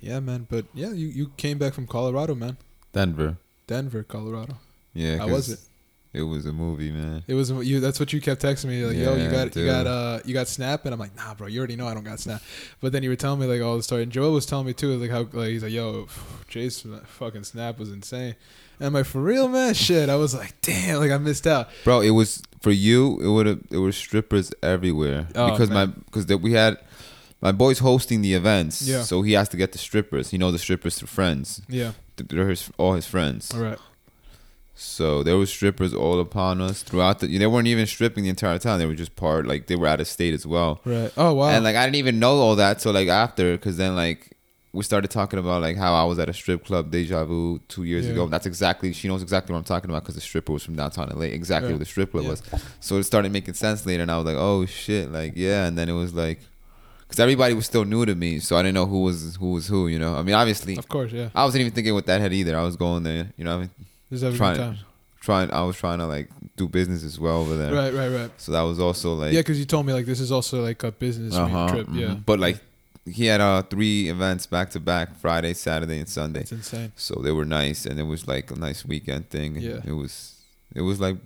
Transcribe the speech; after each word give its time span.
Yeah, 0.00 0.20
man. 0.20 0.46
But 0.48 0.66
yeah, 0.74 0.92
you 0.92 1.08
you 1.08 1.32
came 1.36 1.58
back 1.58 1.74
from 1.74 1.86
Colorado, 1.86 2.34
man. 2.34 2.56
Denver. 2.92 3.36
Denver, 3.66 4.02
Colorado. 4.02 4.56
Yeah. 4.94 5.18
How 5.18 5.28
was 5.28 5.48
It 5.50 5.58
It 6.14 6.22
was 6.22 6.46
a 6.46 6.52
movie, 6.52 6.90
man. 6.90 7.22
It 7.26 7.34
was 7.34 7.50
you. 7.50 7.80
That's 7.80 8.00
what 8.00 8.12
you 8.12 8.20
kept 8.20 8.40
texting 8.42 8.66
me. 8.66 8.84
Like, 8.84 8.96
yo, 8.96 9.14
you 9.14 9.24
Yeah, 9.24 9.30
got 9.30 9.56
you 9.56 9.66
got 9.66 9.86
uh 9.86 10.20
you 10.24 10.32
got 10.34 10.48
Snap, 10.48 10.84
and 10.86 10.94
I'm 10.94 10.98
like, 11.00 11.14
nah, 11.16 11.34
bro. 11.34 11.46
You 11.48 11.58
already 11.58 11.76
know 11.76 11.86
I 11.86 11.94
don't 11.94 12.04
got 12.04 12.18
Snap. 12.20 12.40
But 12.80 12.92
then 12.92 13.02
you 13.02 13.10
were 13.10 13.16
telling 13.16 13.40
me 13.40 13.46
like 13.46 13.60
all 13.60 13.76
the 13.76 13.82
story, 13.82 14.02
and 14.02 14.10
Joel 14.12 14.32
was 14.32 14.46
telling 14.46 14.66
me 14.66 14.72
too, 14.72 14.96
like 14.96 15.10
how 15.10 15.28
like 15.32 15.50
he's 15.50 15.62
like, 15.62 15.72
yo, 15.72 16.06
Chase 16.48 16.86
fucking 17.06 17.44
Snap 17.44 17.78
was 17.78 17.90
insane. 17.90 18.34
And 18.80 18.86
I'm 18.86 18.92
like, 18.94 19.06
for 19.06 19.20
real, 19.20 19.48
man. 19.48 19.74
Shit. 19.74 20.08
I 20.08 20.14
was 20.16 20.34
like, 20.34 20.54
damn, 20.62 20.98
like 21.00 21.10
I 21.10 21.18
missed 21.18 21.46
out. 21.46 21.68
Bro, 21.84 22.00
it 22.02 22.10
was 22.10 22.42
for 22.62 22.70
you. 22.70 23.20
It 23.20 23.28
would 23.28 23.46
have. 23.46 23.68
There 23.68 23.80
were 23.80 23.92
strippers 23.92 24.52
everywhere 24.62 25.26
Oh, 25.34 25.50
because 25.50 25.68
man. 25.68 25.88
my 25.88 25.94
because 26.06 26.26
that 26.26 26.38
we 26.38 26.52
had 26.52 26.78
my 27.40 27.52
boy's 27.52 27.78
hosting 27.80 28.22
the 28.22 28.34
events. 28.34 28.82
Yeah. 28.82 29.02
So 29.02 29.22
he 29.22 29.32
has 29.34 29.48
to 29.50 29.56
get 29.56 29.72
the 29.72 29.78
strippers. 29.78 30.30
He 30.30 30.38
knows 30.38 30.52
the 30.52 30.58
strippers 30.58 30.98
through 30.98 31.08
friends. 31.08 31.62
Yeah. 31.68 31.92
They're 32.16 32.48
his, 32.48 32.70
all 32.78 32.94
his 32.94 33.06
friends. 33.06 33.52
All 33.54 33.60
right. 33.60 33.78
So 34.74 35.22
there 35.24 35.36
were 35.36 35.46
strippers 35.46 35.92
all 35.92 36.20
upon 36.20 36.60
us 36.60 36.82
throughout 36.82 37.18
the. 37.18 37.26
They 37.36 37.46
weren't 37.48 37.66
even 37.66 37.86
stripping 37.86 38.22
the 38.24 38.30
entire 38.30 38.58
time. 38.58 38.78
They 38.78 38.86
were 38.86 38.94
just 38.94 39.16
part 39.16 39.46
like 39.46 39.66
they 39.66 39.74
were 39.74 39.88
out 39.88 40.00
of 40.00 40.06
state 40.06 40.34
as 40.34 40.46
well. 40.46 40.80
Right. 40.84 41.12
Oh 41.16 41.34
wow. 41.34 41.48
And 41.48 41.64
like 41.64 41.74
I 41.74 41.84
didn't 41.84 41.96
even 41.96 42.20
know 42.20 42.36
all 42.36 42.54
that 42.56 42.78
till 42.78 42.92
like 42.92 43.08
after, 43.08 43.52
because 43.56 43.76
then 43.76 43.96
like 43.96 44.36
we 44.72 44.84
started 44.84 45.10
talking 45.10 45.40
about 45.40 45.62
like 45.62 45.76
how 45.76 45.94
I 45.94 46.04
was 46.04 46.20
at 46.20 46.28
a 46.28 46.32
strip 46.32 46.64
club, 46.64 46.92
Deja 46.92 47.24
Vu, 47.24 47.58
two 47.66 47.82
years 47.84 48.06
Yeah. 48.06 48.12
ago. 48.12 48.26
That's 48.28 48.46
exactly 48.46 48.92
she 48.92 49.08
knows 49.08 49.20
exactly 49.22 49.52
what 49.52 49.58
I'm 49.58 49.64
talking 49.64 49.90
about 49.90 50.04
because 50.04 50.14
the 50.14 50.20
stripper 50.20 50.52
was 50.52 50.62
from 50.62 50.76
downtown 50.76 51.08
LA, 51.12 51.22
exactly 51.26 51.68
Right. 51.68 51.72
where 51.72 51.78
the 51.80 51.84
strip 51.84 52.12
club 52.12 52.24
Yeah. 52.24 52.30
was. 52.30 52.42
So 52.78 52.98
it 52.98 53.02
started 53.04 53.32
making 53.32 53.54
sense 53.54 53.84
later, 53.84 54.02
and 54.02 54.12
I 54.12 54.16
was 54.16 54.26
like, 54.26 54.36
oh 54.38 54.64
shit, 54.66 55.10
like 55.10 55.32
yeah. 55.34 55.66
And 55.66 55.76
then 55.76 55.88
it 55.88 55.94
was 55.94 56.14
like, 56.14 56.38
because 57.08 57.20
everybody 57.20 57.54
was 57.54 57.64
still 57.64 57.86
new 57.86 58.04
to 58.04 58.14
me, 58.14 58.38
so 58.38 58.56
I 58.56 58.62
didn't 58.62 58.74
know 58.74 58.84
who 58.86 59.00
was 59.02 59.36
who 59.36 59.52
was 59.52 59.66
who. 59.66 59.88
You 59.88 59.98
know, 59.98 60.14
I 60.14 60.22
mean, 60.22 60.34
obviously, 60.34 60.76
of 60.76 60.88
course, 60.88 61.10
yeah. 61.10 61.30
I 61.34 61.44
wasn't 61.44 61.62
even 61.62 61.72
thinking 61.72 61.94
with 61.94 62.04
that 62.06 62.20
head 62.20 62.32
either. 62.34 62.56
I 62.56 62.62
was 62.62 62.76
going 62.76 63.02
there, 63.02 63.32
you 63.38 63.44
know, 63.44 63.54
I 63.56 63.58
mean, 63.60 63.70
This 64.10 64.18
is 64.18 64.22
having 64.22 64.36
trying 64.36 64.56
time. 64.56 64.78
trying. 65.20 65.50
I 65.50 65.62
was 65.62 65.76
trying 65.76 65.98
to 66.00 66.06
like 66.06 66.28
do 66.56 66.68
business 66.68 67.02
as 67.04 67.18
well 67.18 67.38
over 67.38 67.56
there. 67.56 67.72
Right, 67.72 67.94
right, 67.94 68.08
right. 68.08 68.30
So 68.36 68.52
that 68.52 68.62
was 68.62 68.78
also 68.78 69.14
like 69.14 69.32
yeah, 69.32 69.40
because 69.40 69.58
you 69.58 69.64
told 69.64 69.86
me 69.86 69.92
like 69.94 70.04
this 70.06 70.20
is 70.20 70.30
also 70.30 70.62
like 70.62 70.82
a 70.82 70.92
business 70.92 71.34
uh-huh, 71.34 71.68
trip. 71.70 71.86
Yeah. 71.92 72.08
mhm. 72.08 72.26
But 72.26 72.40
like 72.40 72.60
he 73.06 73.24
had 73.24 73.40
uh 73.40 73.62
three 73.62 74.10
events 74.10 74.44
back 74.46 74.68
to 74.70 74.80
back, 74.80 75.16
Friday, 75.16 75.54
Saturday, 75.54 75.98
and 75.98 76.08
Sunday. 76.08 76.40
It's 76.40 76.52
insane. 76.52 76.92
So 76.96 77.14
they 77.22 77.32
were 77.32 77.46
nice, 77.46 77.86
and 77.86 77.98
it 77.98 78.02
was 78.02 78.28
like 78.28 78.50
a 78.50 78.56
nice 78.56 78.84
weekend 78.84 79.30
thing. 79.30 79.56
Yeah. 79.56 79.80
It 79.84 79.92
was. 79.92 80.34
It 80.74 80.82
was 80.82 81.00
like. 81.00 81.16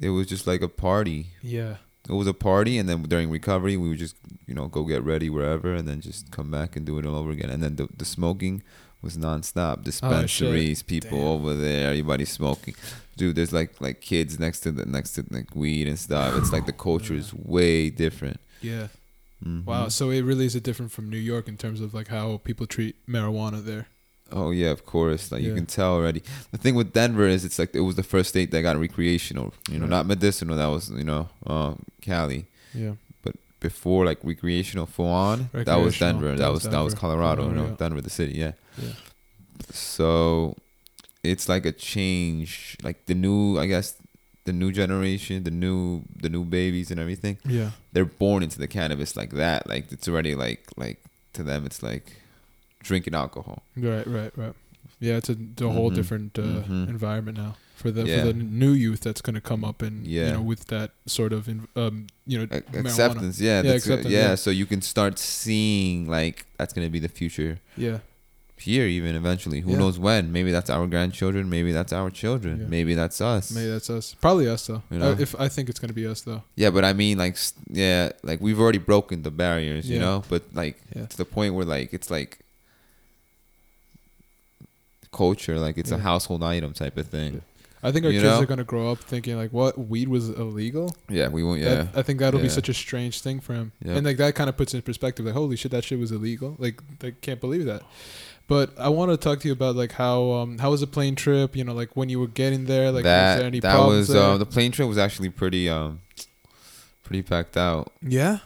It 0.00 0.10
was 0.10 0.26
just 0.26 0.46
like 0.46 0.60
a 0.62 0.68
party. 0.68 1.26
Yeah. 1.42 1.76
It 2.08 2.12
was 2.12 2.26
a 2.26 2.34
party, 2.34 2.76
and 2.78 2.88
then 2.88 3.02
during 3.04 3.30
recovery, 3.30 3.76
we 3.76 3.88
would 3.88 3.98
just 3.98 4.16
you 4.46 4.54
know 4.54 4.66
go 4.68 4.84
get 4.84 5.02
ready 5.02 5.30
wherever, 5.30 5.74
and 5.74 5.88
then 5.88 6.00
just 6.00 6.30
come 6.30 6.50
back 6.50 6.76
and 6.76 6.84
do 6.84 6.98
it 6.98 7.06
all 7.06 7.14
over 7.16 7.30
again. 7.30 7.50
And 7.50 7.62
then 7.62 7.76
the 7.76 7.88
the 7.96 8.04
smoking 8.04 8.62
was 9.02 9.16
nonstop. 9.16 9.84
Dispensaries, 9.84 10.82
people 10.82 11.18
Damn. 11.18 11.28
over 11.28 11.54
there, 11.54 11.88
everybody 11.90 12.24
smoking. 12.24 12.74
Dude, 13.16 13.36
there's 13.36 13.52
like 13.52 13.80
like 13.80 14.00
kids 14.00 14.38
next 14.38 14.60
to 14.60 14.72
the 14.72 14.86
next 14.86 15.12
to 15.12 15.24
like 15.30 15.54
weed 15.54 15.86
and 15.88 15.98
stuff. 15.98 16.36
It's 16.36 16.52
like 16.52 16.66
the 16.66 16.72
culture 16.88 17.14
is 17.14 17.32
way 17.32 17.90
different. 17.90 18.40
Yeah. 18.60 18.88
Mhm. 19.44 19.64
Wow. 19.64 19.88
So 19.88 20.10
it 20.10 20.22
really 20.22 20.46
is 20.46 20.54
a 20.54 20.60
different 20.60 20.90
from 20.92 21.10
New 21.10 21.18
York 21.18 21.48
in 21.48 21.56
terms 21.56 21.80
of 21.80 21.94
like 21.94 22.08
how 22.08 22.38
people 22.38 22.66
treat 22.66 22.96
marijuana 23.06 23.62
there. 23.64 23.88
Oh 24.32 24.50
yeah, 24.50 24.70
of 24.70 24.84
course. 24.86 25.30
Like 25.30 25.42
you 25.42 25.54
can 25.54 25.66
tell 25.66 25.92
already. 25.94 26.22
The 26.50 26.58
thing 26.58 26.74
with 26.74 26.92
Denver 26.92 27.26
is 27.26 27.44
it's 27.44 27.58
like 27.58 27.74
it 27.74 27.80
was 27.80 27.94
the 27.96 28.02
first 28.02 28.30
state 28.30 28.50
that 28.50 28.62
got 28.62 28.76
recreational. 28.78 29.52
You 29.70 29.78
know, 29.78 29.82
Right. 29.84 29.90
not 29.90 30.06
medicinal. 30.06 30.56
That 30.56 30.66
was 30.66 30.90
you 30.90 31.04
know 31.04 31.28
uh, 31.46 31.74
Cali. 32.00 32.46
Yeah. 32.72 32.94
But 33.22 33.36
before 33.60 34.04
like 34.04 34.18
recreational 34.24 34.86
full 34.86 35.08
on, 35.08 35.50
that 35.52 35.76
was 35.76 35.98
Denver. 35.98 36.34
That, 36.36 36.48
was 36.50 36.64
that 36.64 36.80
was 36.80 36.94
Denver. 36.94 37.00
Colorado. 37.00 37.42
you 37.44 37.48
know, 37.50 37.60
Colorado, 37.62 37.76
Denver, 37.76 38.00
the 38.00 38.10
city. 38.10 38.32
Yeah. 38.32 38.52
Yeah. 38.78 38.92
So, 39.70 40.56
it's 41.22 41.48
like 41.48 41.64
a 41.66 41.72
change. 41.72 42.76
Like 42.82 43.06
the 43.06 43.14
new, 43.14 43.58
I 43.58 43.66
guess, 43.66 43.94
the 44.44 44.52
new 44.52 44.72
generation, 44.72 45.44
the 45.44 45.50
new 45.50 46.02
the 46.20 46.28
new 46.28 46.44
babies 46.44 46.90
and 46.90 46.98
everything. 47.00 47.38
Yeah. 47.46 47.70
They're 47.92 48.04
born 48.04 48.42
into 48.42 48.58
the 48.58 48.68
cannabis 48.68 49.16
like 49.16 49.30
that. 49.30 49.68
Like 49.68 49.92
it's 49.92 50.08
already 50.08 50.34
like 50.34 50.64
like 50.76 51.00
to 51.34 51.42
them, 51.42 51.64
it's 51.66 51.82
like 51.82 52.16
drinking 52.84 53.14
alcohol. 53.14 53.58
Right. 53.76 54.06
Right. 54.06 54.32
Right. 54.42 54.54
Yeah. 55.00 55.16
It's 55.20 55.28
a, 55.28 55.36
it's 55.52 55.62
a 55.62 55.70
whole 55.76 55.90
Mhm. 55.90 55.94
different 55.98 56.38
uh, 56.38 56.42
Mhm. 56.68 56.88
environment 56.88 57.36
now 57.38 57.52
for 57.80 57.90
the 57.90 58.02
Yeah. 58.06 58.20
for 58.20 58.26
the 58.32 58.34
new 58.64 58.70
youth 58.84 59.00
that's 59.06 59.20
going 59.26 59.34
to 59.34 59.40
come 59.50 59.62
up 59.70 59.82
and 59.82 60.06
you 60.06 60.24
know 60.32 60.40
with 60.52 60.66
that 60.74 60.90
sort 61.06 61.32
of 61.32 61.48
in, 61.52 61.58
um 61.82 62.06
you 62.30 62.38
know 62.38 62.46
A- 62.50 62.78
acceptance 62.82 63.40
yeah 63.40 63.62
Yeah, 63.62 63.72
acceptance, 63.72 64.12
yeah. 64.16 64.28
yeah. 64.28 64.34
so 64.36 64.48
you 64.60 64.66
can 64.72 64.80
start 64.94 65.18
seeing 65.18 66.08
like 66.18 66.46
that's 66.58 66.72
gonna 66.72 66.88
be 66.98 67.00
the 67.00 67.08
future 67.20 67.58
Yeah. 67.76 67.98
here 68.56 68.86
even 68.86 69.14
eventually 69.16 69.60
who 69.60 69.72
Yeah. 69.72 69.78
knows 69.82 69.98
when 69.98 70.30
maybe 70.36 70.50
that's 70.56 70.70
our 70.70 70.86
grandchildren 70.86 71.50
maybe 71.50 71.70
that's 71.78 71.92
our 71.92 72.10
children 72.22 72.54
Yeah. 72.60 72.66
maybe 72.76 72.94
that's 72.94 73.20
us 73.20 73.50
Maybe 73.50 73.68
that's 73.74 73.90
us. 73.90 74.14
Probably 74.20 74.46
us 74.48 74.62
though. 74.68 74.82
You 74.92 74.98
know? 75.00 75.10
Uh, 75.12 75.16
if 75.26 75.34
I 75.46 75.48
think 75.54 75.68
it's 75.68 75.80
going 75.82 75.92
to 75.94 76.00
be 76.02 76.06
us 76.06 76.20
though. 76.22 76.42
yeah 76.62 76.70
but 76.70 76.84
i 76.84 76.92
mean 77.02 77.18
like 77.18 77.36
yeah 77.84 78.10
like 78.22 78.40
we've 78.40 78.60
already 78.60 78.78
broken 78.92 79.22
the 79.28 79.30
barriers 79.44 79.84
you 79.90 79.98
know 79.98 80.22
but 80.32 80.42
like 80.54 80.76
Yeah. 80.96 81.06
to 81.06 81.16
the 81.16 81.24
point 81.36 81.54
where 81.54 81.66
like 81.76 81.88
it's 81.92 82.10
like 82.18 82.38
culture 85.22 85.56
like 85.66 85.76
it's 85.82 85.90
a 85.98 85.98
household 86.10 86.42
item 86.42 86.72
type 86.82 86.96
of 86.98 87.06
thing 87.08 87.40
I 87.86 87.92
think 87.92 88.06
our 88.06 88.10
You 88.10 88.20
kids 88.22 88.32
know? 88.32 88.42
are 88.42 88.46
going 88.52 88.64
to 88.66 88.70
grow 88.74 88.90
up 88.92 88.98
thinking 89.12 89.36
like 89.36 89.52
what 89.52 89.72
weed 89.92 90.08
was 90.08 90.24
illegal. 90.30 90.86
yeah 91.18 91.28
we 91.28 91.44
won't 91.44 91.60
That- 91.62 91.84
yeah 91.92 92.00
I 92.00 92.02
think 92.02 92.18
that'll 92.20 92.40
be 92.40 92.48
such 92.60 92.70
a 92.70 92.74
strange 92.84 93.20
thing 93.20 93.40
for 93.40 93.52
him. 93.52 93.72
Yep. 93.84 93.96
And 93.96 94.06
like 94.06 94.16
that 94.16 94.34
kind 94.34 94.48
of 94.48 94.56
puts 94.56 94.72
in 94.74 94.80
perspective 94.90 95.26
like 95.26 95.34
holy 95.34 95.56
shit 95.56 95.70
that 95.72 95.84
shit 95.84 95.98
was 95.98 96.10
illegal. 96.10 96.56
Like 96.58 96.76
I 97.02 97.10
can't 97.26 97.40
believe 97.46 97.64
that. 97.66 97.82
But 98.48 98.70
I 98.78 98.88
want 98.88 99.10
to 99.10 99.18
talk 99.26 99.40
to 99.40 99.48
you 99.48 99.52
about 99.60 99.76
like 99.76 99.92
how 99.92 100.16
um 100.32 100.56
how 100.62 100.70
was 100.70 100.80
the 100.80 100.86
plane 100.96 101.14
trip, 101.14 101.54
you 101.58 101.64
know, 101.66 101.74
like 101.74 101.90
when 101.94 102.08
you 102.08 102.18
were 102.20 102.32
getting 102.42 102.64
there, 102.72 102.86
like 102.90 103.04
was 103.04 103.38
there 103.38 103.46
any 103.52 103.60
that 103.60 103.74
problems 103.74 104.08
was 104.08 104.16
uh, 104.16 104.38
the 104.38 104.46
plane 104.54 104.72
trip 104.72 104.88
was 104.88 104.96
actually 105.06 105.28
pretty 105.28 105.68
um 105.68 106.00
pretty 107.02 107.22
packed 107.22 107.56
out 107.58 107.92
yeah? 108.00 108.38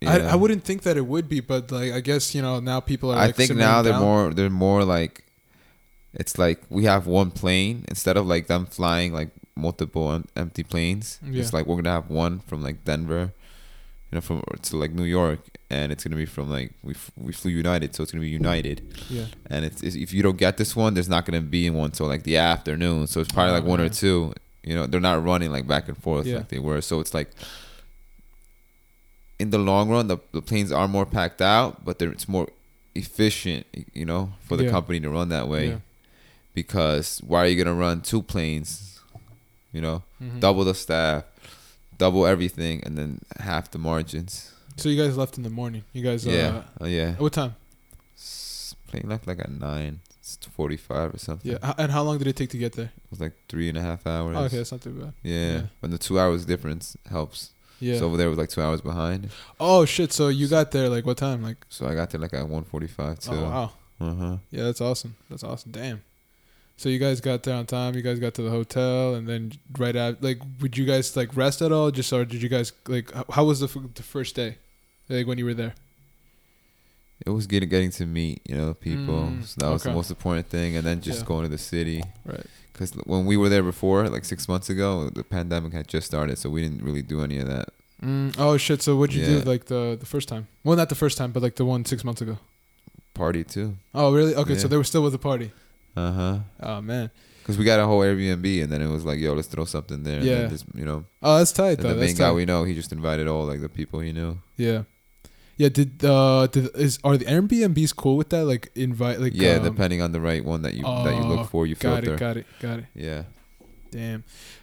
yeah. 0.00 0.12
I, 0.12 0.18
I 0.32 0.34
wouldn't 0.34 0.64
think 0.64 0.80
that 0.84 0.96
it 0.96 1.06
would 1.12 1.28
be, 1.28 1.40
but 1.40 1.70
like 1.70 1.92
I 1.92 2.00
guess, 2.00 2.34
you 2.34 2.40
know, 2.40 2.58
now 2.60 2.80
people 2.80 3.10
are 3.12 3.18
I 3.18 3.32
think 3.32 3.54
now 3.54 3.82
they're 3.82 3.92
down. 3.92 4.02
more 4.02 4.32
they're 4.32 4.48
more 4.66 4.82
like 4.84 5.24
it's 6.18 6.36
like 6.38 6.60
we 6.68 6.84
have 6.84 7.06
one 7.06 7.30
plane 7.30 7.84
instead 7.88 8.16
of 8.16 8.26
like 8.26 8.46
them 8.48 8.66
flying 8.66 9.12
like 9.12 9.30
multiple 9.54 10.12
em- 10.12 10.26
empty 10.36 10.62
planes. 10.64 11.18
Yeah. 11.24 11.40
It's 11.42 11.52
like 11.52 11.66
we're 11.66 11.76
gonna 11.76 11.92
have 11.92 12.10
one 12.10 12.40
from 12.40 12.62
like 12.62 12.84
Denver, 12.84 13.32
you 14.10 14.16
know, 14.16 14.20
from 14.20 14.42
to 14.62 14.76
like 14.76 14.92
New 14.92 15.04
York, 15.04 15.40
and 15.70 15.92
it's 15.92 16.04
gonna 16.04 16.16
be 16.16 16.26
from 16.26 16.50
like 16.50 16.72
we 16.82 16.94
f- 16.94 17.10
we 17.16 17.32
flew 17.32 17.50
United, 17.52 17.94
so 17.94 18.02
it's 18.02 18.12
gonna 18.12 18.22
be 18.22 18.28
United. 18.28 18.82
Yeah. 19.08 19.26
And 19.50 19.64
it's, 19.64 19.82
it's 19.82 19.96
if 19.96 20.12
you 20.12 20.22
don't 20.22 20.36
get 20.36 20.56
this 20.56 20.74
one, 20.76 20.94
there's 20.94 21.08
not 21.08 21.24
gonna 21.24 21.40
be 21.40 21.70
one 21.70 21.90
till 21.92 22.06
like 22.06 22.24
the 22.24 22.36
afternoon. 22.36 23.06
So 23.06 23.20
it's 23.20 23.32
probably 23.32 23.52
like 23.52 23.64
one 23.64 23.80
or 23.80 23.88
two. 23.88 24.32
You 24.64 24.74
know, 24.74 24.86
they're 24.86 25.00
not 25.00 25.22
running 25.24 25.50
like 25.52 25.66
back 25.66 25.88
and 25.88 25.96
forth 25.96 26.26
Yeah. 26.26 26.38
like 26.38 26.48
they 26.48 26.58
were. 26.58 26.80
So 26.80 27.00
it's 27.00 27.14
like 27.14 27.30
in 29.38 29.50
the 29.50 29.58
long 29.58 29.88
run, 29.88 30.08
the, 30.08 30.18
the 30.32 30.42
planes 30.42 30.72
are 30.72 30.88
more 30.88 31.06
packed 31.06 31.40
out, 31.40 31.84
but 31.84 31.98
they're, 31.98 32.10
it's 32.10 32.28
more 32.28 32.48
efficient, 32.94 33.66
you 33.94 34.04
know, 34.04 34.32
for 34.42 34.56
the 34.56 34.64
Yeah. 34.64 34.70
company 34.70 34.98
to 35.00 35.10
run 35.10 35.28
that 35.28 35.48
way. 35.48 35.80
Because 36.54 37.20
why 37.26 37.40
are 37.44 37.46
you 37.46 37.56
gonna 37.62 37.76
run 37.76 38.00
two 38.00 38.22
planes? 38.22 39.00
You 39.72 39.80
know, 39.80 40.02
Mhm. 40.22 40.40
double 40.40 40.64
the 40.64 40.74
staff, 40.74 41.24
double 41.98 42.26
everything, 42.26 42.82
and 42.84 42.96
then 42.98 43.20
half 43.38 43.70
the 43.70 43.78
margins. 43.78 44.52
So 44.76 44.88
you 44.88 45.00
guys 45.02 45.16
left 45.16 45.36
in 45.36 45.42
the 45.44 45.50
morning. 45.50 45.84
You 45.92 46.02
guys 46.02 46.26
uh 46.26 46.30
yeah, 46.30 46.62
oh 46.80 46.86
yeah. 46.86 47.14
What 47.16 47.32
time? 47.32 47.54
Plane 48.88 49.04
left 49.08 49.26
like 49.26 49.38
at 49.40 49.50
nine. 49.50 50.00
Forty-five 50.56 51.14
or 51.14 51.18
something. 51.18 51.52
Yeah. 51.52 51.74
And 51.78 51.90
how 51.90 52.02
long 52.02 52.18
did 52.18 52.26
it 52.26 52.36
take 52.36 52.50
to 52.50 52.58
get 52.58 52.74
there? 52.74 52.86
It 52.96 53.10
was 53.10 53.18
like 53.20 53.32
three 53.48 53.68
and 53.70 53.78
a 53.78 53.80
half 53.80 54.06
hours. 54.06 54.36
Oh, 54.36 54.44
okay, 54.44 54.58
that's 54.58 54.70
not 54.72 54.82
too 54.82 54.90
bad. 54.90 55.14
Yeah. 55.22 55.52
Yeah. 55.52 55.62
But 55.80 55.90
the 55.90 55.96
two 55.98 56.18
hours 56.18 56.44
difference 56.44 56.96
helps. 57.08 57.52
Yeah. 57.80 57.98
So 57.98 58.06
over 58.06 58.18
there 58.18 58.28
was 58.28 58.36
like 58.36 58.50
two 58.50 58.60
hours 58.60 58.82
behind. 58.82 59.30
oh 59.58 59.84
shit! 59.86 60.12
So 60.12 60.28
you 60.28 60.46
got 60.48 60.70
there 60.70 60.88
like 60.90 61.06
what 61.06 61.16
time? 61.16 61.42
Like 61.42 61.64
So 61.70 61.86
I 61.86 61.94
got 61.94 62.10
there 62.10 62.20
like 62.20 62.34
at 62.34 62.46
one 62.46 62.64
forty-five 62.64 63.20
too. 63.20 63.30
oh 63.32 63.42
wow. 63.42 63.72
Uh 64.00 64.14
huh. 64.14 64.36
Yeah, 64.50 64.64
that's 64.64 64.80
awesome. 64.82 65.16
That's 65.30 65.42
awesome. 65.44 65.72
Damn. 65.72 66.02
So 66.78 66.88
you 66.88 66.98
guys 67.00 67.20
got 67.20 67.42
there 67.42 67.56
on 67.56 67.66
time. 67.66 67.94
You 67.96 68.02
guys 68.02 68.18
got 68.20 68.34
to 68.34 68.42
the 68.42 68.50
hotel, 68.50 69.14
and 69.16 69.28
then 69.28 69.52
right 69.78 69.96
out, 69.96 70.22
like, 70.22 70.38
would 70.60 70.76
you 70.78 70.86
guys 70.86 71.14
like 71.16 71.36
rest 71.36 71.60
at 71.60 71.72
all? 71.72 71.90
Just 71.90 72.12
or 72.12 72.24
did 72.24 72.40
you 72.40 72.48
guys 72.48 72.72
like? 72.86 73.12
How 73.30 73.44
was 73.44 73.58
the 73.60 73.66
f- 73.66 73.94
the 73.94 74.02
first 74.04 74.36
day, 74.36 74.58
like 75.08 75.26
when 75.26 75.38
you 75.38 75.44
were 75.44 75.54
there? 75.54 75.74
It 77.26 77.30
was 77.30 77.46
getting 77.48 77.68
getting 77.68 77.90
to 77.92 78.06
meet 78.06 78.42
you 78.48 78.56
know 78.56 78.74
people. 78.74 79.24
Mm, 79.26 79.44
so 79.44 79.54
that 79.58 79.72
was 79.72 79.82
the 79.82 79.92
most 79.92 80.08
important 80.10 80.48
thing, 80.48 80.76
and 80.76 80.86
then 80.86 81.00
just 81.00 81.20
Yeah. 81.22 81.26
going 81.26 81.42
to 81.42 81.48
the 81.48 81.58
city. 81.58 82.02
Right. 82.24 82.46
Because 82.72 82.92
when 83.06 83.26
we 83.26 83.36
were 83.36 83.48
there 83.48 83.64
before, 83.64 84.08
like 84.08 84.24
six 84.24 84.46
months 84.48 84.70
ago, 84.70 85.10
the 85.10 85.24
pandemic 85.24 85.72
had 85.72 85.88
just 85.88 86.06
started, 86.06 86.38
so 86.38 86.48
we 86.48 86.62
didn't 86.62 86.80
really 86.84 87.02
do 87.02 87.22
any 87.22 87.38
of 87.38 87.48
that. 87.48 87.70
Mm, 88.04 88.36
oh 88.38 88.56
shit! 88.56 88.82
So 88.82 88.94
what'd 88.94 89.16
you 89.16 89.22
Yeah. 89.22 89.40
do 89.42 89.50
like 89.50 89.64
the 89.64 89.96
the 89.98 90.06
first 90.06 90.28
time? 90.28 90.46
Well, 90.62 90.76
not 90.76 90.88
the 90.90 90.94
first 90.94 91.18
time, 91.18 91.32
but 91.32 91.42
like 91.42 91.56
the 91.56 91.64
one 91.64 91.84
six 91.84 92.04
months 92.04 92.20
ago. 92.22 92.38
Party 93.14 93.42
too. 93.42 93.76
Oh 93.92 94.14
really? 94.14 94.36
Okay, 94.36 94.54
so 94.54 94.62
Yeah. 94.62 94.68
they 94.68 94.76
were 94.76 94.84
still 94.84 95.02
with 95.02 95.12
the 95.12 95.18
party. 95.18 95.50
Uh 95.98 96.12
huh. 96.12 96.38
Oh 96.60 96.80
man. 96.80 97.10
Because 97.42 97.56
we 97.58 97.64
got 97.64 97.80
a 97.80 97.86
whole 97.86 98.00
Airbnb, 98.00 98.62
and 98.62 98.70
then 98.70 98.82
it 98.82 98.88
was 98.88 99.04
like, 99.06 99.18
yo, 99.18 99.32
let's 99.32 99.48
throw 99.48 99.64
something 99.64 100.02
there. 100.02 100.18
And 100.18 100.26
Yeah. 100.26 100.34
then 100.42 100.50
just, 100.50 100.66
you 100.74 100.84
know, 100.84 101.04
Oh, 101.22 101.38
that's 101.38 101.50
tight 101.52 101.78
and 101.78 101.78
though. 101.78 101.88
the 101.88 101.94
That's 101.94 102.10
main 102.12 102.16
guy 102.16 102.24
tight. 102.28 102.32
we 102.32 102.44
know, 102.44 102.64
he 102.64 102.74
just 102.74 102.92
invited 102.92 103.26
all 103.26 103.46
like 103.46 103.62
the 103.62 103.70
people 103.70 104.00
he 104.00 104.12
knew. 104.12 104.38
Yeah. 104.58 104.82
Yeah, 105.56 105.70
did 105.70 106.04
uh 106.04 106.46
did 106.46 106.68
is 106.76 106.98
are 107.02 107.16
the 107.16 107.24
Airbnbs 107.24 107.96
cool 107.96 108.16
with 108.16 108.28
that? 108.30 108.44
Like 108.44 108.70
invite 108.76 109.18
like 109.20 109.32
yeah, 109.34 109.54
um, 109.56 109.64
depending 109.64 110.00
on 110.02 110.12
the 110.12 110.20
right 110.20 110.44
one 110.44 110.62
that 110.62 110.74
you 110.74 110.82
that 110.84 111.14
you 111.16 111.22
oh, 111.24 111.28
look 111.34 111.48
for, 111.50 111.66
you 111.66 111.74
got 111.74 112.04
filter. 112.04 112.14
it, 112.14 112.18
got 112.20 112.36
it, 112.36 112.46
got 112.60 112.78
it. 112.80 112.84
Yeah. 112.94 113.22
Damn. 113.90 114.22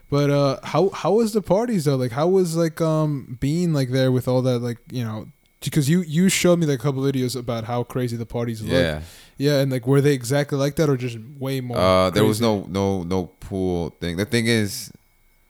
But 0.09 0.29
uh 0.29 0.59
how 0.63 0.89
how 0.89 1.13
was 1.13 1.33
the 1.33 1.41
parties 1.41 1.83
though? 1.85 1.97
Like 1.97 2.11
how 2.11 2.27
was 2.27 2.55
like 2.55 2.79
um 2.79 3.37
being 3.41 3.73
like 3.73 3.89
there 3.89 4.11
with 4.11 4.27
all 4.29 4.41
that 4.43 4.59
like, 4.59 4.77
you 4.91 5.03
know, 5.03 5.27
because 5.65 5.89
you 5.89 6.01
you 6.01 6.29
showed 6.29 6.59
me 6.59 6.65
like 6.65 6.79
a 6.79 6.81
couple 6.81 7.01
videos 7.01 7.35
about 7.35 7.65
how 7.65 7.83
crazy 7.83 8.15
the 8.15 8.25
parties 8.25 8.61
look. 8.61 8.71
Yeah. 8.71 9.01
Yeah, 9.37 9.59
and 9.59 9.71
like 9.71 9.85
were 9.85 9.99
they 9.99 10.13
exactly 10.13 10.57
like 10.57 10.75
that 10.77 10.89
or 10.89 10.95
just 10.95 11.17
way 11.37 11.59
more? 11.59 11.77
Uh, 11.77 12.09
there 12.09 12.23
was 12.23 12.39
no 12.39 12.65
no 12.69 13.03
no 13.03 13.25
pool 13.41 13.89
thing. 13.99 14.15
The 14.15 14.25
thing 14.25 14.47
is, 14.47 14.91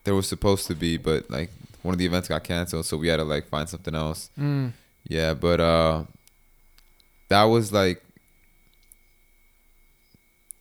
there 0.06 0.16
was 0.16 0.28
supposed 0.28 0.66
to 0.68 0.76
be, 0.76 0.98
but 0.98 1.30
like 1.30 1.52
one 1.84 1.94
of 1.94 2.00
the 2.00 2.06
events 2.06 2.28
got 2.28 2.44
canceled, 2.44 2.88
so 2.88 2.98
we 2.98 3.10
had 3.10 3.18
to 3.18 3.24
like 3.24 3.48
find 3.48 3.70
something 3.70 3.94
else. 3.94 4.32
Mm. 4.40 4.74
Yeah, 5.08 5.36
but 5.36 5.60
uh, 5.60 6.04
that 7.30 7.44
was 7.44 7.72
like 7.72 8.04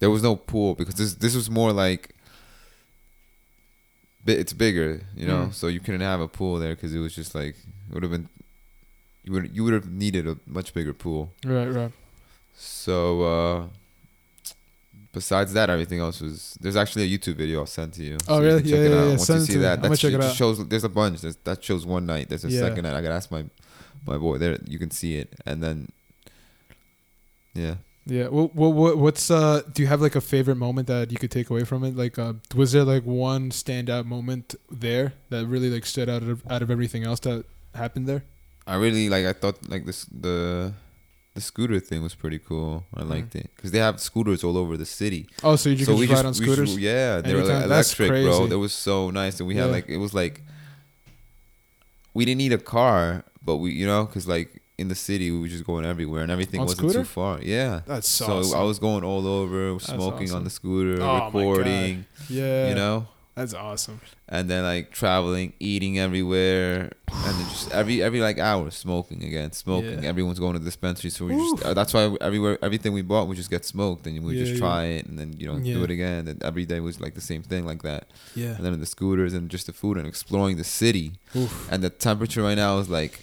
there 0.00 0.10
was 0.10 0.22
no 0.22 0.36
pool 0.36 0.74
because 0.74 0.96
this 0.96 1.14
this 1.14 1.34
was 1.34 1.48
more 1.48 1.72
like 1.72 2.14
it's 4.26 4.52
bigger, 4.52 5.00
you 5.16 5.26
know. 5.26 5.46
Mm. 5.46 5.54
So 5.54 5.68
you 5.68 5.80
couldn't 5.80 6.02
have 6.02 6.20
a 6.20 6.28
pool 6.28 6.58
there 6.58 6.74
because 6.74 6.94
it 6.94 6.98
was 6.98 7.14
just 7.14 7.34
like 7.34 7.56
it 7.88 7.94
would 7.94 8.02
have 8.02 8.12
been 8.12 8.28
you 9.24 9.32
would 9.32 9.56
you 9.56 9.64
would 9.64 9.72
have 9.72 9.90
needed 9.90 10.26
a 10.28 10.36
much 10.46 10.72
bigger 10.74 10.92
pool. 10.92 11.32
Right, 11.44 11.68
right. 11.68 11.92
So 12.54 13.22
uh 13.22 13.66
besides 15.12 15.52
that, 15.52 15.70
everything 15.70 16.00
else 16.00 16.20
was. 16.20 16.56
There's 16.60 16.76
actually 16.76 17.04
a 17.04 17.18
YouTube 17.18 17.36
video 17.36 17.60
I'll 17.60 17.66
send 17.66 17.92
to 17.94 18.02
you. 18.02 18.18
Oh, 18.28 18.38
you 18.40 18.46
really? 18.46 18.62
can 18.62 18.68
Yeah, 18.70 18.76
check 18.76 18.84
it 18.86 18.90
yeah, 18.90 18.96
out. 18.98 19.02
yeah. 19.04 19.08
Once 19.10 19.26
Send 19.26 19.40
you 19.40 19.46
see 19.46 19.58
that, 19.60 19.82
that 19.82 19.98
sh- 19.98 20.04
it 20.04 20.34
shows. 20.34 20.68
There's 20.68 20.84
a 20.84 20.88
bunch. 20.88 21.20
There's, 21.20 21.36
that 21.44 21.62
shows 21.62 21.86
one 21.86 22.04
night. 22.06 22.28
There's 22.28 22.44
a 22.44 22.50
Yeah. 22.50 22.60
second 22.60 22.82
night. 22.84 22.94
I 22.94 23.00
gotta 23.02 23.14
ask 23.14 23.30
my 23.30 23.44
my 24.06 24.18
boy 24.18 24.38
there. 24.38 24.58
You 24.66 24.78
can 24.78 24.90
see 24.90 25.16
it, 25.16 25.32
and 25.46 25.62
then 25.62 25.88
yeah. 27.54 27.76
Yeah. 28.06 28.26
What, 28.28 28.54
what 28.54 28.98
what's 28.98 29.30
uh 29.30 29.62
do 29.72 29.80
you 29.82 29.88
have 29.88 30.02
like 30.02 30.14
a 30.14 30.20
favorite 30.20 30.56
moment 30.56 30.88
that 30.88 31.10
you 31.10 31.16
could 31.16 31.30
take 31.30 31.48
away 31.48 31.64
from 31.64 31.84
it? 31.84 31.96
Like 31.96 32.18
uh 32.18 32.34
was 32.54 32.72
there 32.72 32.84
like 32.84 33.04
one 33.04 33.50
standout 33.50 34.04
moment 34.04 34.54
there 34.70 35.14
that 35.30 35.46
really 35.46 35.70
like 35.70 35.86
stood 35.86 36.08
out 36.10 36.22
of 36.22 36.42
out 36.50 36.60
of 36.60 36.70
everything 36.70 37.04
else 37.04 37.20
that 37.20 37.44
happened 37.74 38.06
there? 38.06 38.24
I 38.66 38.76
really 38.76 39.08
like. 39.08 39.26
I 39.26 39.32
thought 39.32 39.68
like 39.68 39.84
this 39.86 40.04
the 40.06 40.72
the 41.34 41.40
scooter 41.40 41.80
thing 41.80 42.02
was 42.02 42.14
pretty 42.14 42.38
cool. 42.38 42.84
I 42.94 43.02
mm. 43.02 43.10
liked 43.10 43.34
it 43.34 43.50
because 43.54 43.72
they 43.72 43.78
have 43.78 44.00
scooters 44.00 44.44
all 44.44 44.56
over 44.56 44.76
the 44.76 44.86
city. 44.86 45.26
Oh, 45.42 45.56
so 45.56 45.70
you 45.70 45.84
so 45.84 45.92
can 45.92 46.00
we 46.00 46.06
just 46.06 46.16
ride 46.22 46.28
just 46.28 46.40
on 46.40 46.46
scooters? 46.46 46.70
just- 46.70 46.80
yeah, 46.80 47.20
they 47.20 47.34
were 47.34 47.42
like 47.42 47.64
electric, 47.64 48.08
bro. 48.08 48.46
It 48.46 48.54
was 48.54 48.72
so 48.72 49.10
nice, 49.10 49.40
and 49.40 49.46
we 49.48 49.56
had 49.56 49.66
Yeah. 49.66 49.72
like 49.72 49.88
it 49.88 49.98
was 49.98 50.14
like 50.14 50.42
we 52.14 52.24
didn't 52.24 52.38
need 52.38 52.52
a 52.52 52.58
car, 52.58 53.24
but 53.44 53.56
we 53.56 53.72
you 53.72 53.86
know 53.86 54.04
because 54.06 54.26
like 54.26 54.62
in 54.78 54.88
the 54.88 54.94
city 54.94 55.30
we 55.30 55.38
were 55.38 55.48
just 55.48 55.64
going 55.64 55.84
everywhere 55.84 56.22
and 56.22 56.32
everything 56.32 56.60
On 56.60 56.66
wasn't 56.66 56.80
scooter? 56.80 57.00
too 57.00 57.04
far. 57.04 57.40
Yeah, 57.42 57.82
That's 57.86 58.08
so 58.08 58.26
so 58.26 58.38
awesome. 58.38 58.58
I 58.60 58.62
was 58.62 58.78
going 58.78 59.04
all 59.04 59.26
over, 59.26 59.78
smoking 59.78 60.28
awesome. 60.28 60.36
on 60.38 60.44
the 60.44 60.50
scooter, 60.50 61.02
Oh 61.02 61.26
recording, 61.26 62.06
yeah. 62.28 62.68
you 62.68 62.74
know, 62.74 63.06
That's 63.34 63.52
awesome. 63.52 64.00
and 64.28 64.48
then 64.48 64.62
like 64.62 64.92
traveling, 64.92 65.54
eating 65.58 65.98
everywhere, 65.98 66.92
and 67.12 67.34
then 67.36 67.48
just 67.50 67.72
every 67.72 68.00
every 68.00 68.20
like 68.20 68.38
hour 68.38 68.70
smoking 68.70 69.24
again, 69.24 69.50
smoking. 69.50 70.04
Yeah. 70.04 70.08
Everyone's 70.08 70.38
going 70.38 70.52
to 70.52 70.60
the 70.60 70.64
dispensary, 70.66 71.10
so 71.10 71.24
we 71.26 71.34
just 71.34 71.54
Oof. 71.54 71.64
uh, 71.66 71.74
that's 71.74 71.92
why 71.92 72.14
everywhere 72.20 72.58
everything 72.62 72.92
we 72.92 73.02
bought 73.02 73.26
we 73.26 73.34
just 73.34 73.50
get 73.50 73.64
smoked, 73.64 74.06
and 74.06 74.24
we 74.24 74.34
Yeah, 74.36 74.40
just 74.44 74.52
yeah. 74.54 74.58
try 74.60 74.84
it, 74.84 75.06
and 75.06 75.18
then 75.18 75.34
you 75.36 75.46
know 75.48 75.56
Yeah. 75.56 75.74
do 75.74 75.82
it 75.84 75.90
again. 75.90 76.28
And 76.28 76.40
every 76.44 76.64
day 76.64 76.78
was 76.78 77.00
like 77.00 77.14
the 77.14 77.20
same 77.20 77.42
thing 77.42 77.66
like 77.66 77.82
that. 77.82 78.06
Yeah. 78.36 78.54
And 78.54 78.64
then 78.64 78.78
the 78.78 78.86
scooters 78.86 79.34
and 79.34 79.50
just 79.50 79.66
the 79.66 79.72
food 79.72 79.96
and 79.98 80.06
exploring 80.06 80.56
the 80.56 80.64
city, 80.64 81.14
Oof. 81.34 81.68
and 81.72 81.82
the 81.82 81.90
temperature 81.90 82.42
right 82.42 82.56
now 82.56 82.78
is 82.78 82.88
like. 82.88 83.20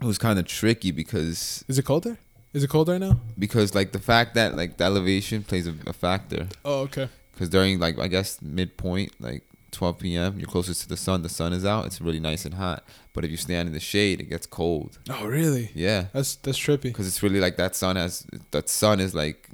It 0.00 0.06
was 0.06 0.18
kind 0.18 0.38
of 0.38 0.46
tricky 0.46 0.90
because 0.90 1.64
Is 1.68 1.78
it 1.78 1.84
cold 1.84 2.02
there? 2.04 2.18
Is 2.52 2.64
it 2.64 2.68
cold 2.70 2.88
right 2.88 3.00
now? 3.00 3.20
because 3.38 3.72
like 3.74 3.92
the 3.92 4.00
fact 4.00 4.34
that 4.34 4.56
like 4.56 4.76
the 4.78 4.84
elevation 4.84 5.42
plays 5.44 5.66
a, 5.68 5.74
a 5.86 5.92
factor 5.92 6.48
Oh, 6.64 6.80
okay. 6.80 7.08
Because 7.32 7.48
during 7.48 7.78
like 7.78 7.98
I 7.98 8.08
guess 8.08 8.40
midpoint, 8.42 9.12
like 9.20 9.42
12 9.72 9.98
p.m., 9.98 10.38
you're 10.38 10.48
closest 10.48 10.82
to 10.82 10.88
the 10.88 10.96
sun. 10.96 11.22
The 11.22 11.28
sun 11.28 11.52
is 11.52 11.64
out. 11.64 11.86
It's 11.86 12.00
really 12.00 12.20
nice 12.20 12.44
and 12.44 12.54
hot. 12.54 12.84
But 13.14 13.24
if 13.24 13.30
you 13.30 13.36
stand 13.36 13.68
in 13.68 13.72
the 13.74 13.80
shade, 13.80 14.20
it 14.20 14.24
gets 14.30 14.46
cold. 14.46 14.98
Oh, 15.10 15.26
really? 15.26 15.70
Yeah, 15.74 16.06
That's 16.12 16.34
that's 16.36 16.58
trippy. 16.58 16.82
because 16.84 17.06
it's 17.06 17.22
really 17.22 17.40
like 17.40 17.56
that 17.56 17.74
sun 17.76 17.96
has 17.96 18.26
that 18.52 18.68
sun 18.68 19.00
is 19.00 19.14
like 19.14 19.48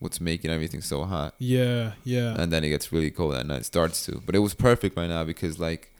what's 0.00 0.20
making 0.20 0.50
everything 0.50 0.82
so 0.82 1.04
hot, 1.04 1.34
Yeah, 1.38 1.92
yeah. 2.04 2.34
and 2.38 2.52
then 2.52 2.62
it 2.62 2.68
gets 2.68 2.92
really 2.92 3.10
cold 3.10 3.34
at 3.34 3.46
night. 3.46 3.60
It 3.60 3.64
starts 3.64 4.04
to, 4.06 4.20
but 4.26 4.34
it 4.34 4.40
was 4.40 4.52
perfect 4.54 4.96
right 4.98 5.08
now 5.08 5.24
because 5.24 5.58
like 5.58 5.90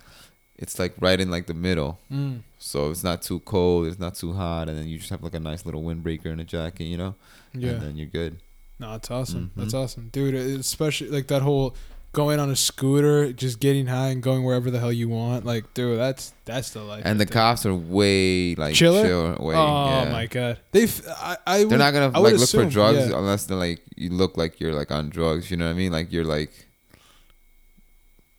it's 0.59 0.79
like 0.79 0.95
right 1.01 1.19
in 1.21 1.31
like 1.31 1.47
the 1.47 1.55
middle. 1.55 1.99
Mm. 2.13 2.41
So 2.59 2.91
it's 2.91 3.03
not 3.03 3.23
too 3.23 3.41
cold, 3.41 3.87
it's 3.87 3.99
not 3.99 4.15
too 4.15 4.33
hot, 4.35 4.69
and 4.69 4.77
then 4.79 4.89
you 4.89 4.99
just 4.99 5.11
have 5.11 5.23
like 5.23 5.35
a 5.35 5.41
nice 5.41 5.65
little 5.65 5.83
windbreaker 5.83 6.27
and 6.27 6.41
a 6.41 6.45
jacket, 6.45 6.85
you 6.85 6.97
know, 6.99 7.15
Yeah. 7.55 7.71
and 7.71 7.83
then 7.83 7.97
you're 7.97 8.07
good. 8.09 8.39
No, 8.79 8.91
that's 8.93 9.11
awesome. 9.11 9.51
Mhm. 9.57 9.61
That's 9.61 9.75
awesome, 9.75 10.09
dude. 10.13 10.35
Especially 10.35 11.09
like 11.09 11.29
that 11.29 11.43
whole 11.43 11.75
going 12.13 12.39
on 12.39 12.49
a 12.51 12.57
scooter, 12.57 13.33
just 13.33 13.59
getting 13.61 13.87
high 13.87 14.09
and 14.09 14.23
going 14.23 14.45
wherever 14.45 14.71
the 14.71 14.79
hell 14.79 14.93
you 14.93 15.09
want. 15.09 15.45
Like, 15.45 15.73
dude, 15.75 15.99
that's 15.99 16.33
that's 16.45 16.71
the 16.71 16.83
life. 16.83 17.03
And 17.05 17.21
the 17.21 17.25
there. 17.25 17.33
cops 17.33 17.67
are 17.67 17.75
way 17.75 18.55
like 18.57 18.75
Chiller? 18.75 19.07
chill, 19.07 19.47
way. 19.47 19.55
oh 19.57 20.03
yeah. 20.05 20.13
my 20.13 20.27
god, 20.27 20.59
they. 20.73 20.89
I. 21.09 21.37
I 21.47 21.59
would, 21.61 21.71
They're 21.71 21.79
not 21.79 21.93
gonna 21.93 22.13
I 22.15 22.21
like 22.21 22.35
look 22.37 22.49
for 22.49 22.65
drugs 22.67 23.09
yeah. 23.11 23.17
unless 23.19 23.47
they're 23.47 23.57
like 23.57 23.81
you 23.97 24.11
look 24.11 24.37
like 24.37 24.61
you're 24.61 24.75
like 24.75 24.91
on 24.91 25.09
drugs. 25.11 25.51
You 25.51 25.57
know 25.57 25.67
what 25.67 25.73
I 25.73 25.75
mean? 25.75 25.93
Like 25.93 26.13
you're 26.13 26.25
like 26.25 26.51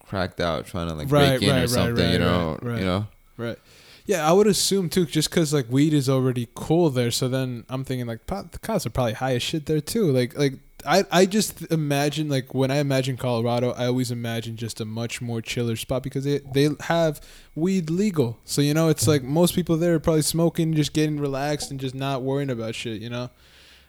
cracked 0.05 0.39
out 0.39 0.65
trying 0.67 0.88
to 0.88 0.93
like 0.93 1.11
Right, 1.11 1.39
break 1.39 1.43
in 1.43 1.49
right, 1.49 1.57
or 1.57 1.61
right, 1.61 1.69
something. 1.69 2.11
you 2.11 2.19
know, 2.19 2.57
you 2.61 2.69
know. 2.85 3.07
Right. 3.38 3.57
Yeah, 4.05 4.27
I 4.27 4.33
would 4.33 4.45
assume 4.47 4.89
too, 4.89 5.05
just 5.05 5.29
because 5.29 5.53
like 5.53 5.65
weed 5.69 5.93
is 5.93 6.07
already 6.07 6.47
cool 6.53 6.89
there. 6.91 7.09
So 7.11 7.27
then 7.27 7.65
I'm 7.69 7.83
thinking 7.83 8.05
like 8.05 8.27
pot, 8.27 8.51
the 8.51 8.59
cops 8.59 8.85
are 8.85 8.91
probably 8.91 9.13
high 9.13 9.35
as 9.35 9.43
shit 9.43 9.65
there 9.65 9.81
too. 9.81 10.11
Like 10.11 10.37
like 10.37 10.53
I 10.85 11.03
I 11.11 11.25
just 11.25 11.63
imagine 11.71 12.29
like 12.29 12.53
when 12.53 12.69
I 12.69 12.77
imagine 12.77 13.17
Colorado, 13.17 13.71
I 13.71 13.87
always 13.87 14.11
imagine 14.11 14.57
just 14.57 14.79
a 14.79 14.85
much 14.85 15.21
more 15.21 15.41
chiller 15.41 15.75
spot 15.75 16.03
because 16.03 16.23
they 16.23 16.39
they 16.39 16.69
have 16.81 17.19
weed 17.55 17.89
legal. 17.89 18.39
So 18.45 18.61
you 18.61 18.75
know 18.75 18.89
it's 18.89 19.07
like 19.07 19.23
most 19.23 19.55
people 19.55 19.75
there 19.77 19.95
are 19.95 19.99
probably 19.99 20.21
smoking, 20.21 20.75
just 20.75 20.93
getting 20.93 21.19
relaxed 21.19 21.71
and 21.71 21.79
just 21.79 21.95
not 21.95 22.21
worrying 22.21 22.51
about 22.51 22.75
shit. 22.75 23.01
You 23.01 23.09
know, 23.09 23.31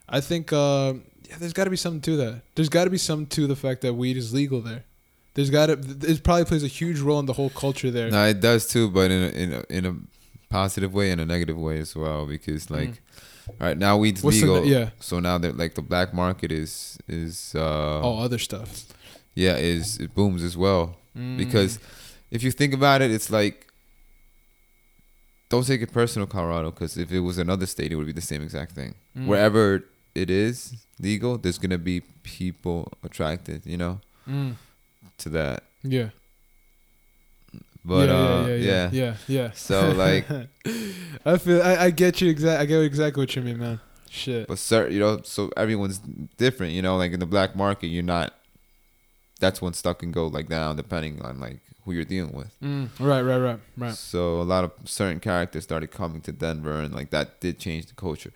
I 0.09 0.21
think 0.23 0.51
uh, 0.51 0.95
yeah, 1.29 1.37
there's 1.39 1.53
got 1.53 1.65
to 1.65 1.71
be 1.71 1.77
something 1.77 2.01
to 2.03 2.17
that. 2.17 2.43
There's 2.55 2.71
got 2.71 2.85
to 2.85 2.91
be 2.91 2.99
something 2.99 3.27
to 3.27 3.47
the 3.47 3.57
fact 3.57 3.83
that 3.83 3.95
weed 3.95 4.17
is 4.17 4.33
legal 4.33 4.63
there. 4.63 4.85
There's 5.37 5.51
got 5.51 5.67
to 5.67 5.75
it 6.13 6.25
probably 6.25 6.45
plays 6.47 6.65
a 6.65 6.67
huge 6.81 6.99
role 6.99 7.21
in 7.21 7.27
the 7.27 7.33
whole 7.35 7.51
culture 7.51 7.91
there. 7.93 8.11
No, 8.11 8.25
it 8.27 8.41
does 8.41 8.67
too, 8.67 8.91
but 8.91 9.11
in 9.11 9.23
a, 9.23 9.29
in 9.43 9.53
a, 9.53 9.63
in 9.79 9.87
a 9.87 9.95
positive 10.49 10.93
way 10.93 11.11
and 11.13 11.21
a 11.21 11.27
negative 11.27 11.57
way 11.59 11.79
as 11.79 11.95
well. 11.95 12.27
Because 12.27 12.71
like, 12.71 13.01
right 13.61 13.77
now 13.79 13.97
weed's 13.99 14.21
Mm. 14.23 14.25
What's 14.25 14.41
legal. 14.43 14.63
ne- 14.65 14.71
yeah. 14.71 14.91
So 14.99 15.21
now 15.21 15.37
that 15.39 15.57
like 15.57 15.75
the 15.75 15.83
black 15.83 16.13
market 16.15 16.51
is 16.51 16.99
is 17.07 17.53
uh 17.55 18.01
Oh, 18.03 18.19
other 18.27 18.39
stuff. 18.39 18.87
yeah 19.35 19.57
is 19.57 19.99
it 20.05 20.15
booms 20.15 20.43
as 20.43 20.57
well. 20.57 20.97
Mm. 21.17 21.37
because 21.39 21.79
if 22.31 22.43
you 22.43 22.51
think 22.51 22.73
about 22.75 23.01
it, 23.03 23.11
it's 23.11 23.31
like 23.31 23.67
don't 25.49 25.67
take 25.67 25.81
it 25.83 25.93
personal, 25.93 26.27
Colorado, 26.27 26.71
because 26.73 26.97
if 26.97 27.13
it 27.13 27.21
was 27.21 27.39
another 27.39 27.67
state, 27.67 27.93
it 27.93 27.97
would 27.97 28.07
be 28.07 28.13
the 28.13 28.21
same 28.33 28.43
exact 28.43 28.73
thing. 28.73 28.95
Mm. 29.17 29.27
Wherever 29.27 29.85
it 30.15 30.29
is 30.31 30.75
legal, 31.01 31.39
there's 31.39 31.59
gonna 31.59 31.79
be 31.79 32.01
people 32.23 32.93
attracted, 33.05 33.65
you 33.65 33.77
know, 33.77 34.01
Mm. 34.29 34.55
To 35.19 35.29
that. 35.31 35.65
Yeah. 35.83 36.11
But 37.85 38.09
yeah, 38.09 38.15
uh, 38.15 38.47
yeah, 38.47 38.55
yeah, 38.57 38.65
yeah, 38.67 38.89
yeah, 38.93 39.15
yeah. 39.29 39.51
So, 39.53 39.91
like- 39.93 40.27
I 41.25 41.39
feel 41.39 41.63
I, 41.63 41.77
I 41.85 41.91
get 41.91 42.21
you 42.21 42.29
exact. 42.31 42.61
I 42.61 42.67
get 42.67 42.83
exactly 42.83 43.23
what 43.23 43.35
you 43.37 43.43
mean, 43.43 43.59
man. 43.59 43.81
Shit. 44.11 44.49
But 44.49 44.59
sir, 44.59 44.89
you 44.89 44.99
know, 44.99 45.21
so 45.23 45.51
everyone's 45.57 45.99
different, 46.37 46.73
you 46.73 46.83
know. 46.83 46.97
Like 46.97 47.13
in 47.13 47.21
the 47.21 47.27
black 47.27 47.55
market, 47.55 47.89
you're 47.89 48.03
not. 48.03 48.35
That's 49.39 49.61
when 49.63 49.73
stuff 49.75 49.99
can 49.99 50.11
go 50.11 50.27
like 50.27 50.49
down, 50.49 50.77
depending 50.77 51.23
on 51.23 51.39
like 51.39 51.61
who 51.85 51.93
you're 51.93 52.05
dealing 52.05 52.33
with. 52.33 52.53
Mm. 52.61 52.89
Right, 52.99 53.23
right, 53.23 53.39
right, 53.39 53.61
right. 53.77 53.95
So 53.95 54.41
a 54.41 54.43
lot 54.43 54.65
of 54.65 54.73
certain 54.85 55.21
characters 55.21 55.63
started 55.63 55.93
coming 55.93 56.21
to 56.23 56.33
Denver, 56.33 56.81
and 56.81 56.93
like 56.93 57.11
that 57.11 57.41
did 57.41 57.59
change 57.61 57.87
the 57.87 57.95
culture. 57.95 58.33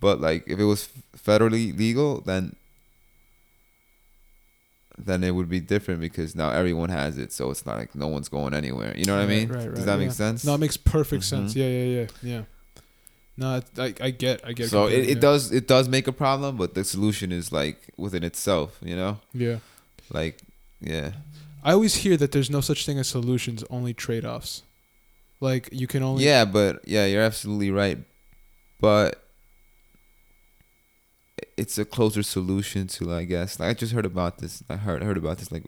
But 0.00 0.20
like 0.20 0.44
if 0.46 0.58
it 0.58 0.64
was 0.64 0.90
federally 1.16 1.76
legal, 1.78 2.20
then 2.20 2.56
then 4.98 5.24
it 5.24 5.30
would 5.32 5.48
be 5.48 5.60
different 5.60 6.00
because 6.00 6.34
now 6.36 6.50
everyone 6.50 6.90
has 6.90 7.18
it, 7.18 7.32
so 7.32 7.50
it's 7.50 7.64
not 7.66 7.76
like 7.78 7.94
no 7.94 8.08
one's 8.08 8.28
going 8.28 8.54
anywhere. 8.54 8.94
You 8.96 9.04
know 9.06 9.16
what 9.16 9.22
I 9.22 9.26
mean? 9.26 9.48
right, 9.48 9.68
Does 9.74 9.78
right, 9.80 9.86
that 9.86 9.98
make 9.98 10.12
sense? 10.12 10.44
No, 10.44 10.54
it 10.54 10.58
makes 10.58 10.76
perfect 10.76 11.24
sense. 11.24 11.54
Mhm. 11.54 11.56
Yeah, 11.56 11.68
yeah, 11.68 11.84
yeah, 12.00 12.06
yeah. 12.22 12.42
No, 13.36 13.56
it, 13.56 13.64
I 13.78 14.06
I 14.06 14.10
get 14.10 14.46
I 14.46 14.52
get. 14.52 14.68
so 14.68 14.86
it, 14.86 14.92
it 14.94 15.08
yeah. 15.08 15.14
does 15.20 15.52
it 15.52 15.66
does 15.66 15.88
make 15.88 16.06
a 16.06 16.12
problem, 16.12 16.56
but 16.56 16.74
the 16.74 16.84
solution 16.84 17.32
is 17.32 17.50
like 17.52 17.78
within 17.96 18.22
itself. 18.24 18.78
You 18.82 18.94
know, 18.96 19.20
Yeah. 19.32 19.58
like 20.12 20.38
yeah, 20.80 21.12
I 21.64 21.72
always 21.72 21.94
hear 21.96 22.16
that 22.18 22.32
there's 22.32 22.50
no 22.50 22.60
such 22.60 22.84
thing 22.84 22.98
as 22.98 23.08
solutions, 23.08 23.64
only 23.70 23.94
trade 23.94 24.24
offs. 24.26 24.62
Like 25.40 25.68
you 25.72 25.86
can 25.86 26.02
only. 26.02 26.24
yeah, 26.24 26.44
but 26.44 26.86
yeah, 26.86 27.06
you're 27.06 27.22
absolutely 27.22 27.70
right, 27.70 27.98
but. 28.80 29.18
It's 31.56 31.78
a 31.78 31.84
closer 31.84 32.22
solution 32.22 32.86
to, 32.88 33.12
I 33.14 33.24
guess. 33.24 33.58
Like 33.60 33.70
I 33.70 33.74
just 33.74 33.92
heard 33.92 34.06
about 34.06 34.38
this. 34.38 34.62
I 34.68 34.76
heard 34.76 35.02
heard 35.02 35.16
about 35.16 35.38
this. 35.38 35.50
Like 35.52 35.64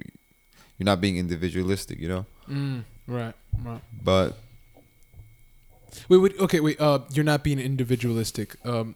you're 0.79 0.85
not 0.85 1.01
being 1.01 1.17
individualistic, 1.17 1.99
you 2.01 2.09
know. 2.09 2.27
Mm, 2.49 2.85
right. 3.07 3.35
Right. 3.65 3.81
But 4.03 4.39
Wait, 6.09 6.19
wait. 6.19 6.35
Okay, 6.41 6.59
wait. 6.61 6.81
Uh, 6.81 6.99
you're 7.13 7.25
not 7.25 7.45
being 7.45 7.61
individualistic. 7.61 8.57
Um, 8.67 8.95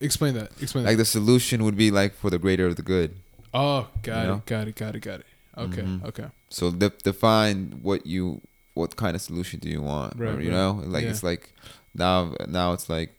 explain 0.00 0.32
that. 0.34 0.50
Explain 0.62 0.84
Like 0.84 0.94
that. 0.96 1.02
the 1.02 1.04
solution 1.04 1.62
would 1.64 1.76
be 1.76 1.90
like 1.90 2.14
for 2.14 2.30
the 2.30 2.38
greater 2.38 2.66
of 2.66 2.76
the 2.76 2.82
good. 2.82 3.16
Oh, 3.52 3.88
got 4.02 4.16
you 4.16 4.22
it. 4.22 4.26
know? 4.28 4.42
Got 4.46 4.68
it. 4.68 4.76
Got 4.76 4.96
it. 4.96 5.00
Got 5.00 5.20
it. 5.20 5.26
Okay. 5.58 5.82
Mhm. 5.82 6.04
Okay. 6.06 6.26
So 6.48 6.70
de- 6.70 6.88
define 7.04 7.80
what 7.82 8.06
you 8.06 8.40
what 8.72 8.96
kind 8.96 9.14
of 9.14 9.20
solution 9.20 9.60
do 9.60 9.68
you 9.68 9.82
want? 9.82 10.18
Right, 10.18 10.30
or, 10.34 10.40
you 10.40 10.48
right. 10.48 10.56
know, 10.56 10.82
like 10.86 11.04
Yeah. 11.04 11.10
it's 11.10 11.22
like 11.22 11.52
now 11.94 12.34
now 12.48 12.72
it's 12.72 12.88
like 12.88 13.12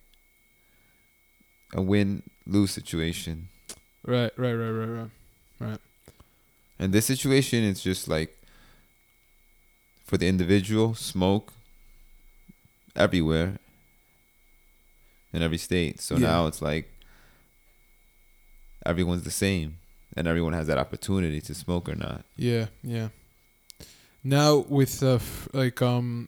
a 1.76 1.82
win 1.82 2.24
lose 2.46 2.72
situation. 2.72 3.50
Right. 4.06 4.32
Right. 4.38 4.54
Right. 4.54 4.70
Right. 4.70 4.90
Right. 4.90 5.10
right. 5.60 5.80
And 6.80 6.92
this 6.94 7.06
situation, 7.06 7.64
is 7.64 7.82
just 7.82 8.08
like 8.08 8.38
for 10.06 10.18
the 10.18 10.28
individual, 10.28 10.96
smoke 10.96 11.54
everywhere 12.96 13.58
in 15.32 15.42
every 15.42 15.58
state. 15.58 16.00
So 16.02 16.16
Yeah. 16.16 16.28
now 16.28 16.48
it's 16.48 16.62
like 16.62 16.92
everyone's 18.86 19.24
the 19.24 19.32
same, 19.32 19.78
and 20.18 20.28
everyone 20.28 20.54
has 20.54 20.68
that 20.68 20.78
opportunity 20.78 21.42
to 21.42 21.54
smoke 21.54 21.88
or 21.90 21.96
not. 21.96 22.26
Yeah, 22.36 22.68
yeah. 22.84 23.10
Now 24.24 24.58
with 24.58 25.02
uh, 25.04 25.16
f- 25.16 25.48
like 25.54 25.82
um, 25.82 26.28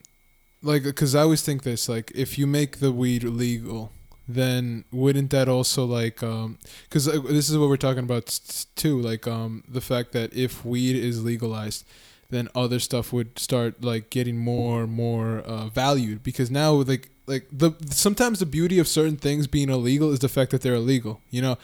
like 0.61 0.83
because 0.83 1.15
I 1.15 1.21
always 1.21 1.41
think 1.41 1.63
this 1.63 1.87
like 1.89 2.11
if 2.15 2.37
you 2.37 2.47
make 2.47 2.79
the 2.79 2.91
weed 2.91 3.23
legal, 3.23 3.91
then 4.27 4.85
wouldn't 4.91 5.29
that 5.31 5.47
also 5.47 5.85
like 5.85 6.23
um, 6.23 6.57
because 6.89 7.07
uh, 7.07 7.19
this 7.27 7.49
is 7.49 7.57
what 7.57 7.69
we're 7.69 7.77
talking 7.77 8.03
about 8.03 8.39
too, 8.75 8.99
like 9.01 9.27
um, 9.27 9.63
the 9.67 9.81
fact 9.81 10.11
that 10.13 10.33
if 10.33 10.65
weed 10.65 10.95
is 10.95 11.23
legalized, 11.23 11.85
then 12.29 12.49
other 12.55 12.79
stuff 12.79 13.13
would 13.13 13.37
start 13.37 13.83
like 13.83 14.09
getting 14.09 14.37
more 14.37 14.83
and 14.83 14.91
more 14.93 15.39
uh, 15.39 15.67
valued 15.67 16.23
because 16.23 16.49
now 16.49 16.71
like 16.73 17.09
like 17.27 17.47
the 17.51 17.71
sometimes 17.89 18.39
the 18.39 18.45
beauty 18.45 18.79
of 18.79 18.87
certain 18.87 19.17
things 19.17 19.47
being 19.47 19.69
illegal 19.69 20.11
is 20.11 20.19
the 20.19 20.29
fact 20.29 20.51
that 20.51 20.61
they're 20.61 20.75
illegal. 20.75 21.21
You 21.29 21.41
know, 21.43 21.57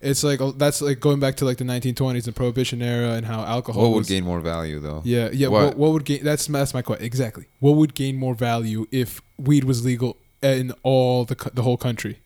it's 0.00 0.24
like 0.24 0.40
uh, 0.40 0.52
that's 0.56 0.82
like 0.82 0.98
going 1.00 1.20
back 1.20 1.36
to 1.36 1.44
like 1.44 1.58
the 1.58 1.64
1920s 1.64 2.26
and 2.26 2.34
prohibition 2.34 2.82
era 2.82 3.12
and 3.12 3.26
how 3.26 3.42
alcohol 3.44 3.82
What 3.82 3.90
would 3.90 3.98
was, 3.98 4.08
gain 4.08 4.24
more 4.24 4.40
value 4.40 4.80
though? 4.80 5.02
yeah, 5.04 5.28
yeah. 5.32 5.48
What? 5.48 5.64
What? 5.66 5.76
what 5.76 5.92
would 5.92 6.04
gain? 6.04 6.24
That's 6.24 6.46
that's 6.46 6.74
my 6.74 6.82
question. 6.82 7.06
Exactly. 7.06 7.46
What 7.60 7.72
would 7.76 7.94
gain 7.94 8.16
more 8.16 8.34
value 8.34 8.86
if 8.90 9.20
weed 9.38 9.62
was 9.64 9.84
legal 9.84 10.16
in 10.42 10.72
all 10.82 11.24
the 11.24 11.34
the 11.54 11.62
whole 11.62 11.76
country? 11.76 12.18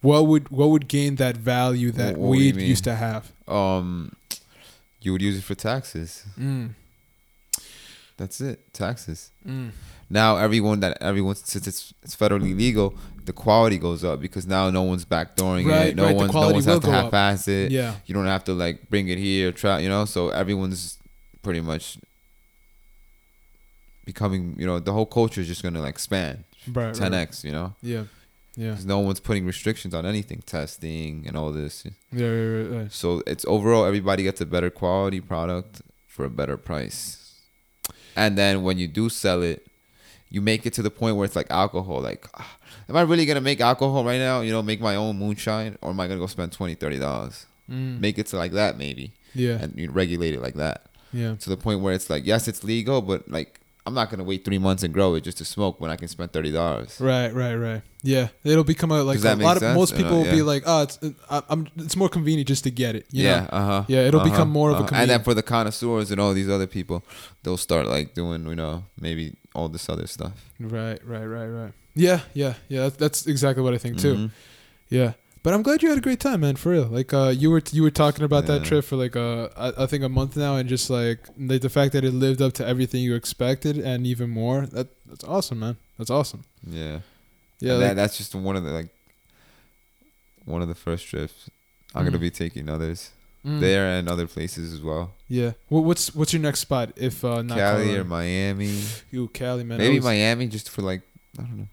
What 0.00 0.26
would 0.26 0.48
what 0.50 0.68
would 0.70 0.86
gain 0.88 1.16
that 1.16 1.36
value 1.36 1.90
that 1.92 2.16
What- 2.16 2.28
what 2.28 2.30
weed 2.38 2.56
used 2.56 2.84
to 2.84 2.94
have? 2.94 3.32
Um, 3.48 4.12
you 5.00 5.12
would 5.12 5.22
use 5.22 5.36
it 5.38 5.42
for 5.44 5.54
taxes. 5.54 6.24
Mm. 6.38 6.74
That's 8.16 8.40
it, 8.40 8.72
taxes. 8.72 9.30
Mm. 9.46 9.70
Now 10.10 10.36
everyone 10.38 10.80
that 10.80 10.98
everyone 11.00 11.34
since 11.36 11.66
it's 11.66 11.94
it's 12.02 12.16
federally 12.16 12.56
legal, 12.56 12.94
the 13.24 13.32
quality 13.32 13.78
goes 13.78 14.02
up 14.04 14.20
because 14.20 14.46
now 14.46 14.70
no 14.70 14.82
one's 14.82 15.04
backdooring 15.04 15.66
Right, 15.66 15.88
it. 15.88 15.96
No 15.96 16.04
right, 16.06 16.16
one's 16.16 16.32
no 16.32 16.50
one's 16.50 16.64
have 16.64 16.80
to 16.80 16.86
go 16.86 16.92
half-ass 16.92 17.46
it. 17.48 17.70
Yeah. 17.70 17.94
You 18.06 18.14
don't 18.14 18.26
have 18.26 18.44
to 18.44 18.54
like 18.54 18.88
bring 18.90 19.08
it 19.08 19.18
here, 19.18 19.52
try 19.52 19.80
you 19.80 19.88
know. 19.88 20.04
So 20.04 20.30
everyone's 20.30 20.98
pretty 21.42 21.60
much 21.60 21.98
becoming 24.04 24.54
you 24.58 24.66
know 24.66 24.78
the 24.78 24.92
whole 24.92 25.06
culture 25.06 25.40
is 25.40 25.46
just 25.46 25.62
gonna 25.62 25.80
like 25.80 25.90
expand 25.90 26.44
Right. 26.66 26.94
ten 26.94 27.12
right. 27.12 27.18
x. 27.20 27.44
You 27.44 27.52
know, 27.52 27.74
Yeah. 27.82 28.04
Yeah. 28.56 28.70
because 28.70 28.86
no 28.86 28.98
one's 28.98 29.20
putting 29.20 29.46
restrictions 29.46 29.94
on 29.94 30.04
anything, 30.04 30.42
testing 30.44 31.24
and 31.26 31.36
all 31.36 31.52
this. 31.52 31.84
Yeah. 32.12 32.26
Right, 32.26 32.68
right, 32.70 32.78
right. 32.82 32.92
So 32.92 33.22
it's 33.26 33.44
overall 33.46 33.84
everybody 33.84 34.22
gets 34.24 34.40
a 34.40 34.46
better 34.46 34.70
quality 34.70 35.20
product 35.20 35.82
for 36.08 36.24
a 36.24 36.30
better 36.30 36.56
price. 36.56 37.34
And 38.16 38.36
then 38.36 38.62
when 38.64 38.78
you 38.78 38.88
do 38.88 39.08
sell 39.08 39.42
it, 39.42 39.64
you 40.30 40.40
make 40.40 40.66
it 40.66 40.72
to 40.74 40.82
the 40.82 40.90
point 40.90 41.16
where 41.16 41.24
it's 41.24 41.36
like 41.36 41.50
alcohol. 41.50 42.00
Like, 42.00 42.26
ah, 42.34 42.56
am 42.88 42.96
I 42.96 43.02
really 43.02 43.24
gonna 43.26 43.40
make 43.40 43.60
alcohol 43.60 44.04
right 44.04 44.18
now? 44.18 44.40
You 44.40 44.50
know, 44.52 44.62
make 44.62 44.80
my 44.80 44.96
own 44.96 45.18
moonshine, 45.18 45.78
or 45.80 45.90
am 45.90 46.00
I 46.00 46.08
gonna 46.08 46.20
go 46.20 46.26
spend 46.26 46.52
20 46.52 46.74
dollars? 46.98 47.46
Mm. 47.70 48.00
Make 48.00 48.18
it 48.18 48.26
to 48.28 48.36
like 48.36 48.52
that 48.52 48.76
maybe, 48.76 49.12
Yeah. 49.34 49.58
and 49.62 49.78
you 49.78 49.90
regulate 49.90 50.34
it 50.34 50.40
like 50.42 50.54
that 50.54 50.86
Yeah. 51.12 51.34
to 51.36 51.48
the 51.50 51.56
point 51.56 51.80
where 51.80 51.94
it's 51.94 52.10
like, 52.10 52.26
yes, 52.26 52.48
it's 52.48 52.64
legal, 52.64 53.00
but 53.02 53.30
like 53.30 53.57
I'm 53.88 53.94
not 53.94 54.10
gonna 54.10 54.22
wait 54.24 54.44
three 54.44 54.58
months 54.58 54.82
and 54.82 54.92
grow 54.92 55.14
it 55.14 55.22
just 55.22 55.38
to 55.38 55.46
smoke 55.46 55.80
when 55.80 55.90
I 55.90 55.96
can 55.96 56.08
spend 56.08 56.30
thirty 56.30 56.52
dollars. 56.52 57.00
Right, 57.00 57.32
right, 57.32 57.54
right. 57.54 57.82
Yeah, 58.02 58.28
it'll 58.44 58.62
become 58.62 58.90
a 58.90 59.02
like 59.02 59.18
a 59.18 59.34
lot 59.36 59.56
of 59.56 59.60
sense? 59.60 59.74
most 59.74 59.94
Uh, 59.94 59.96
people 59.96 60.18
will 60.18 60.30
be 60.30 60.42
like, 60.42 60.62
oh, 60.66 60.82
it's 60.82 60.98
I, 61.30 61.42
I'm 61.48 61.68
it's 61.78 61.96
more 61.96 62.10
convenient 62.10 62.46
just 62.48 62.64
to 62.64 62.70
get 62.70 62.94
it. 62.94 63.06
You 63.10 63.24
yeah, 63.24 63.48
uh 63.50 63.64
huh. 63.64 63.84
Yeah, 63.88 64.00
it'll 64.00 64.20
become 64.20 64.50
more 64.50 64.70
of 64.70 64.80
a 64.80 64.94
And 64.94 65.08
then 65.08 65.22
for 65.22 65.32
the 65.32 65.42
connoisseurs 65.42 66.10
and 66.10 66.20
all 66.20 66.34
these 66.34 66.50
other 66.50 66.66
people, 66.66 67.02
they'll 67.42 67.56
start 67.56 67.86
like 67.86 68.12
doing, 68.14 68.46
you 68.46 68.54
know, 68.54 68.84
maybe 69.00 69.32
all 69.54 69.68
this 69.70 69.88
other 69.88 70.06
stuff. 70.06 70.34
Right, 70.60 71.00
right, 71.06 71.24
right, 71.24 71.46
right. 71.46 71.72
Yeah, 71.94 72.20
yeah, 72.34 72.54
yeah. 72.68 72.80
That's, 72.82 72.96
that's 72.96 73.26
exactly 73.26 73.62
what 73.64 73.72
I 73.72 73.78
think 73.78 73.96
too. 73.98 74.14
Mhm. 74.14 74.30
Yeah, 74.90 75.12
but 75.42 75.54
I'm 75.54 75.62
glad 75.62 75.82
you 75.82 75.88
had 75.88 75.98
a 75.98 76.00
great 76.00 76.20
time, 76.20 76.40
man. 76.40 76.56
For 76.56 76.70
real. 76.72 76.84
Like, 76.84 77.12
uh, 77.12 77.28
you 77.36 77.50
were 77.50 77.62
you 77.72 77.82
were 77.82 77.90
talking 77.90 78.24
about 78.24 78.46
that 78.46 78.64
trip 78.64 78.84
for 78.84 78.96
like 78.96 79.16
uh, 79.16 79.48
I, 79.56 79.84
I 79.84 79.86
think 79.86 80.02
a 80.04 80.08
month 80.08 80.36
now, 80.36 80.56
and 80.56 80.68
just 80.68 80.90
like 80.90 81.20
like 81.38 81.60
the 81.62 81.68
fact 81.70 81.92
that 81.92 82.04
it 82.04 82.12
lived 82.12 82.40
up 82.42 82.52
to 82.54 82.66
everything 82.66 83.02
you 83.02 83.14
expected 83.14 83.78
and 83.78 84.06
even 84.06 84.30
more. 84.30 84.66
That 84.66 84.88
that's 85.06 85.24
awesome, 85.24 85.58
man. 85.60 85.76
That's 85.98 86.10
awesome. 86.10 86.44
Yeah. 86.66 87.00
Yeah, 87.60 87.72
like, 87.74 87.80
that, 87.88 87.96
that's 87.96 88.16
just 88.18 88.34
one 88.34 88.54
of 88.56 88.62
the 88.64 88.70
like 88.70 88.88
one 90.44 90.62
of 90.62 90.68
the 90.68 90.74
first 90.74 91.06
trips. 91.06 91.50
I'm 91.94 92.04
gonna 92.04 92.18
Mhm. 92.18 92.20
be 92.20 92.30
taking 92.30 92.68
others 92.68 93.10
mm, 93.44 93.60
there 93.60 93.86
and 93.98 94.08
other 94.08 94.26
places 94.26 94.72
as 94.72 94.80
well. 94.80 95.12
Yeah. 95.28 95.52
Well, 95.70 95.82
what's 95.82 96.14
what's 96.14 96.32
your 96.32 96.42
next 96.42 96.60
spot 96.60 96.92
if 96.96 97.24
uh, 97.24 97.42
not 97.42 97.58
Cali 97.58 97.84
Colorado? 97.86 98.00
or 98.00 98.04
Miami. 98.04 98.82
You 99.10 99.28
Cali, 99.28 99.64
man. 99.64 99.78
Maybe 99.78 99.96
was- 99.96 100.04
Miami 100.04 100.46
just 100.46 100.70
for 100.70 100.82
like 100.82 101.02
I 101.38 101.42
don't 101.42 101.58
know. 101.58 101.68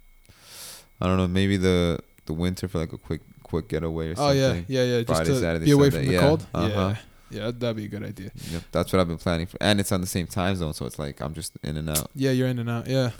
I 1.02 1.08
don't 1.08 1.18
know. 1.18 1.28
Maybe 1.28 1.58
the 1.58 2.00
the 2.26 2.34
winter 2.34 2.68
for 2.68 2.80
like 2.80 2.94
a 2.94 2.98
quick 2.98 3.22
quick 3.46 3.68
getaway 3.70 4.10
or 4.10 4.16
something. 4.16 4.42
Oh 4.42 4.54
yeah, 4.54 4.62
yeah, 4.68 4.84
yeah. 4.84 5.02
Just 5.04 5.08
Friday, 5.08 5.30
to 5.30 5.40
Saturday, 5.40 5.66
be 5.66 5.72
away 5.72 5.90
Sunday, 5.92 6.06
from 6.06 6.08
the 6.08 6.14
yeah. 6.14 6.28
cold. 6.28 6.48
Uh-huh. 6.54 6.96
Yeah, 7.30 7.46
yeah, 7.46 7.52
that'd 7.52 7.76
be 7.76 7.86
a 7.86 7.88
good 7.88 8.04
idea. 8.04 8.32
Yep, 8.52 8.64
that's 8.72 8.92
what 8.92 9.00
I've 9.00 9.08
been 9.08 9.18
planning 9.18 9.46
for, 9.46 9.58
and 9.62 9.80
it's 9.80 9.92
on 9.92 10.02
the 10.02 10.08
same 10.08 10.28
time 10.28 10.56
zone, 10.56 10.74
so 10.74 10.86
it's 10.86 10.98
like 10.98 11.22
I'm 11.22 11.34
just 11.34 11.54
in 11.64 11.78
and 11.78 11.90
out. 11.90 12.10
Yeah, 12.16 12.32
you're 12.32 12.48
in 12.48 12.60
and 12.60 12.70
out. 12.70 12.88
Yeah, 12.88 13.12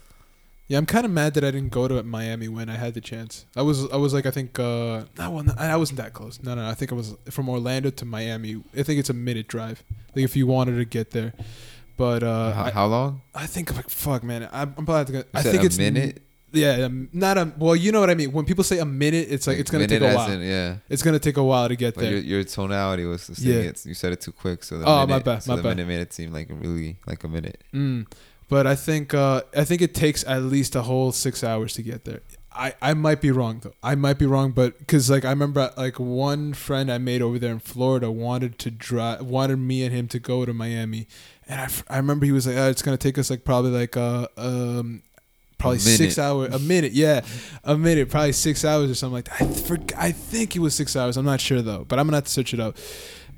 yeah. 0.68 0.78
I'm 0.80 0.86
kind 0.86 1.06
of 1.06 1.12
mad 1.12 1.36
that 1.36 1.44
I 1.44 1.52
didn't 1.52 1.72
go 1.72 1.88
to 1.88 2.02
Miami 2.04 2.48
when 2.48 2.70
I 2.70 2.76
had 2.76 2.94
the 2.96 3.02
chance. 3.02 3.46
I 3.56 3.62
was, 3.62 3.90
I 3.92 3.98
was 3.98 4.14
like, 4.14 4.26
I 4.26 4.32
think, 4.32 4.58
uh, 4.58 5.06
no, 5.18 5.32
well, 5.32 5.46
I 5.58 5.76
wasn't 5.78 5.98
that 5.98 6.14
close. 6.14 6.42
No, 6.42 6.56
no, 6.56 6.68
I 6.68 6.74
think 6.74 6.92
I 6.92 6.96
was 6.96 7.16
from 7.30 7.48
Orlando 7.50 7.90
to 7.92 8.06
Miami. 8.06 8.64
I 8.76 8.84
think 8.84 9.00
it's 9.00 9.10
a 9.10 9.14
minute 9.14 9.48
drive. 9.48 9.84
Like 10.16 10.26
if 10.26 10.36
you 10.36 10.48
wanted 10.48 10.78
to 10.78 10.86
get 10.86 11.12
there, 11.12 11.34
but 11.98 12.24
uh, 12.24 12.52
how, 12.52 12.64
I, 12.66 12.72
how 12.72 12.86
long? 12.88 13.22
I 13.34 13.46
think 13.46 13.76
like 13.76 13.90
fuck, 13.90 14.24
man. 14.24 14.50
I'm, 14.52 14.74
I'm 14.78 14.86
probably 14.86 15.14
gonna. 15.14 15.26
I 15.34 15.42
said 15.42 15.52
think 15.52 15.64
a 15.64 15.66
it's 15.68 15.78
minute. 15.78 16.22
Yeah, 16.56 16.86
um, 16.86 17.10
not 17.14 17.38
a. 17.38 17.52
Well, 17.58 17.76
you 17.76 17.92
know 17.92 18.00
what 18.00 18.10
I 18.10 18.16
mean. 18.16 18.32
When 18.32 18.46
people 18.46 18.64
say 18.64 18.80
a 18.80 18.86
minute, 18.86 19.28
it's 19.30 19.46
like, 19.48 19.60
it's 19.60 19.70
gonna 19.72 19.88
take 19.88 20.02
a 20.02 20.14
while. 20.16 20.32
in- 20.32 20.42
yeah. 20.42 20.78
it's 20.90 21.04
gonna 21.04 21.20
take 21.20 21.38
a 21.38 21.44
while 21.44 21.68
to 21.68 21.76
get 21.76 21.96
But 21.96 22.02
there. 22.02 22.12
your, 22.14 22.22
your 22.22 22.44
tonality 22.44 23.06
was 23.06 23.28
the 23.28 23.36
same. 23.36 23.52
Yeah. 23.52 23.60
It's, 23.70 23.86
you 23.86 23.94
said 23.94 24.14
it 24.14 24.22
too 24.22 24.32
quick, 24.32 24.64
so 24.64 24.78
the 24.80 24.86
Oh, 24.86 25.00
my 25.00 25.06
minute, 25.06 25.26
bad, 25.26 25.44
So 25.44 25.52
my 25.52 25.58
the 25.58 25.64
bad. 25.64 25.70
minute 25.78 25.88
made 25.88 26.00
it 26.02 26.14
seem 26.14 26.32
like 26.34 26.48
really 26.50 26.98
like 27.08 27.24
a 27.24 27.28
minute. 27.28 27.64
Mm. 27.74 28.08
But 28.48 28.68
I 28.68 28.76
think 28.76 29.14
uh, 29.14 29.42
I 29.58 29.64
think 29.64 29.82
it 29.82 29.94
takes 29.96 30.24
at 30.26 30.44
least 30.44 30.76
a 30.76 30.84
whole 30.84 31.12
six 31.12 31.44
hours 31.44 31.74
to 31.74 31.82
get 31.82 32.06
there. 32.06 32.22
I, 32.58 32.74
I 32.82 32.94
might 32.94 33.20
be 33.20 33.32
wrong 33.32 33.60
though. 33.62 33.74
I 33.84 33.96
might 33.96 34.18
be 34.18 34.26
wrong, 34.26 34.52
but 34.52 34.78
because 34.80 35.10
like 35.10 35.26
I 35.26 35.30
remember 35.30 35.74
like 35.76 36.00
one 36.00 36.54
friend 36.54 36.90
I 36.92 37.00
made 37.00 37.22
over 37.22 37.38
there 37.38 37.52
in 37.52 37.60
Florida 37.60 38.10
wanted 38.10 38.58
to 38.60 38.72
drive, 38.72 39.26
wanted 39.26 39.58
me 39.58 39.84
and 39.84 39.94
him 39.94 40.08
to 40.10 40.20
go 40.20 40.46
to 40.46 40.54
Miami, 40.54 41.08
and 41.50 41.60
I, 41.60 41.64
f- 41.66 41.84
I 41.90 41.98
remember 41.98 42.26
he 42.26 42.32
was 42.32 42.48
like, 42.48 42.56
oh, 42.56 42.70
it's 42.70 42.82
gonna 42.82 42.96
take 42.98 43.18
us 43.18 43.30
like 43.30 43.44
probably 43.44 43.72
like 43.72 43.98
uh 43.98 44.28
um 44.38 45.02
probably 45.58 45.80
six 45.80 46.20
hours 46.20 46.54
a 46.54 46.60
minute 46.60 46.92
yeah 46.92 47.22
a 47.64 47.78
minute 47.78 48.10
probably 48.10 48.32
six 48.32 48.64
hours 48.66 48.90
or 48.90 48.96
something 48.96 49.14
like 49.14 49.26
that. 49.26 49.42
I 49.42 49.46
for, 49.54 49.78
I 49.98 50.12
think 50.12 50.56
it 50.56 50.60
was 50.60 50.76
six 50.76 50.96
hours. 50.96 51.18
I'm 51.18 51.26
not 51.26 51.42
sure 51.42 51.62
though, 51.62 51.86
but 51.88 52.00
I'm 52.00 52.08
gonna 52.08 52.18
have 52.18 52.26
to 52.26 52.32
search 52.32 52.54
it 52.54 52.60
up. 52.60 52.78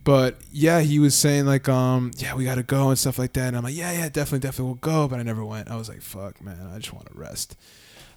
But 0.04 0.38
yeah, 0.54 0.80
he 0.80 1.00
was 1.00 1.16
saying 1.16 1.46
like, 1.46 1.68
um, 1.68 2.12
yeah, 2.16 2.34
we 2.34 2.46
gotta 2.46 2.64
go 2.64 2.90
and 2.90 2.98
stuff 2.98 3.20
like 3.20 3.34
that. 3.34 3.50
And 3.50 3.58
I'm 3.58 3.64
like, 3.64 3.76
yeah, 3.76 3.92
yeah, 3.92 4.08
definitely, 4.08 4.40
definitely, 4.40 4.66
we'll 4.68 4.76
go. 4.76 5.08
But 5.08 5.20
I 5.20 5.24
never 5.24 5.44
went. 5.44 5.70
I 5.70 5.76
was 5.76 5.90
like, 5.90 6.02
fuck, 6.02 6.42
man, 6.42 6.72
I 6.74 6.78
just 6.78 6.94
want 6.94 7.08
to 7.08 7.14
rest. 7.14 7.58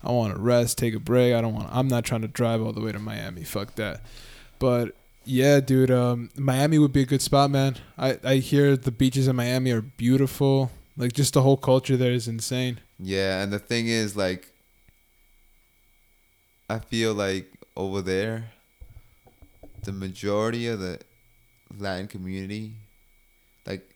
I 0.04 0.12
want 0.12 0.34
to 0.34 0.40
rest, 0.40 0.78
take 0.78 0.94
a 0.94 1.00
break. 1.00 1.34
I 1.34 1.40
don't 1.40 1.52
want. 1.52 1.68
I'm 1.72 1.88
not 1.88 2.04
trying 2.04 2.22
to 2.22 2.28
drive 2.28 2.62
all 2.62 2.72
the 2.72 2.80
way 2.80 2.92
to 2.92 3.00
Miami. 3.00 3.42
Fuck 3.42 3.74
that. 3.74 4.02
But 4.60 4.94
yeah, 5.24 5.58
dude, 5.60 5.90
um, 5.90 6.30
Miami 6.36 6.78
would 6.78 6.92
be 6.92 7.02
a 7.02 7.06
good 7.06 7.22
spot, 7.22 7.50
man. 7.50 7.76
I 7.98 8.18
I 8.22 8.36
hear 8.36 8.76
the 8.76 8.92
beaches 8.92 9.26
in 9.26 9.34
Miami 9.34 9.72
are 9.72 9.82
beautiful. 9.82 10.70
Like 10.96 11.12
just 11.12 11.34
the 11.34 11.42
whole 11.42 11.56
culture 11.56 11.96
there 11.96 12.12
is 12.12 12.28
insane. 12.28 12.78
Yeah, 13.02 13.42
and 13.42 13.52
the 13.52 13.58
thing 13.58 13.88
is, 13.88 14.14
like, 14.16 14.52
I 16.68 16.78
feel 16.78 17.14
like 17.14 17.50
over 17.76 18.02
there, 18.02 18.50
the 19.84 19.92
majority 19.92 20.66
of 20.68 20.80
the 20.80 21.00
Latin 21.78 22.08
community, 22.08 22.74
like, 23.66 23.88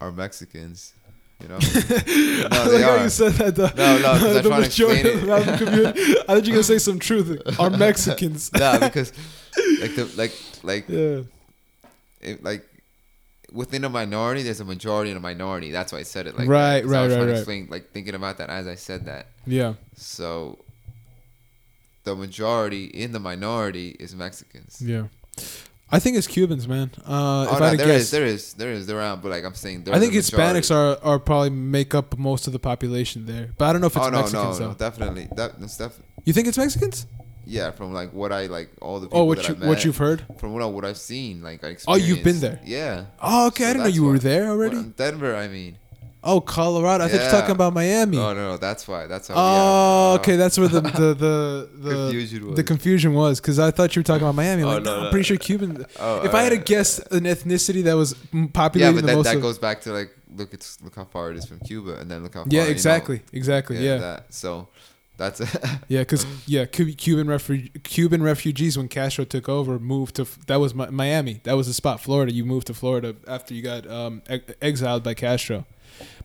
are 0.00 0.12
Mexicans. 0.12 0.92
You 1.40 1.48
know? 1.48 1.56
I 1.60 1.60
they 1.60 2.82
like 2.82 2.82
how 2.82 3.02
you 3.02 3.08
said 3.10 3.32
that. 3.32 3.56
The, 3.56 3.72
No, 3.76 3.98
no, 3.98 4.18
the 4.34 4.42
trying 4.42 4.62
to 4.62 4.66
explain 4.66 5.02
majority 5.02 5.10
of 5.10 5.20
the 5.20 5.26
it. 5.26 5.28
Latin 5.28 5.58
community. 5.66 6.00
I 6.20 6.24
thought 6.24 6.44
you 6.46 6.52
were 6.52 6.56
gonna 6.56 6.62
say 6.62 6.78
some 6.78 6.98
truth. 6.98 7.58
Are 7.58 7.70
Mexicans? 7.86 8.52
nah, 8.52 8.78
because 8.78 9.12
like 9.80 9.94
the 9.96 10.10
like 10.16 10.32
like 10.62 10.88
yeah. 10.88 11.20
it, 12.22 12.42
like 12.42 12.66
within 13.52 13.84
a 13.84 13.88
minority, 13.88 14.42
there's 14.42 14.60
a 14.60 14.64
majority 14.64 15.10
and 15.10 15.18
a 15.18 15.20
minority. 15.20 15.70
That's 15.70 15.92
why 15.92 15.98
I 15.98 16.02
said 16.02 16.26
it 16.26 16.36
like 16.38 16.48
Right, 16.48 16.84
right, 16.84 16.98
I 16.98 17.00
right, 17.00 17.02
was 17.04 17.12
right, 17.12 17.16
trying 17.18 17.26
to 17.28 17.34
explain, 17.34 17.68
like 17.70 17.90
thinking 17.92 18.14
about 18.14 18.38
that 18.38 18.50
as 18.50 18.66
I 18.66 18.74
said 18.74 19.06
that. 19.06 19.26
Yeah. 19.46 19.74
So 19.96 20.58
the 22.04 22.14
majority 22.14 22.84
in 22.86 23.12
the 23.12 23.20
minority 23.20 23.96
is 23.98 24.14
Mexicans. 24.14 24.80
Yeah. 24.80 25.04
I 25.90 26.00
think 26.00 26.16
it's 26.16 26.26
Cubans, 26.26 26.66
man. 26.66 26.90
Uh, 27.06 27.46
Oh, 27.48 27.54
if 27.54 27.60
no, 27.60 27.64
I 27.66 27.68
had 27.70 27.78
there 27.78 27.86
guess, 27.86 28.00
is, 28.02 28.10
there 28.10 28.24
is, 28.26 28.52
there 28.54 28.72
is, 28.72 28.86
they're 28.86 28.98
around, 28.98 29.22
but 29.22 29.30
like 29.30 29.44
I'm 29.44 29.54
saying, 29.54 29.86
I 29.92 30.00
think 30.00 30.14
Hispanics 30.14 30.74
are, 30.74 30.98
are 31.02 31.20
probably 31.20 31.50
make 31.50 31.94
up 31.94 32.18
most 32.18 32.48
of 32.48 32.52
the 32.52 32.58
population 32.58 33.26
there. 33.26 33.50
But 33.56 33.66
I 33.66 33.72
don't 33.72 33.80
know 33.80 33.86
if 33.86 33.96
it's 33.96 34.04
Oh 34.04 34.10
no, 34.10 34.18
Mexicans 34.18 34.58
no, 34.58 34.64
though. 34.66 34.70
no, 34.72 34.76
definitely. 34.76 35.28
That, 35.36 35.60
that's 35.60 35.76
def- 35.76 36.00
You 36.24 36.32
think 36.32 36.48
it's 36.48 36.58
Mexicans? 36.58 37.06
Yeah, 37.46 37.70
from 37.70 37.92
like 37.92 38.12
what 38.12 38.32
I 38.32 38.46
like, 38.46 38.70
all 38.82 39.00
the 39.00 39.06
oh, 39.06 39.08
people 39.08 39.20
Oh, 39.20 39.24
what 39.24 39.38
that 39.38 39.48
you 39.48 39.54
I 39.54 39.58
met, 39.58 39.68
what 39.68 39.84
you've 39.84 39.96
heard? 39.96 40.24
from 40.38 40.52
what 40.52 40.62
I, 40.62 40.66
what 40.66 40.84
I've 40.84 40.98
seen, 40.98 41.42
like 41.42 41.62
I 41.64 41.76
Oh, 41.88 41.94
you've 41.96 42.22
been 42.24 42.40
there? 42.40 42.60
Yeah. 42.64 43.06
Oh, 43.22 43.46
okay. 43.48 43.64
So 43.64 43.70
I 43.70 43.72
didn't 43.74 43.84
know 43.84 43.94
you 43.94 44.04
were 44.04 44.18
there 44.18 44.48
already. 44.50 44.82
Denver, 44.82 45.34
I 45.36 45.48
mean. 45.48 45.78
Oh, 46.28 46.40
Colorado. 46.40 47.04
I 47.04 47.08
thought 47.08 47.18
you 47.18 47.24
were 47.24 47.30
talking 47.30 47.52
about 47.52 47.72
Miami. 47.72 48.16
Oh 48.18 48.34
no, 48.34 48.50
no, 48.52 48.56
that's 48.56 48.88
why. 48.88 49.06
That's 49.06 49.28
how. 49.28 49.34
Oh, 49.36 49.38
are. 49.38 50.18
okay. 50.18 50.34
That's 50.34 50.58
where 50.58 50.66
the 50.66 50.80
the 51.02 51.14
the, 51.14 51.70
the 51.78 51.90
Confusion 51.94 52.46
was. 52.48 52.56
the 52.56 52.64
confusion 52.64 53.14
was 53.14 53.40
because 53.40 53.58
I 53.60 53.70
thought 53.70 53.94
you 53.94 54.00
were 54.00 54.04
talking 54.04 54.22
about 54.24 54.34
Miami. 54.34 54.62
I'm 54.62 54.68
Oh, 54.68 54.74
like, 54.74 54.82
no, 54.82 54.96
no, 54.98 55.04
I'm 55.06 55.10
pretty 55.12 55.22
sure 55.24 55.36
Cuban. 55.36 55.86
Oh, 56.00 56.20
uh, 56.20 56.24
if 56.24 56.34
I 56.34 56.42
had 56.42 56.50
to 56.50 56.56
guess 56.58 56.98
an 56.98 57.24
ethnicity 57.24 57.84
that 57.84 57.94
was 57.94 58.14
popular, 58.52 58.86
Yeah, 58.88 58.92
but 58.92 59.06
that, 59.06 59.22
that 59.22 59.40
goes 59.40 59.58
back 59.58 59.82
to 59.82 59.92
like 59.92 60.10
look 60.34 60.52
it's 60.52 60.82
look 60.82 60.96
how 60.96 61.04
far 61.04 61.30
it 61.30 61.36
is 61.36 61.46
from 61.46 61.60
Cuba, 61.60 61.96
and 62.00 62.10
then 62.10 62.24
look 62.24 62.34
how 62.34 62.40
far. 62.40 62.48
yeah, 62.50 62.62
you 62.62 62.66
know, 62.66 62.72
exactly, 62.72 63.22
exactly, 63.32 63.76
yeah, 63.78 63.98
That, 63.98 64.34
so 64.34 64.66
that's 65.16 65.40
it. 65.40 65.48
yeah, 65.88 66.00
because 66.00 66.26
yeah, 66.46 66.64
Cuban 66.66 67.26
refu- 67.26 67.82
Cuban 67.82 68.22
refugees 68.22 68.76
when 68.76 68.88
Castro 68.88 69.24
took 69.24 69.48
over 69.48 69.78
moved 69.78 70.16
to 70.16 70.26
that 70.46 70.56
was 70.56 70.74
Miami. 70.74 71.40
That 71.44 71.54
was 71.54 71.66
the 71.66 71.72
spot, 71.74 72.00
Florida. 72.00 72.32
You 72.32 72.44
moved 72.44 72.66
to 72.68 72.74
Florida 72.74 73.14
after 73.26 73.54
you 73.54 73.62
got 73.62 73.88
um, 73.90 74.22
e- 74.30 74.40
exiled 74.60 75.02
by 75.02 75.14
Castro. 75.14 75.64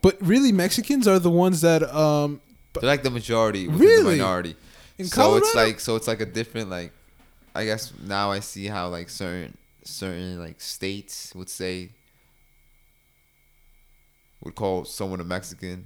But 0.01 0.17
really, 0.21 0.51
Mexicans 0.51 1.07
are 1.07 1.19
the 1.19 1.29
ones 1.29 1.61
that 1.61 1.83
um, 1.95 2.41
they're 2.73 2.83
like 2.89 3.03
the 3.03 3.09
majority 3.11 3.67
Really? 3.67 4.03
the 4.03 4.23
minority. 4.23 4.55
in 4.97 5.05
so 5.05 5.15
Colorado. 5.15 5.45
it's 5.45 5.55
like 5.55 5.79
so 5.79 5.95
it's 5.95 6.07
like 6.07 6.19
a 6.21 6.25
different 6.25 6.69
like 6.69 6.91
I 7.55 7.65
guess 7.65 7.93
now 8.03 8.31
I 8.31 8.39
see 8.41 8.67
how 8.67 8.89
like 8.89 9.09
certain 9.09 9.57
certain 9.83 10.39
like 10.39 10.59
states 10.61 11.33
would 11.35 11.49
say 11.49 11.89
would 14.43 14.55
call 14.55 14.85
someone 14.85 15.19
a 15.19 15.23
Mexican, 15.23 15.85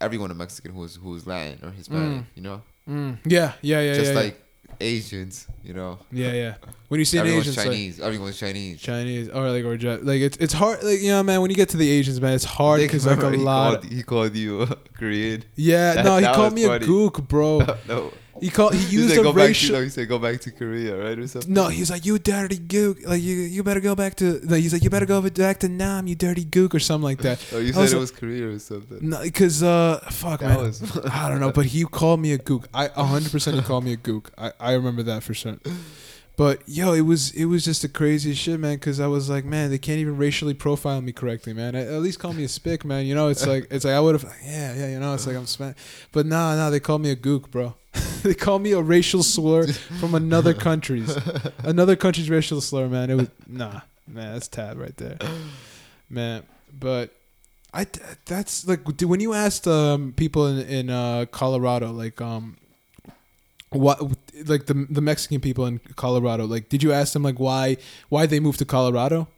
everyone 0.00 0.30
a 0.30 0.34
Mexican 0.34 0.72
who's 0.72 0.96
who's 0.96 1.26
Latin 1.26 1.58
or 1.62 1.70
Hispanic, 1.70 2.18
Mm. 2.22 2.24
you 2.36 2.42
know, 2.42 2.62
Mm, 2.88 3.18
yeah, 3.26 3.52
yeah, 3.62 3.80
yeah, 3.80 3.94
just 3.94 4.12
yeah, 4.12 4.18
like 4.20 4.40
Asians, 4.80 5.46
you 5.62 5.72
know, 5.72 5.98
yeah, 6.12 6.32
yeah. 6.32 6.54
When 6.88 6.98
you 7.00 7.04
see 7.06 7.16
an 7.18 7.22
everyone's 7.22 7.48
Asian, 7.48 7.50
it's 7.52 7.66
like- 7.66 7.74
Chinese, 7.74 8.00
everyone's 8.00 8.38
Chinese. 8.38 8.80
Chinese 8.80 9.28
or 9.30 9.50
like 9.50 9.64
or 9.64 9.76
like 10.02 10.20
it's 10.20 10.36
it's 10.36 10.52
hard 10.52 10.82
like 10.84 11.00
you 11.00 11.08
know 11.08 11.22
man 11.22 11.40
when 11.40 11.50
you 11.50 11.56
get 11.56 11.68
to 11.70 11.76
the 11.76 11.90
Asians 11.90 12.20
man 12.20 12.34
it's 12.34 12.44
hard 12.44 12.80
because 12.80 13.06
like 13.06 13.22
a 13.22 13.28
lot 13.28 13.80
called, 13.80 13.92
he 13.92 14.02
called 14.02 14.36
you 14.36 14.66
Korean. 14.98 15.44
yeah 15.56 15.94
That- 15.94 16.04
no 16.04 16.18
he 16.18 16.26
called 16.26 16.52
me 16.54 16.66
funny. 16.66 16.84
a 16.84 16.88
gook 16.88 17.26
bro 17.26 17.58
no, 17.88 18.12
he 18.44 18.50
called 18.56 18.72
he 18.74 18.84
he 18.90 18.96
used 18.96 19.10
said 19.14 19.20
a 19.20 19.22
go 19.22 19.32
back 19.32 19.42
to 19.42 19.48
racial 19.48 19.76
no, 19.76 19.82
he 19.82 19.90
said 19.94 20.08
go 20.14 20.18
back 20.26 20.36
to 20.44 20.50
Korea, 20.60 20.92
right 21.04 21.18
or 21.18 21.26
something. 21.26 21.52
no 21.58 21.64
he's 21.76 21.90
like 21.94 22.04
you 22.08 22.18
dirty 22.18 22.58
gook 22.58 22.96
like 23.06 23.22
you 23.28 23.34
you 23.56 23.62
better 23.68 23.80
go 23.90 23.94
back 24.02 24.12
to 24.20 24.26
no, 24.50 24.54
he's 24.56 24.72
like 24.74 24.82
you 24.84 24.90
better 24.96 25.06
go 25.14 25.18
back 25.46 25.56
to 25.64 25.68
Nam 25.68 26.06
you 26.10 26.14
dirty 26.26 26.44
gook 26.56 26.74
or 26.74 26.80
something 26.88 27.04
like 27.10 27.18
that 27.26 27.38
Oh, 27.54 27.58
you 27.58 27.70
I 27.70 27.72
said 27.72 27.80
was 27.80 27.92
it 27.92 27.96
like- 27.96 28.00
was 28.06 28.10
Korea 28.20 28.46
or 28.48 28.58
something. 28.58 28.98
no 29.12 29.18
because 29.22 29.62
uh 29.62 29.98
fuck 30.10 30.40
That 30.40 30.48
man 30.48 30.58
was 30.66 30.76
I 31.22 31.28
don't 31.30 31.40
know 31.40 31.52
but 31.52 31.66
he 31.66 31.84
called 31.84 32.20
me 32.20 32.32
a 32.32 32.38
gook 32.38 32.66
I 32.82 32.88
100 32.88 33.32
percent 33.32 33.56
he 33.56 33.62
called 33.62 33.84
me 33.84 33.92
a 33.94 34.00
gook 34.08 34.26
I 34.36 34.52
I 34.60 34.72
remember 34.74 35.02
that 35.10 35.22
for 35.22 35.34
sure. 35.34 35.56
But 36.36 36.62
yo, 36.66 36.92
it 36.94 37.02
was 37.02 37.30
it 37.30 37.44
was 37.44 37.64
just 37.64 37.82
the 37.82 37.88
craziest 37.88 38.40
shit, 38.42 38.58
man. 38.58 38.74
Because 38.74 38.98
I 38.98 39.06
was 39.06 39.30
like, 39.30 39.44
man, 39.44 39.70
they 39.70 39.78
can't 39.78 39.98
even 40.00 40.16
racially 40.16 40.52
profile 40.52 41.00
me 41.00 41.12
correctly, 41.12 41.52
man. 41.52 41.76
At 41.76 41.86
at 41.86 42.00
least 42.02 42.18
call 42.18 42.32
me 42.32 42.42
a 42.42 42.48
spick, 42.48 42.84
man. 42.84 43.06
You 43.06 43.14
know, 43.14 43.28
it's 43.28 43.46
like 43.46 43.68
it's 43.70 43.84
like 43.84 43.94
I 43.94 44.00
would 44.00 44.16
have, 44.20 44.24
yeah, 44.44 44.74
yeah. 44.74 44.88
You 44.88 44.98
know, 44.98 45.14
it's 45.14 45.28
like 45.28 45.36
I'm 45.36 45.46
smack. 45.46 45.76
But 46.10 46.26
nah, 46.26 46.56
nah, 46.56 46.70
they 46.70 46.80
call 46.80 46.98
me 46.98 47.10
a 47.12 47.16
gook, 47.16 47.52
bro. 47.52 47.76
they 48.22 48.34
call 48.34 48.58
me 48.58 48.72
a 48.72 48.80
racial 48.80 49.22
slur 49.22 49.66
from 49.66 50.14
another 50.14 50.54
country's, 50.68 51.16
another 51.58 51.96
country's 51.96 52.30
racial 52.30 52.60
slur, 52.60 52.88
man. 52.88 53.10
It 53.10 53.14
was 53.14 53.28
nah, 53.46 53.80
man. 54.06 54.34
That's 54.34 54.48
tab 54.48 54.78
right 54.78 54.96
there, 54.96 55.18
man. 56.08 56.44
But 56.72 57.14
I 57.72 57.86
that's 58.26 58.66
like 58.66 58.80
when 59.02 59.20
you 59.20 59.34
asked 59.34 59.66
um, 59.66 60.12
people 60.16 60.46
in 60.46 60.66
in 60.66 60.90
uh, 60.90 61.26
Colorado, 61.30 61.92
like 61.92 62.20
um, 62.20 62.56
what 63.70 64.00
like 64.46 64.66
the 64.66 64.86
the 64.88 65.00
Mexican 65.00 65.40
people 65.40 65.66
in 65.66 65.80
Colorado, 65.96 66.46
like 66.46 66.68
did 66.68 66.82
you 66.82 66.92
ask 66.92 67.12
them 67.12 67.22
like 67.22 67.38
why 67.38 67.76
why 68.08 68.26
they 68.26 68.40
moved 68.40 68.58
to 68.60 68.64
Colorado? 68.64 69.28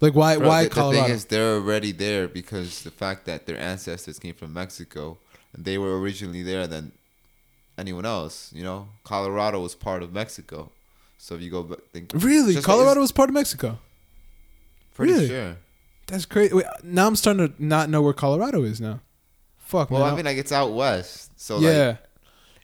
Like 0.00 0.14
why 0.14 0.36
Bro, 0.36 0.48
why 0.48 0.62
the, 0.64 0.68
the 0.70 0.74
Colorado? 0.74 1.02
thing 1.04 1.14
is, 1.14 1.24
they're 1.26 1.54
already 1.56 1.92
there 1.92 2.26
because 2.26 2.82
the 2.82 2.90
fact 2.90 3.26
that 3.26 3.46
their 3.46 3.58
ancestors 3.58 4.18
came 4.18 4.34
from 4.34 4.54
Mexico 4.54 5.18
and 5.52 5.64
they 5.64 5.76
were 5.76 6.00
originally 6.00 6.42
there 6.42 6.66
than 6.66 6.92
anyone 7.80 8.06
else. 8.06 8.52
You 8.54 8.62
know, 8.62 8.88
Colorado 9.04 9.60
was 9.60 9.74
part 9.74 10.02
of 10.02 10.12
Mexico. 10.12 10.70
So 11.18 11.34
if 11.34 11.42
you 11.42 11.50
go 11.50 11.62
back, 11.64 11.80
think 11.92 12.12
really, 12.14 12.54
just 12.54 12.66
like- 12.68 12.76
Colorado 12.76 13.00
was 13.00 13.12
part 13.12 13.28
of 13.30 13.34
Mexico. 13.34 13.78
pretty 14.94 15.12
really? 15.12 15.28
sure. 15.28 15.56
That's 16.06 16.24
crazy. 16.26 16.54
Wait, 16.54 16.66
now 16.82 17.06
I'm 17.06 17.14
starting 17.16 17.48
to 17.48 17.64
not 17.64 17.88
know 17.88 18.02
where 18.02 18.12
Colorado 18.12 18.62
is 18.64 18.80
now. 18.80 19.00
Fuck, 19.58 19.90
Well, 19.90 20.02
man. 20.02 20.12
I 20.12 20.16
mean, 20.16 20.24
like 20.24 20.36
it's 20.38 20.50
out 20.50 20.72
west, 20.72 21.30
so 21.40 21.60
yeah, 21.60 21.86
like 21.88 21.98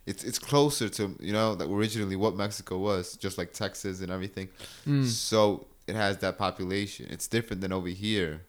it's 0.05 0.23
it's 0.25 0.37
closer 0.39 0.89
to 0.89 1.15
you 1.21 1.31
know 1.31 1.53
like 1.53 1.69
originally 1.69 2.17
what 2.17 2.35
Mexico 2.35 2.77
was, 2.77 3.15
just 3.15 3.37
like 3.37 3.53
Texas 3.53 4.01
and 4.01 4.11
everything. 4.11 4.49
Mm. 4.85 5.05
So 5.05 5.67
it 5.87 5.95
has 5.95 6.17
that 6.17 6.37
population. 6.37 7.07
It's 7.09 7.27
different 7.27 7.61
than 7.61 7.71
over 7.71 7.87
here. 7.87 8.41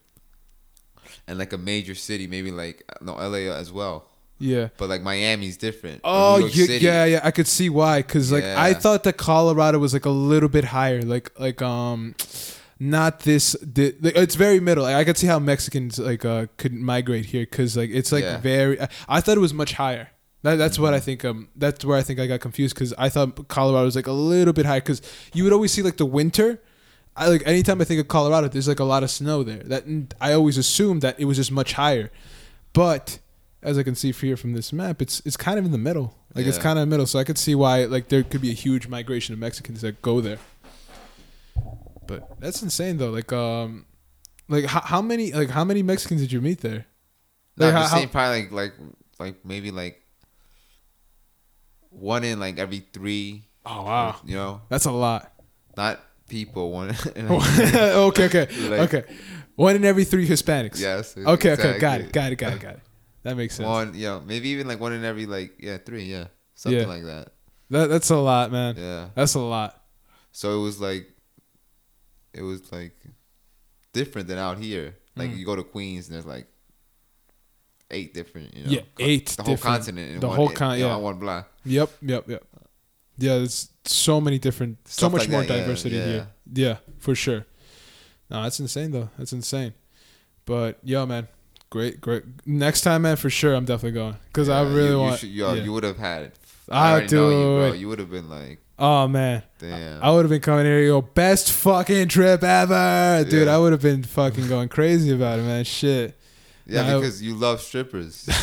And 1.27 1.39
like 1.39 1.53
a 1.53 1.57
major 1.57 1.95
city, 1.95 2.27
maybe 2.27 2.51
like 2.51 2.83
no 3.01 3.13
LA 3.13 3.49
as 3.53 3.71
well. 3.71 4.08
Yeah. 4.39 4.69
But 4.77 4.89
like 4.89 5.01
Miami's 5.01 5.57
different. 5.57 6.01
Oh, 6.03 6.37
you, 6.37 6.65
City. 6.65 6.83
yeah, 6.85 7.05
yeah. 7.05 7.21
I 7.23 7.31
could 7.31 7.47
see 7.47 7.69
why. 7.69 8.01
Cause 8.01 8.31
like 8.31 8.43
I 8.43 8.73
thought 8.73 9.03
that 9.03 9.17
Colorado 9.17 9.77
was 9.79 9.93
like 9.93 10.05
a 10.05 10.09
little 10.09 10.49
bit 10.49 10.65
higher. 10.65 11.01
Like 11.01 11.37
like 11.39 11.61
um, 11.61 12.15
not 12.79 13.19
this. 13.21 13.55
The, 13.61 13.95
like, 14.01 14.15
it's 14.15 14.35
very 14.35 14.59
middle. 14.59 14.83
Like, 14.83 14.95
I 14.95 15.03
could 15.03 15.17
see 15.17 15.27
how 15.27 15.39
Mexicans 15.39 15.99
like 15.99 16.23
uh 16.25 16.47
could 16.57 16.73
migrate 16.73 17.25
here. 17.25 17.45
Cause 17.45 17.75
like 17.77 17.89
it's 17.91 18.11
like 18.11 18.23
Yeah. 18.23 18.37
very. 18.39 18.81
I, 18.81 18.87
I 19.07 19.21
thought 19.21 19.37
it 19.37 19.41
was 19.41 19.53
much 19.53 19.73
higher. 19.73 20.09
That, 20.41 20.55
that's 20.55 20.79
what 20.79 20.93
I 20.93 21.01
think. 21.01 21.25
Um, 21.25 21.49
that's 21.55 21.83
where 21.83 21.97
I 21.97 22.01
think 22.01 22.17
I 22.19 22.25
got 22.25 22.39
confused 22.39 22.73
because 22.73 22.93
I 22.97 23.09
thought 23.09 23.49
Colorado 23.49 23.83
was 23.83 23.97
like 23.97 24.07
a 24.07 24.13
little 24.13 24.53
bit 24.53 24.65
higher 24.65 24.79
because 24.79 25.01
you 25.33 25.43
would 25.43 25.51
always 25.51 25.73
see 25.73 25.81
like 25.81 25.97
the 25.97 26.05
winter. 26.05 26.61
I 27.17 27.27
like 27.27 27.43
anytime 27.45 27.81
I 27.81 27.83
think 27.83 27.99
of 27.99 28.07
Colorado, 28.07 28.47
there's 28.47 28.69
like 28.69 28.79
a 28.79 28.85
lot 28.85 29.03
of 29.03 29.11
snow 29.11 29.43
there. 29.43 29.63
That 29.63 29.83
I 30.21 30.31
always 30.31 30.57
assumed 30.57 31.01
that 31.01 31.19
it 31.19 31.25
was 31.25 31.35
just 31.35 31.51
much 31.51 31.73
higher, 31.73 32.09
but 32.71 33.19
as 33.61 33.77
I 33.77 33.83
can 33.83 33.95
see 33.95 34.11
here 34.11 34.37
from 34.37 34.53
this 34.53 34.71
map, 34.71 35.01
it's 35.01 35.21
it's 35.25 35.35
kind 35.37 35.59
of 35.59 35.65
in 35.65 35.71
the 35.71 35.77
middle. 35.77 36.15
Like 36.35 36.45
it's 36.45 36.57
kind 36.57 36.77
of 36.79 36.83
in 36.83 36.89
the 36.89 36.93
middle, 36.93 37.05
so 37.05 37.19
I 37.19 37.23
could 37.23 37.37
see 37.37 37.55
why 37.55 37.85
like 37.85 38.07
there 38.09 38.23
could 38.23 38.41
be 38.41 38.51
a 38.51 38.53
huge 38.53 38.87
migration 38.87 39.33
of 39.33 39.39
Mexicans 39.39 39.81
that 39.81 40.01
go 40.01 40.21
there. 40.21 40.37
But 42.07 42.39
that's 42.39 42.61
insane 42.61 42.97
though. 42.97 43.09
Like 43.11 43.31
um, 43.33 43.85
like 44.47 44.65
how, 44.65 44.81
how 44.81 45.01
many 45.01 45.31
like 45.33 45.49
how 45.49 45.63
many 45.63 45.83
Mexicans 45.83 46.21
did 46.21 46.31
you 46.31 46.41
meet 46.41 46.59
there? 46.61 46.85
No, 47.57 47.65
Like, 47.65 47.75
I'm 47.75 47.81
how- 47.81 47.87
saying 47.87 48.09
probably 48.09 48.43
like 48.43 48.51
like 48.51 48.73
like 49.19 49.45
maybe 49.45 49.71
like 49.71 50.01
one 51.89 52.23
in 52.23 52.39
like 52.39 52.57
every 52.59 52.79
three. 52.93 53.45
Oh 53.65 53.83
wow, 53.83 54.15
You 54.25 54.35
know, 54.35 54.61
that's 54.69 54.85
a 54.85 54.91
lot. 54.91 55.31
not 55.75 55.99
people. 56.29 56.71
One. 56.71 56.89
okay, 57.17 58.25
okay, 58.25 58.47
Like- 58.69 58.93
okay. 58.93 59.03
One 59.55 59.75
in 59.75 59.83
every 59.83 60.05
three 60.05 60.25
Hispanics. 60.25 60.79
yes. 60.79 61.17
Okay, 61.17 61.51
okay, 61.51 61.77
got 61.79 61.99
it, 61.99 62.11
got 62.13 62.31
it, 62.31 62.37
got 62.37 62.53
it, 62.53 62.59
got 62.61 62.73
it. 62.75 62.79
That 63.23 63.35
makes 63.35 63.55
sense. 63.55 63.67
One, 63.67 63.93
yeah, 63.95 64.19
maybe 64.25 64.49
even 64.49 64.67
like 64.67 64.79
one 64.79 64.93
in 64.93 65.03
every 65.03 65.25
like 65.25 65.53
yeah 65.59 65.77
three, 65.77 66.03
yeah, 66.03 66.27
something 66.55 66.79
Yeah. 66.81 66.85
like 66.87 67.03
that. 67.03 67.33
That 67.69 67.87
that's 67.89 68.09
a 68.09 68.17
lot, 68.17 68.51
man. 68.51 68.75
Yeah. 68.77 69.09
That's 69.15 69.33
a 69.35 69.39
lot. 69.39 69.81
So 70.31 70.59
it 70.59 70.63
was 70.63 70.79
like, 70.79 71.07
it 72.33 72.41
was 72.41 72.71
like 72.71 72.93
different 73.93 74.27
than 74.27 74.37
out 74.37 74.57
here. 74.57 74.95
Like 75.15 75.31
Mm. 75.31 75.37
you 75.37 75.45
go 75.45 75.55
to 75.55 75.63
Queens 75.63 76.07
and 76.07 76.15
there's 76.15 76.25
like 76.25 76.47
eight 77.91 78.13
different, 78.13 78.55
you 78.55 78.63
know, 78.65 78.69
Yeah, 78.71 78.81
eight 78.99 79.27
the 79.29 79.43
whole 79.43 79.57
continent, 79.57 80.11
in 80.13 80.19
the 80.19 80.27
one, 80.27 80.35
whole 80.35 80.49
in- 80.49 80.55
con- 80.55 80.77
you 80.77 80.83
know, 80.83 80.89
yeah. 80.91 80.95
on 80.95 81.01
one 81.01 81.19
block. 81.19 81.51
Yep, 81.65 81.89
yep, 82.03 82.29
yep. 82.29 82.43
Yeah, 83.17 83.35
there's 83.39 83.69
so 83.85 84.21
many 84.21 84.39
different, 84.39 84.77
so 84.87 85.09
much 85.09 85.21
like 85.21 85.29
more 85.29 85.43
that, 85.43 85.49
yeah, 85.49 85.59
diversity 85.61 85.95
yeah. 85.97 86.05
here. 86.05 86.27
Yeah, 86.53 86.77
for 86.99 87.15
sure. 87.15 87.45
No, 88.29 88.43
that's 88.43 88.59
insane 88.59 88.91
though. 88.91 89.09
That's 89.17 89.33
insane. 89.33 89.73
But 90.45 90.79
yo, 90.83 91.05
man, 91.05 91.27
great, 91.69 92.01
great. 92.01 92.23
Next 92.45 92.81
time, 92.81 93.03
man, 93.03 93.15
for 93.15 93.29
sure, 93.29 93.53
I'm 93.53 93.65
definitely 93.65 93.99
going 93.99 94.15
because 94.27 94.49
I 94.49 94.61
really 94.63 94.85
you, 94.85 94.89
you 94.91 94.99
want. 94.99 95.19
should- 95.19 95.29
yo, 95.29 95.53
yeah. 95.53 95.63
you 95.63 95.73
would 95.73 95.83
have 95.83 95.97
had 95.97 96.23
it. 96.23 96.35
Ah, 96.71 96.87
I 96.87 96.91
already 96.91 97.15
know 97.15 97.29
you, 97.29 97.57
bro. 97.69 97.73
You 97.73 97.87
would 97.89 97.99
have 97.99 98.11
been 98.11 98.29
like, 98.29 98.59
oh 98.77 99.07
man, 99.07 99.41
damn. 99.57 100.03
I 100.03 100.11
would 100.11 100.21
have 100.23 100.29
been 100.29 100.41
coming 100.41 100.65
here. 100.65 100.79
Yo, 100.81 101.01
best 101.01 101.51
fucking 101.51 102.09
trip 102.09 102.43
ever, 102.43 103.25
dude. 103.27 103.47
Yeah. 103.47 103.55
I 103.55 103.57
would 103.57 103.71
have 103.71 103.81
been 103.81 104.03
fucking 104.03 104.47
going 104.47 104.69
crazy 104.69 105.11
about 105.11 105.39
it, 105.39 105.43
man. 105.43 105.63
Shit. 105.63 106.18
Yeah, 106.69 106.83
Now- 106.83 106.99
because 106.99 107.21
you 107.21 107.35
love 107.35 107.61
strippers. 107.61 108.27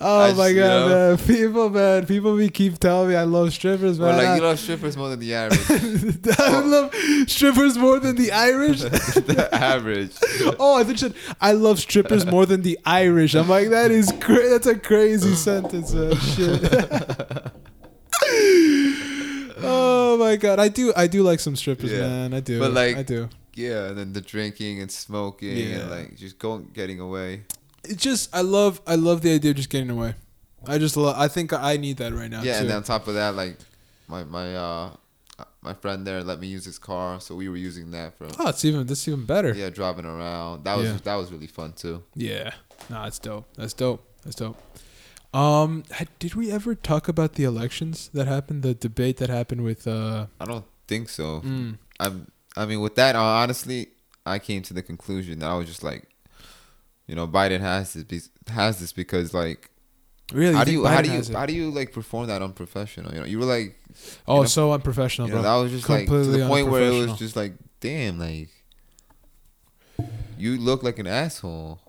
Oh 0.00 0.20
I 0.20 0.32
my 0.32 0.36
just, 0.36 0.50
you 0.50 0.60
god, 0.60 0.68
know- 0.68 1.16
man! 1.16 1.18
People, 1.26 1.70
man, 1.70 2.06
people 2.06 2.36
be 2.36 2.50
keep 2.50 2.78
telling 2.78 3.08
me 3.10 3.16
I 3.16 3.22
love 3.24 3.52
strippers, 3.52 3.98
or 3.98 4.02
man. 4.04 4.16
like 4.18 4.36
you 4.40 4.46
love 4.46 4.58
strippers 4.58 4.96
more 4.96 5.08
than 5.08 5.20
the 5.20 5.34
average. 5.34 6.28
I 6.38 6.60
love 6.60 6.94
strippers 7.30 7.78
more 7.78 7.98
than 7.98 8.16
the 8.16 8.30
Irish. 8.32 8.80
the 8.82 9.48
average. 9.52 10.12
oh, 10.60 10.76
I 10.78 10.84
think 10.84 11.00
you 11.00 11.12
I 11.40 11.52
love 11.52 11.78
strippers 11.78 12.26
more 12.26 12.44
than 12.46 12.60
the 12.62 12.78
Irish. 12.84 13.34
I'm 13.34 13.48
like, 13.48 13.68
that 13.70 13.90
is 13.90 14.12
cra- 14.20 14.48
that's 14.50 14.66
a 14.66 14.78
crazy 14.78 15.34
sentence. 15.34 15.92
Man. 15.94 16.14
Shit. 16.16 17.52
oh 19.62 20.16
my 20.18 20.36
god, 20.36 20.58
I 20.58 20.68
do, 20.68 20.92
I 20.96 21.06
do 21.06 21.22
like 21.22 21.40
some 21.40 21.56
strippers, 21.56 21.90
Yeah. 21.92 22.00
man. 22.00 22.34
I 22.34 22.40
do, 22.40 22.58
But, 22.60 22.72
like, 22.72 22.96
I 22.96 23.02
do. 23.02 23.28
Yeah, 23.58 23.88
and 23.88 23.98
then 23.98 24.12
the 24.12 24.20
drinking 24.20 24.80
and 24.80 24.90
smoking 24.90 25.56
Yeah. 25.56 25.78
and 25.80 25.90
like 25.90 26.16
just 26.16 26.38
going 26.38 26.70
getting 26.72 27.00
away. 27.00 27.42
It's 27.84 28.02
just, 28.02 28.34
I 28.34 28.42
love, 28.42 28.80
I 28.86 28.96
love 28.96 29.22
the 29.22 29.32
idea 29.34 29.50
of 29.52 29.56
just 29.56 29.70
getting 29.70 29.90
away. 29.90 30.14
I 30.66 30.78
just 30.78 30.96
love. 30.96 31.16
I 31.18 31.28
think 31.28 31.52
I 31.52 31.76
need 31.76 31.96
that 31.98 32.12
right 32.12 32.30
now. 32.30 32.42
yeah, 32.42 32.54
too. 32.54 32.60
and 32.60 32.68
then 32.70 32.76
on 32.78 32.82
top 32.82 33.06
of 33.08 33.14
that, 33.14 33.34
like 33.34 33.56
my 34.08 34.24
my 34.24 34.56
uh 34.56 34.90
my 35.62 35.72
friend 35.74 36.06
there 36.06 36.22
let 36.24 36.40
me 36.40 36.46
use 36.48 36.64
his 36.64 36.78
car, 36.78 37.20
so 37.20 37.34
we 37.36 37.48
were 37.48 37.56
using 37.68 37.90
that 37.92 38.16
for 38.18 38.26
oh, 38.38 38.48
it's 38.48 38.64
even 38.64 38.86
this 38.86 39.06
even 39.08 39.24
better. 39.24 39.52
yeah 39.54 39.70
driving 39.70 40.04
around. 40.04 40.64
That 40.64 40.76
was 40.76 40.86
Yeah. 40.88 40.98
that 41.04 41.14
was 41.14 41.30
really 41.32 41.46
fun 41.46 41.72
too. 41.72 42.02
Yeah. 42.14 42.50
Nah, 42.90 43.06
it's 43.06 43.18
dope. 43.20 43.46
That's 43.56 43.72
dope. 43.74 44.02
That's 44.24 44.36
dope. 44.36 44.56
Um, 45.34 45.84
did 46.18 46.34
we 46.34 46.50
ever 46.50 46.74
talk 46.74 47.06
about 47.08 47.34
the 47.34 47.44
elections 47.44 48.10
that 48.14 48.26
happened? 48.26 48.62
The 48.62 48.74
debate 48.74 49.18
that 49.18 49.28
happened 49.30 49.62
with 49.62 49.86
uh. 49.86 50.26
I 50.40 50.44
don't 50.44 50.64
think 50.88 51.08
so. 51.08 51.40
Mm, 51.44 51.78
I'm 52.00 52.26
I 52.58 52.66
mean 52.66 52.80
with 52.80 52.94
that 52.96 53.14
honestly, 53.16 53.88
I 54.26 54.38
came 54.38 54.62
to 54.62 54.74
the 54.74 54.82
conclusion 54.82 55.38
that 55.40 55.48
I 55.50 55.54
was 55.56 55.66
just 55.66 55.82
like, 55.82 56.08
you 57.06 57.14
know, 57.14 57.26
Biden 57.26 57.60
has 57.60 57.94
this 57.94 58.04
be- 58.04 58.52
has 58.52 58.80
this 58.80 58.92
because 58.92 59.32
like 59.32 59.70
really? 60.32 60.54
how 60.54 60.64
do 60.64 60.72
you 60.72 60.84
how 60.86 61.00
do 61.02 61.10
you 61.10 61.22
how 61.32 61.46
do 61.46 61.54
you 61.54 61.70
like 61.70 61.92
perform 61.92 62.26
that 62.26 62.42
unprofessional? 62.42 63.12
You 63.14 63.20
know, 63.20 63.26
you 63.26 63.38
were 63.38 63.44
like 63.46 63.76
Oh, 64.26 64.36
you 64.36 64.40
know, 64.42 64.46
so 64.46 64.72
unprofessional, 64.72 65.28
you 65.28 65.34
know, 65.34 65.42
bro. 65.42 65.50
that 65.56 65.62
was 65.62 65.72
just 65.72 65.88
like 65.88 66.06
to 66.08 66.24
the 66.24 66.46
point 66.46 66.68
where 66.68 66.82
it 66.82 67.08
was 67.08 67.18
just 67.18 67.34
like, 67.36 67.54
damn, 67.80 68.18
like 68.18 68.50
you 70.36 70.56
look 70.58 70.82
like 70.82 70.98
an 70.98 71.06
asshole. 71.06 71.80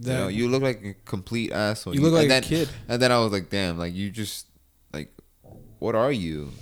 you 0.00 0.12
know, 0.12 0.28
you 0.28 0.48
look 0.48 0.62
like 0.62 0.82
a 0.84 0.94
complete 1.04 1.52
asshole. 1.52 1.94
you 1.94 2.00
look 2.00 2.12
like 2.14 2.22
and 2.22 2.32
a 2.32 2.34
then, 2.34 2.42
kid. 2.42 2.68
And 2.88 3.02
then 3.02 3.12
I 3.12 3.18
was 3.18 3.32
like, 3.32 3.50
damn, 3.50 3.78
like 3.78 3.92
you 3.94 4.10
just 4.10 4.46
like, 4.92 5.12
what 5.78 5.94
are 5.94 6.12
you? 6.12 6.52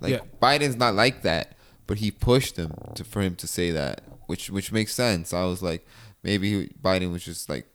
Like 0.00 0.12
Yeah. 0.12 0.18
Biden's 0.40 0.76
not 0.76 0.94
like 0.94 1.22
that, 1.22 1.53
but 1.86 1.98
he 1.98 2.10
pushed 2.10 2.56
him 2.56 2.72
to 2.94 3.04
for 3.04 3.20
him 3.22 3.36
to 3.36 3.46
say 3.46 3.70
that, 3.70 4.02
which 4.26 4.50
which 4.50 4.72
makes 4.72 4.94
sense. 4.94 5.32
I 5.32 5.44
was 5.44 5.62
like, 5.62 5.86
maybe 6.22 6.50
he, 6.50 6.68
Biden 6.82 7.12
was 7.12 7.24
just 7.24 7.48
like, 7.48 7.66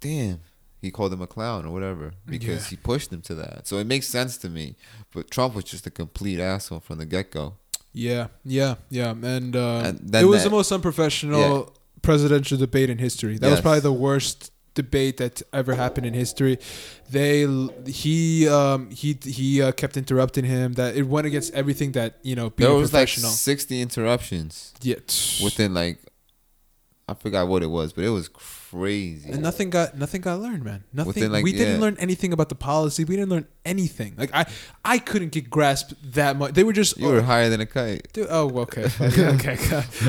damn. 0.00 0.40
He 0.80 0.92
called 0.92 1.12
him 1.12 1.20
a 1.20 1.26
clown 1.26 1.66
or 1.66 1.72
whatever 1.72 2.12
because 2.24 2.64
Yeah. 2.66 2.70
he 2.70 2.76
pushed 2.76 3.12
him 3.12 3.20
to 3.22 3.34
that. 3.34 3.66
So 3.66 3.78
it 3.78 3.86
makes 3.88 4.06
sense 4.06 4.36
to 4.38 4.48
me. 4.48 4.76
But 5.12 5.28
Trump 5.28 5.54
was 5.56 5.64
just 5.64 5.88
a 5.88 5.90
complete 5.90 6.38
asshole 6.38 6.78
from 6.80 6.98
the 6.98 7.04
get 7.06 7.32
go. 7.32 7.54
Yeah, 7.92 8.28
yeah, 8.44 8.76
yeah, 8.88 9.10
and, 9.10 9.56
uh, 9.56 9.78
And 9.86 10.14
it 10.14 10.24
was 10.24 10.42
that- 10.44 10.50
the 10.50 10.54
most 10.54 10.70
unprofessional 10.70 11.74
presidential 12.02 12.56
debate 12.56 12.90
in 12.90 12.98
history. 12.98 13.38
That 13.38 13.50
was 13.50 13.60
probably 13.60 13.80
the 13.80 13.92
worst 13.92 14.52
debate 14.82 15.16
that 15.18 15.42
ever 15.52 15.74
happened 15.74 16.06
in 16.06 16.14
history. 16.14 16.58
They 17.10 17.46
he 17.86 18.48
um 18.48 18.90
he 18.90 19.18
he 19.22 19.62
uh, 19.62 19.72
kept 19.72 19.96
interrupting 19.96 20.44
him. 20.44 20.74
That 20.74 20.96
it 20.96 21.06
went 21.14 21.26
against 21.26 21.52
everything 21.54 21.92
that 21.92 22.18
you 22.22 22.36
know 22.36 22.50
being 22.50 22.70
There 22.70 22.78
was 22.78 22.92
like 22.92 23.08
60 23.08 23.80
interruptions 23.80 24.74
yeah, 24.82 24.96
within 25.42 25.74
like 25.74 25.98
I 27.08 27.14
forgot 27.14 27.48
what 27.48 27.62
it 27.62 27.70
was, 27.78 27.92
but 27.92 28.04
it 28.04 28.10
was 28.10 28.28
crazy. 28.28 28.57
And 28.72 29.42
nothing 29.42 29.70
got 29.70 29.96
nothing 29.96 30.20
got 30.20 30.40
learned, 30.40 30.64
man. 30.64 30.84
Nothing. 30.92 31.30
Like, 31.30 31.44
we 31.44 31.52
didn't 31.52 31.74
yeah. 31.74 31.80
learn 31.80 31.96
anything 31.98 32.32
about 32.32 32.48
the 32.48 32.54
policy. 32.54 33.04
We 33.04 33.16
didn't 33.16 33.30
learn 33.30 33.46
anything. 33.64 34.14
Like 34.16 34.30
I 34.34 34.46
I 34.84 34.98
couldn't 34.98 35.30
get 35.30 35.48
grasped 35.48 35.94
that 36.12 36.36
much. 36.36 36.54
They 36.54 36.64
were 36.64 36.72
just 36.72 36.98
You 36.98 37.08
were 37.08 37.18
oh, 37.18 37.22
higher 37.22 37.48
than 37.48 37.60
a 37.60 37.66
kite. 37.66 38.12
Dude, 38.12 38.26
oh, 38.30 38.50
okay, 38.60 38.88
fuck, 38.88 39.18
okay, 39.18 39.58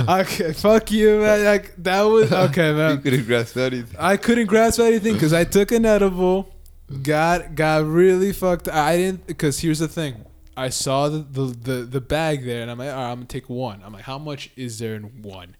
okay, 0.08 0.54
fuck 0.54 0.91
you, 0.91 1.19
man. 1.22 1.45
Like 1.45 1.74
that 1.78 2.04
was 2.04 2.32
okay, 2.50 2.74
man. 2.74 2.95
You 2.95 3.02
could 3.02 3.13
have 3.13 3.28
grasped 3.28 3.58
anything. 3.58 3.95
I 4.00 4.17
couldn't 4.17 4.48
grasp 4.48 4.80
anything 4.80 5.13
because 5.13 5.34
I 5.34 5.43
took 5.43 5.72
an 5.72 5.86
edible, 5.86 6.54
got 7.02 7.56
got 7.56 7.86
really 7.86 8.34
fucked. 8.34 8.67
I 8.67 8.98
didn't 8.98 9.28
because 9.28 9.60
here's 9.60 9.80
the 9.80 9.88
thing. 9.88 10.26
I 10.58 10.67
saw 10.67 11.08
the, 11.08 11.19
the 11.19 11.43
the 11.45 11.74
the 11.84 12.02
bag 12.02 12.43
there, 12.43 12.62
and 12.62 12.69
I'm 12.69 12.78
like, 12.78 12.89
all 12.89 12.95
right, 12.95 13.12
I'm 13.12 13.17
gonna 13.19 13.28
take 13.28 13.50
one. 13.50 13.82
I'm 13.86 13.93
like, 13.93 14.04
how 14.04 14.17
much 14.17 14.52
is 14.58 14.80
there 14.80 14.95
in 14.95 15.22
one? 15.22 15.56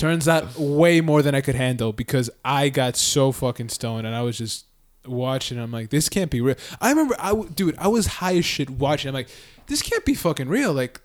Turns 0.00 0.26
out 0.26 0.58
way 0.58 1.02
more 1.02 1.20
than 1.20 1.34
I 1.34 1.42
could 1.42 1.56
handle 1.56 1.92
because 1.92 2.30
I 2.42 2.70
got 2.70 2.96
so 2.96 3.32
fucking 3.32 3.68
stoned, 3.68 4.06
and 4.06 4.16
I 4.16 4.22
was 4.22 4.38
just 4.38 4.64
watching. 5.04 5.58
I'm 5.58 5.70
like, 5.70 5.90
this 5.90 6.08
can't 6.08 6.30
be 6.30 6.40
real. 6.40 6.56
I 6.80 6.88
remember, 6.88 7.14
I 7.18 7.28
w- 7.28 7.50
dude, 7.50 7.76
I 7.76 7.88
was 7.88 8.06
high 8.06 8.36
as 8.36 8.46
shit 8.46 8.70
watching. 8.70 9.10
I'm 9.10 9.14
like, 9.14 9.28
this 9.66 9.82
can't 9.82 10.02
be 10.06 10.14
fucking 10.14 10.48
real. 10.48 10.72
Like, 10.72 11.02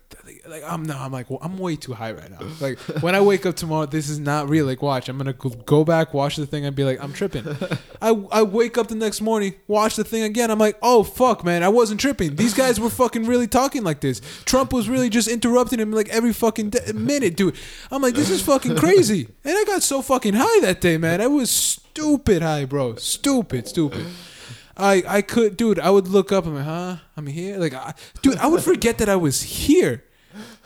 like 0.48 0.62
I'm 0.66 0.84
no, 0.84 0.96
I'm 0.96 1.12
like, 1.12 1.30
well, 1.30 1.38
I'm 1.42 1.58
way 1.58 1.76
too 1.76 1.92
high 1.92 2.12
right 2.12 2.30
now. 2.30 2.38
Like 2.60 2.78
when 3.02 3.14
I 3.14 3.20
wake 3.20 3.46
up 3.46 3.56
tomorrow, 3.56 3.86
this 3.86 4.08
is 4.08 4.18
not 4.18 4.48
real. 4.48 4.66
Like, 4.66 4.82
watch, 4.82 5.08
I'm 5.08 5.16
gonna 5.18 5.32
go- 5.32 5.50
go 5.50 5.84
back, 5.84 6.12
watch 6.14 6.36
the 6.36 6.46
thing, 6.46 6.64
and 6.66 6.74
be 6.74 6.84
like, 6.84 7.02
I'm 7.02 7.12
tripping. 7.12 7.44
I 8.02 8.10
I 8.32 8.42
wake 8.42 8.76
up 8.78 8.88
the 8.88 8.94
next 8.94 9.20
morning, 9.20 9.54
watch 9.66 9.96
the 9.96 10.04
thing 10.04 10.22
again. 10.22 10.50
I'm 10.50 10.58
like, 10.58 10.78
oh 10.82 11.02
fuck, 11.02 11.44
man, 11.44 11.62
I 11.62 11.68
wasn't 11.68 12.00
tripping. 12.00 12.36
These 12.36 12.54
guys 12.54 12.78
were 12.80 12.90
fucking 12.90 13.26
really 13.26 13.46
talking 13.48 13.84
like 13.84 14.00
this. 14.00 14.20
Trump 14.44 14.72
was 14.72 14.88
really 14.88 15.08
just 15.10 15.28
interrupting 15.28 15.78
him 15.80 15.92
like 15.92 16.08
every 16.08 16.32
fucking 16.32 16.70
de- 16.70 16.92
minute, 16.92 17.36
dude. 17.36 17.56
I'm 17.90 18.02
like, 18.02 18.14
this 18.14 18.30
is 18.30 18.42
fucking 18.42 18.76
crazy. 18.76 19.28
And 19.44 19.56
I 19.56 19.64
got 19.64 19.82
so 19.82 20.02
fucking 20.02 20.34
high 20.36 20.60
that 20.62 20.80
day, 20.80 20.98
man. 20.98 21.20
I 21.20 21.26
was 21.26 21.50
stupid 21.50 22.42
high, 22.42 22.64
bro. 22.64 22.96
Stupid, 22.96 23.68
stupid. 23.68 24.06
I 24.76 25.02
I 25.08 25.22
could, 25.22 25.56
dude. 25.56 25.78
I 25.78 25.88
would 25.88 26.06
look 26.08 26.32
up. 26.32 26.44
I'm 26.44 26.54
like, 26.54 26.64
huh? 26.64 26.96
I'm 27.16 27.26
here. 27.26 27.56
Like, 27.56 27.72
I, 27.72 27.94
dude, 28.20 28.36
I 28.36 28.46
would 28.46 28.62
forget 28.62 28.98
that 28.98 29.08
I 29.08 29.16
was 29.16 29.40
here. 29.42 30.04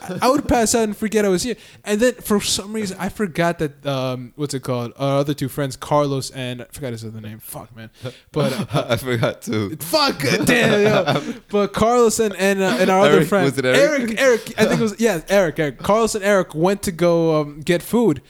I- 0.01 0.29
would 0.29 0.47
pass 0.47 0.73
out 0.75 0.83
and 0.83 0.97
forget 0.97 1.25
I 1.25 1.29
was 1.29 1.43
here. 1.43 1.55
And 1.83 1.99
then 1.99 2.13
for 2.15 2.39
some 2.41 2.73
reason, 2.73 2.97
I 2.99 3.09
forgot 3.09 3.59
that 3.59 3.85
um, 3.85 4.33
what's 4.35 4.53
it 4.53 4.61
called? 4.61 4.93
Our 4.97 5.19
other 5.19 5.33
two 5.33 5.49
friends, 5.49 5.75
Carlos 5.75 6.31
and 6.31 6.61
I 6.61 6.65
forgot 6.65 6.91
his 6.91 7.05
other 7.05 7.21
name. 7.21 7.39
Fuck, 7.39 7.75
man. 7.75 7.89
But 8.31 8.53
uh, 8.73 8.85
I 8.89 8.97
forgot 8.97 9.41
too. 9.41 9.75
fuck, 9.77 10.19
damn. 10.45 10.81
Yo. 10.81 11.33
But 11.49 11.73
Carlos 11.73 12.19
and 12.19 12.35
and, 12.35 12.61
uh, 12.61 12.77
and 12.79 12.89
our 12.89 13.01
other 13.01 13.25
friend, 13.25 13.45
was 13.45 13.57
it 13.57 13.65
Eric? 13.65 13.79
Eric, 13.79 14.19
Eric, 14.21 14.53
I 14.57 14.65
think 14.65 14.79
it 14.79 14.83
was 14.83 14.99
yeah, 14.99 15.21
Eric. 15.29 15.59
Eric. 15.59 15.79
Carlos 15.79 16.15
and 16.15 16.23
Eric 16.23 16.55
went 16.55 16.81
to 16.83 16.91
go 16.91 17.41
um, 17.41 17.61
get 17.61 17.81
food. 17.81 18.21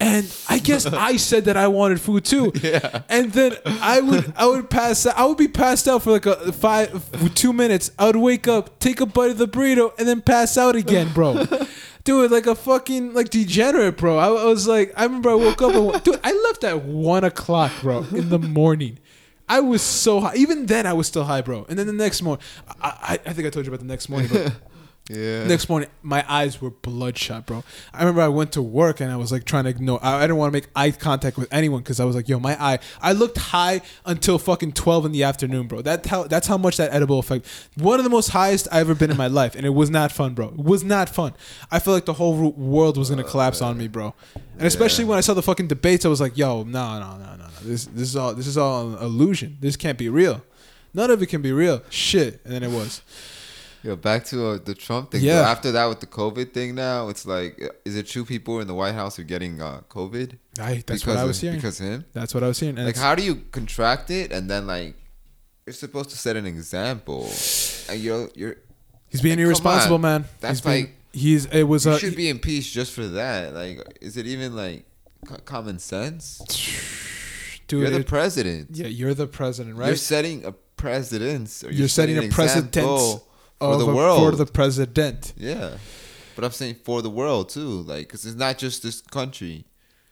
And 0.00 0.34
I 0.48 0.58
guess 0.58 0.86
I 1.10 1.16
said 1.16 1.44
that 1.44 1.56
I 1.56 1.68
wanted 1.68 2.00
food 2.00 2.24
too. 2.24 2.52
Yeah. 2.62 3.02
And 3.08 3.32
then 3.32 3.56
I 3.64 4.00
would 4.00 4.32
I 4.36 4.46
would 4.46 4.68
pass 4.70 5.06
out. 5.06 5.16
I 5.16 5.24
would 5.24 5.38
be 5.38 5.48
passed 5.48 5.88
out 5.88 6.02
for 6.02 6.10
like 6.10 6.26
a 6.26 6.52
five 6.52 7.34
two 7.34 7.52
minutes. 7.52 7.90
I 7.98 8.06
would 8.06 8.16
wake 8.16 8.46
up, 8.46 8.78
take 8.80 9.00
a 9.00 9.06
bite 9.06 9.30
of 9.30 9.38
the 9.38 9.48
burrito, 9.48 9.92
and 9.98 10.06
then 10.06 10.20
pass 10.20 10.58
out 10.58 10.76
again, 10.76 11.12
bro. 11.12 11.44
Dude, 12.04 12.30
like 12.30 12.46
a 12.46 12.54
fucking 12.54 13.14
like 13.14 13.30
degenerate, 13.30 13.96
bro. 13.96 14.18
I, 14.18 14.28
I 14.28 14.44
was 14.44 14.66
like, 14.66 14.92
I 14.96 15.04
remember 15.04 15.30
I 15.30 15.34
woke 15.34 15.60
up 15.62 15.74
and 15.74 16.02
dude, 16.02 16.20
I 16.24 16.32
left 16.32 16.64
at 16.64 16.82
one 16.82 17.24
o'clock, 17.24 17.72
bro, 17.82 18.04
in 18.14 18.30
the 18.30 18.38
morning. 18.38 18.98
I 19.48 19.60
was 19.60 19.82
so 19.82 20.20
high. 20.20 20.34
Even 20.36 20.66
then, 20.66 20.86
I 20.86 20.92
was 20.92 21.08
still 21.08 21.24
high, 21.24 21.42
bro. 21.42 21.66
And 21.68 21.78
then 21.78 21.86
the 21.86 21.92
next 21.92 22.22
morning, 22.22 22.44
I, 22.80 22.88
I, 23.02 23.12
I 23.26 23.32
think 23.32 23.46
I 23.46 23.50
told 23.50 23.66
you 23.66 23.70
about 23.72 23.80
the 23.80 23.86
next 23.86 24.08
morning, 24.08 24.30
but 24.32 24.54
Yeah. 25.10 25.44
Next 25.48 25.68
morning, 25.68 25.88
my 26.02 26.24
eyes 26.28 26.62
were 26.62 26.70
bloodshot, 26.70 27.44
bro. 27.44 27.64
I 27.92 27.98
remember 28.00 28.20
I 28.20 28.28
went 28.28 28.52
to 28.52 28.62
work 28.62 29.00
and 29.00 29.10
I 29.10 29.16
was 29.16 29.32
like 29.32 29.44
trying 29.44 29.64
to 29.64 29.70
ignore. 29.70 29.98
I, 30.00 30.18
I 30.18 30.20
didn't 30.20 30.36
want 30.36 30.52
to 30.52 30.56
make 30.56 30.68
eye 30.76 30.92
contact 30.92 31.36
with 31.36 31.52
anyone 31.52 31.80
because 31.80 31.98
I 31.98 32.04
was 32.04 32.14
like, 32.14 32.28
"Yo, 32.28 32.38
my 32.38 32.56
eye." 32.62 32.78
I 33.02 33.10
looked 33.10 33.36
high 33.36 33.80
until 34.06 34.38
fucking 34.38 34.72
twelve 34.72 35.04
in 35.04 35.10
the 35.10 35.24
afternoon, 35.24 35.66
bro. 35.66 35.82
That 35.82 36.06
how 36.06 36.24
that's 36.24 36.46
how 36.46 36.56
much 36.56 36.76
that 36.76 36.94
edible 36.94 37.18
effect. 37.18 37.48
One 37.76 37.98
of 37.98 38.04
the 38.04 38.10
most 38.10 38.28
highest 38.28 38.68
I 38.70 38.78
ever 38.78 38.94
been 38.94 39.10
in 39.10 39.16
my 39.16 39.26
life, 39.40 39.56
and 39.56 39.66
it 39.66 39.70
was 39.70 39.90
not 39.90 40.12
fun, 40.12 40.34
bro. 40.34 40.50
It 40.50 40.58
was 40.58 40.84
not 40.84 41.08
fun. 41.08 41.32
I 41.72 41.80
felt 41.80 41.94
like 41.94 42.04
the 42.04 42.12
whole 42.12 42.52
world 42.52 42.96
was 42.96 43.10
gonna 43.10 43.24
oh, 43.24 43.28
collapse 43.28 43.60
on 43.60 43.76
me, 43.78 43.88
bro. 43.88 44.14
And 44.58 44.66
especially 44.66 45.04
when 45.04 45.18
I 45.18 45.22
saw 45.22 45.34
the 45.34 45.42
fucking 45.42 45.66
debates, 45.66 46.04
I 46.04 46.08
was 46.08 46.20
like, 46.20 46.38
"Yo, 46.38 46.62
no, 46.62 47.00
no, 47.00 47.18
no, 47.18 47.34
no, 47.34 47.36
no. 47.36 47.48
This 47.62 47.86
this 47.86 48.10
is 48.10 48.14
all 48.14 48.32
this 48.32 48.46
is 48.46 48.56
all 48.56 48.94
an 48.94 49.02
illusion. 49.02 49.58
This 49.60 49.76
can't 49.76 49.98
be 49.98 50.08
real. 50.08 50.44
None 50.94 51.10
of 51.10 51.20
it 51.20 51.26
can 51.26 51.42
be 51.42 51.50
real. 51.50 51.82
Shit." 51.90 52.40
And 52.44 52.54
then 52.54 52.62
it 52.62 52.70
was. 52.70 53.02
Yo, 53.82 53.96
back 53.96 54.24
to 54.26 54.46
uh, 54.48 54.58
the 54.62 54.74
Trump 54.74 55.10
thing. 55.10 55.22
Yeah. 55.22 55.40
Yeah. 55.40 55.50
After 55.50 55.72
that, 55.72 55.86
with 55.86 56.00
the 56.00 56.06
COVID 56.06 56.52
thing, 56.52 56.74
now 56.74 57.08
it's 57.08 57.24
like, 57.24 57.62
uh, 57.62 57.68
is 57.84 57.96
it 57.96 58.06
true 58.06 58.24
people 58.26 58.60
in 58.60 58.66
the 58.68 58.74
White 58.74 58.94
House 58.94 59.18
are 59.18 59.22
getting 59.24 59.62
uh, 59.62 59.80
COVID? 59.88 60.36
I, 60.60 60.74
that's 60.74 60.82
because 60.84 61.06
what 61.06 61.16
I 61.16 61.22
of- 61.22 61.28
was 61.28 61.40
hearing. 61.40 61.56
Because 61.56 61.80
of 61.80 61.86
him. 61.86 62.04
That's 62.12 62.34
what 62.34 62.42
I 62.42 62.48
was 62.48 62.60
hearing. 62.60 62.76
And 62.76 62.86
Like, 62.86 62.96
how 62.96 63.14
do 63.14 63.22
you 63.22 63.36
contract 63.52 64.10
it 64.10 64.32
and 64.32 64.50
then 64.50 64.66
like, 64.66 64.96
you're 65.66 65.72
supposed 65.74 66.10
to 66.10 66.18
set 66.18 66.36
an 66.36 66.46
example, 66.46 67.30
and 67.88 68.00
you're 68.00 68.28
you're 68.34 68.56
He's 69.08 69.22
being 69.22 69.38
Like, 69.38 69.44
irresponsible, 69.46 69.98
man. 69.98 70.24
That's 70.40 70.58
he's 70.58 70.60
being, 70.60 70.84
like- 70.86 70.94
he's 71.12 71.44
it 71.46 71.62
was 71.64 71.86
you 71.86 71.92
a 71.92 71.98
should 71.98 72.16
be 72.16 72.28
impeached 72.28 72.72
just 72.74 72.92
for 72.92 73.06
that. 73.06 73.54
Like, 73.54 73.98
is 74.00 74.16
it 74.16 74.26
even 74.26 74.56
like 74.56 74.84
co- 75.26 75.36
common 75.44 75.78
sense? 75.78 76.38
dude. 77.68 77.80
you're 77.82 77.90
the 77.90 78.00
it- 78.00 78.06
president. 78.06 78.68
yeah, 78.72 78.88
you're 78.88 79.14
the 79.14 79.26
president, 79.26 79.76
right? 79.76 79.86
You're 79.86 79.96
setting 79.96 80.44
a 80.44 80.52
precedence. 80.76 81.62
Or 81.64 81.70
You're 81.70 81.88
setting 81.88 82.18
a 82.18 82.22
an 82.22 82.30
precedent 82.30 82.72
for 83.60 83.76
the 83.76 83.86
world. 83.86 84.30
for 84.30 84.36
the 84.36 84.50
president. 84.50 85.32
yeah, 85.36 85.76
but 86.34 86.44
I'm 86.44 86.52
saying 86.52 86.76
for 86.84 87.02
the 87.02 87.10
world 87.10 87.50
too. 87.50 87.82
Like, 87.82 88.08
because 88.08 88.24
it's 88.24 88.36
not 88.36 88.58
just 88.58 88.82
this 88.82 89.00
country. 89.00 89.66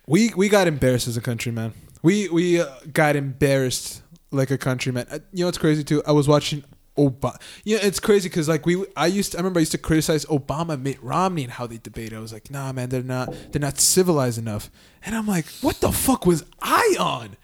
We 0.07 0.33
we 0.37 0.49
got 0.49 0.67
embarrassed 0.67 1.09
as 1.09 1.17
a 1.17 1.21
country, 1.21 1.53
man. 1.53 1.73
We 2.03 2.29
we 2.29 2.61
uh, 2.61 2.67
got 2.93 3.17
embarrassed 3.17 4.03
like 4.31 4.51
a 4.51 4.59
country, 4.59 4.93
man. 4.93 5.07
Uh, 5.11 5.19
you 5.33 5.41
know 5.41 5.47
what's 5.47 5.59
crazy 5.59 5.85
too? 5.85 6.03
I 6.07 6.13
was 6.13 6.29
watching 6.29 6.65
Obama. 6.99 7.41
Yeah, 7.65 7.79
it's 7.81 8.01
crazy 8.01 8.29
because 8.29 8.49
like 8.49 8.67
we, 8.67 8.85
I 8.97 9.07
used, 9.07 9.33
to, 9.33 9.39
I 9.39 9.41
remember 9.41 9.59
I 9.59 9.63
used 9.63 9.73
to 9.73 9.79
criticize 9.79 10.27
Obama, 10.27 10.81
Mitt 10.81 11.03
Romney, 11.03 11.45
and 11.45 11.53
how 11.53 11.67
they 11.67 11.79
debate. 11.79 12.13
I 12.13 12.19
was 12.19 12.33
like, 12.33 12.51
nah, 12.51 12.73
man, 12.73 12.89
they're 12.89 13.03
not, 13.03 13.33
they're 13.53 13.61
not 13.61 13.79
civilized 13.79 14.39
enough. 14.39 14.71
And 15.05 15.15
I'm 15.15 15.27
like, 15.27 15.47
what 15.61 15.81
the 15.81 15.93
fuck 15.93 16.27
was 16.27 16.45
I 16.61 16.97
on? 16.99 17.37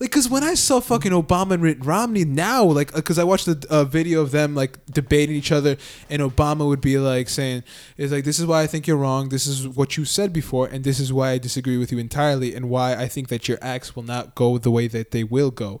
Like, 0.00 0.10
cause 0.10 0.28
when 0.28 0.42
I 0.42 0.54
saw 0.54 0.80
fucking 0.80 1.12
Obama 1.12 1.52
and 1.52 1.62
Mitt 1.62 1.84
Romney 1.84 2.24
now, 2.24 2.64
like, 2.64 2.92
cause 3.04 3.18
I 3.18 3.24
watched 3.24 3.46
the 3.46 3.64
uh, 3.70 3.84
video 3.84 4.22
of 4.22 4.32
them 4.32 4.54
like 4.54 4.84
debating 4.86 5.36
each 5.36 5.52
other, 5.52 5.76
and 6.10 6.20
Obama 6.20 6.66
would 6.66 6.80
be 6.80 6.98
like 6.98 7.28
saying, 7.28 7.62
"It's 7.96 8.12
like 8.12 8.24
this 8.24 8.40
is 8.40 8.46
why 8.46 8.62
I 8.62 8.66
think 8.66 8.86
you're 8.86 8.96
wrong. 8.96 9.28
This 9.28 9.46
is 9.46 9.68
what 9.68 9.96
you 9.96 10.04
said 10.04 10.32
before, 10.32 10.66
and 10.66 10.82
this 10.82 10.98
is 10.98 11.12
why 11.12 11.30
I 11.30 11.38
disagree 11.38 11.78
with 11.78 11.92
you 11.92 11.98
entirely, 11.98 12.54
and 12.54 12.68
why 12.68 12.96
I 12.96 13.06
think 13.06 13.28
that 13.28 13.48
your 13.48 13.58
acts 13.62 13.94
will 13.94 14.02
not 14.02 14.34
go 14.34 14.58
the 14.58 14.70
way 14.70 14.88
that 14.88 15.12
they 15.12 15.22
will 15.22 15.52
go." 15.52 15.80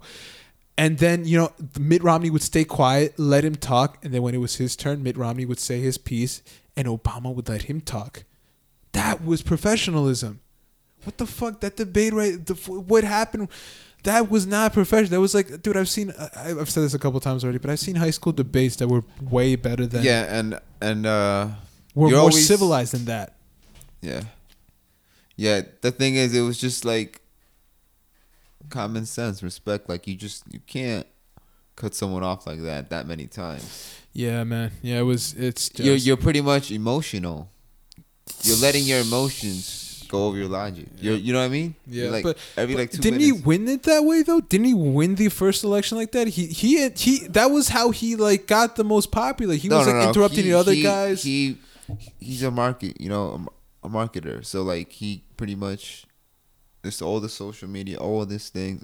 And 0.76 0.98
then, 0.98 1.24
you 1.24 1.38
know, 1.38 1.52
Mitt 1.78 2.02
Romney 2.02 2.30
would 2.30 2.42
stay 2.42 2.64
quiet, 2.64 3.18
let 3.18 3.44
him 3.44 3.54
talk. 3.54 4.04
And 4.04 4.12
then 4.12 4.22
when 4.22 4.34
it 4.34 4.38
was 4.38 4.56
his 4.56 4.74
turn, 4.74 5.02
Mitt 5.02 5.16
Romney 5.16 5.46
would 5.46 5.60
say 5.60 5.80
his 5.80 5.98
piece 5.98 6.42
and 6.76 6.88
Obama 6.88 7.32
would 7.32 7.48
let 7.48 7.62
him 7.62 7.80
talk. 7.80 8.24
That 8.92 9.24
was 9.24 9.42
professionalism. 9.42 10.40
What 11.04 11.18
the 11.18 11.26
fuck? 11.26 11.60
That 11.60 11.76
debate, 11.76 12.12
right? 12.12 12.44
The, 12.44 12.54
what 12.54 13.04
happened? 13.04 13.48
That 14.04 14.30
was 14.30 14.46
not 14.46 14.72
professional. 14.72 15.10
That 15.10 15.20
was 15.20 15.34
like, 15.34 15.62
dude, 15.62 15.76
I've 15.76 15.88
seen, 15.88 16.12
I've 16.36 16.70
said 16.70 16.82
this 16.82 16.94
a 16.94 16.98
couple 16.98 17.20
times 17.20 17.44
already, 17.44 17.58
but 17.58 17.70
I've 17.70 17.80
seen 17.80 17.96
high 17.96 18.10
school 18.10 18.32
debates 18.32 18.76
that 18.76 18.88
were 18.88 19.02
way 19.20 19.56
better 19.56 19.86
than. 19.86 20.04
Yeah, 20.04 20.38
and, 20.38 20.60
and, 20.80 21.06
uh, 21.06 21.48
we're 21.94 22.10
more 22.10 22.20
always, 22.20 22.46
civilized 22.46 22.94
than 22.94 23.04
that. 23.06 23.34
Yeah. 24.00 24.22
Yeah. 25.36 25.62
The 25.80 25.90
thing 25.90 26.14
is, 26.14 26.34
it 26.34 26.42
was 26.42 26.58
just 26.58 26.84
like, 26.84 27.20
common 28.70 29.06
sense, 29.06 29.42
respect. 29.42 29.88
Like 29.88 30.06
you 30.06 30.14
just 30.14 30.44
you 30.50 30.60
can't 30.66 31.06
cut 31.76 31.94
someone 31.94 32.22
off 32.22 32.46
like 32.46 32.62
that 32.62 32.90
that 32.90 33.06
many 33.06 33.26
times. 33.26 33.94
Yeah, 34.12 34.44
man. 34.44 34.72
Yeah, 34.82 35.00
it 35.00 35.02
was. 35.02 35.34
It's 35.34 35.68
just, 35.68 35.84
you're 35.84 35.96
you're 35.96 36.16
pretty 36.16 36.40
much 36.40 36.70
emotional. 36.70 37.50
You're 38.42 38.56
letting 38.56 38.84
your 38.84 39.00
emotions 39.00 39.83
go 40.08 40.26
over 40.26 40.36
your 40.36 40.48
logic. 40.48 40.86
You 40.98 41.12
you 41.14 41.32
know 41.32 41.40
what 41.40 41.46
I 41.46 41.48
mean? 41.48 41.74
Yeah. 41.86 42.10
like 42.10 42.24
but, 42.24 42.38
every 42.56 42.74
like 42.74 42.90
two 42.90 43.02
didn't 43.02 43.18
minutes. 43.18 43.38
he 43.38 43.44
win 43.44 43.68
it 43.68 43.82
that 43.84 44.04
way 44.04 44.22
though? 44.22 44.40
Didn't 44.40 44.66
he 44.66 44.74
win 44.74 45.14
the 45.14 45.28
first 45.28 45.64
election 45.64 45.98
like 45.98 46.12
that? 46.12 46.28
He 46.28 46.46
he 46.46 46.88
he. 46.90 47.26
That 47.28 47.50
was 47.50 47.68
how 47.68 47.90
he 47.90 48.16
like 48.16 48.46
got 48.46 48.76
the 48.76 48.84
most 48.84 49.10
popular. 49.10 49.54
He 49.54 49.68
no, 49.68 49.78
was 49.78 49.86
no, 49.86 49.92
like 49.92 50.02
no. 50.02 50.08
interrupting 50.08 50.44
he, 50.44 50.50
the 50.50 50.58
other 50.58 50.72
he, 50.72 50.82
guys. 50.82 51.22
He 51.22 51.58
he's 52.18 52.42
a 52.42 52.50
market, 52.50 53.00
you 53.00 53.08
know, 53.08 53.48
a, 53.82 53.86
a 53.86 53.90
marketer. 53.90 54.44
So 54.44 54.62
like 54.62 54.92
he 54.92 55.22
pretty 55.36 55.54
much, 55.54 56.06
it's 56.82 57.02
all 57.02 57.20
the 57.20 57.28
social 57.28 57.68
media, 57.68 57.98
all 57.98 58.24
these 58.24 58.48
things 58.48 58.82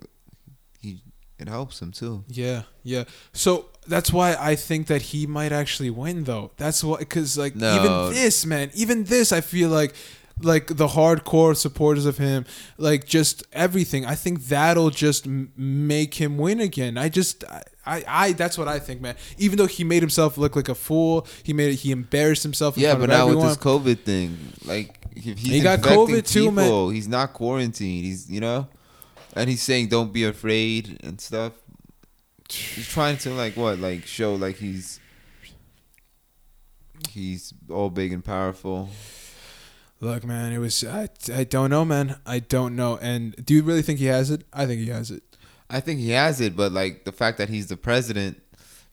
he 0.81 1.03
it 1.39 1.49
helps 1.49 1.81
him 1.81 1.91
too. 1.91 2.25
Yeah, 2.29 2.63
yeah. 2.83 3.05
So 3.33 3.67
that's 3.87 4.13
why 4.13 4.37
I 4.39 4.55
think 4.57 4.89
that 4.89 5.03
he 5.03 5.27
might 5.27 5.53
actually 5.53 5.91
win, 5.91 6.25
though. 6.25 6.51
That's 6.57 6.85
why 6.85 6.99
because 6.99 7.39
like 7.39 7.57
no. 7.57 7.75
even 7.77 8.15
this 8.15 8.45
man, 8.45 8.71
even 8.75 9.05
this, 9.05 9.33
I 9.33 9.41
feel 9.41 9.71
like 9.71 9.95
like 10.43 10.67
the 10.69 10.89
hardcore 10.89 11.57
supporters 11.57 12.07
of 12.07 12.19
him, 12.19 12.45
like 12.79 13.07
just 13.07 13.43
everything. 13.53 14.05
I 14.05 14.15
think 14.15 14.45
that'll 14.45 14.91
just 14.91 15.27
m- 15.27 15.53
make 15.57 16.15
him 16.15 16.39
win 16.39 16.61
again. 16.61 16.99
I 16.99 17.09
just, 17.09 17.45
I, 17.45 17.63
I, 17.87 18.05
I, 18.07 18.33
that's 18.33 18.59
what 18.59 18.69
I 18.69 18.79
think, 18.79 19.01
man. 19.01 19.17
Even 19.39 19.59
though 19.59 19.67
he 19.67 19.85
made 19.85 20.03
himself 20.03 20.39
look 20.39 20.57
like 20.57 20.69
a 20.69 20.75
fool, 20.75 21.27
he 21.43 21.53
made 21.53 21.73
it, 21.73 21.77
he 21.77 21.91
embarrassed 21.93 22.43
himself. 22.43 22.77
yeah, 22.77 22.95
but 22.95 23.09
now 23.09 23.27
everyone. 23.27 23.47
with 23.47 23.57
this 23.57 23.65
COVID 23.65 24.01
thing, 24.01 24.37
like 24.65 25.15
he's 25.15 25.39
he 25.39 25.61
got 25.61 25.81
COVID 25.81 26.27
too, 26.27 26.51
man. 26.51 26.93
He's 26.93 27.09
not 27.09 27.33
quarantined. 27.33 28.05
He's 28.05 28.31
you 28.31 28.41
know 28.41 28.69
and 29.35 29.49
he's 29.49 29.63
saying 29.63 29.89
don't 29.89 30.13
be 30.13 30.25
afraid 30.25 30.99
and 31.03 31.21
stuff. 31.21 31.53
He's 32.49 32.89
trying 32.89 33.17
to 33.19 33.31
like 33.31 33.57
what, 33.57 33.79
like 33.79 34.07
show 34.07 34.35
like 34.35 34.57
he's 34.57 34.99
he's 37.11 37.55
all 37.71 37.91
big 37.91 38.13
and 38.13 38.25
powerful. 38.25 38.89
Look, 40.01 40.25
man, 40.25 40.53
it 40.53 40.59
was 40.59 40.83
I, 40.83 41.09
I 41.33 41.45
don't 41.45 41.71
know, 41.71 41.85
man. 41.85 42.17
I 42.25 42.39
don't 42.39 42.75
know. 42.75 42.99
And 43.01 43.37
do 43.45 43.55
you 43.55 43.63
really 43.63 43.83
think 43.83 43.99
he 43.99 44.07
has 44.07 44.31
it? 44.31 44.45
I 44.53 44.67
think 44.67 44.81
he 44.81 44.89
has 44.89 45.11
it. 45.11 45.23
I 45.69 45.81
think 45.81 46.01
he 46.01 46.11
has 46.11 46.41
it, 46.41 46.57
but 46.57 46.73
like 46.73 47.05
the 47.05 47.13
fact 47.13 47.39
that 47.39 47.49
he's 47.49 47.69
the 47.69 47.77
president, 47.77 48.43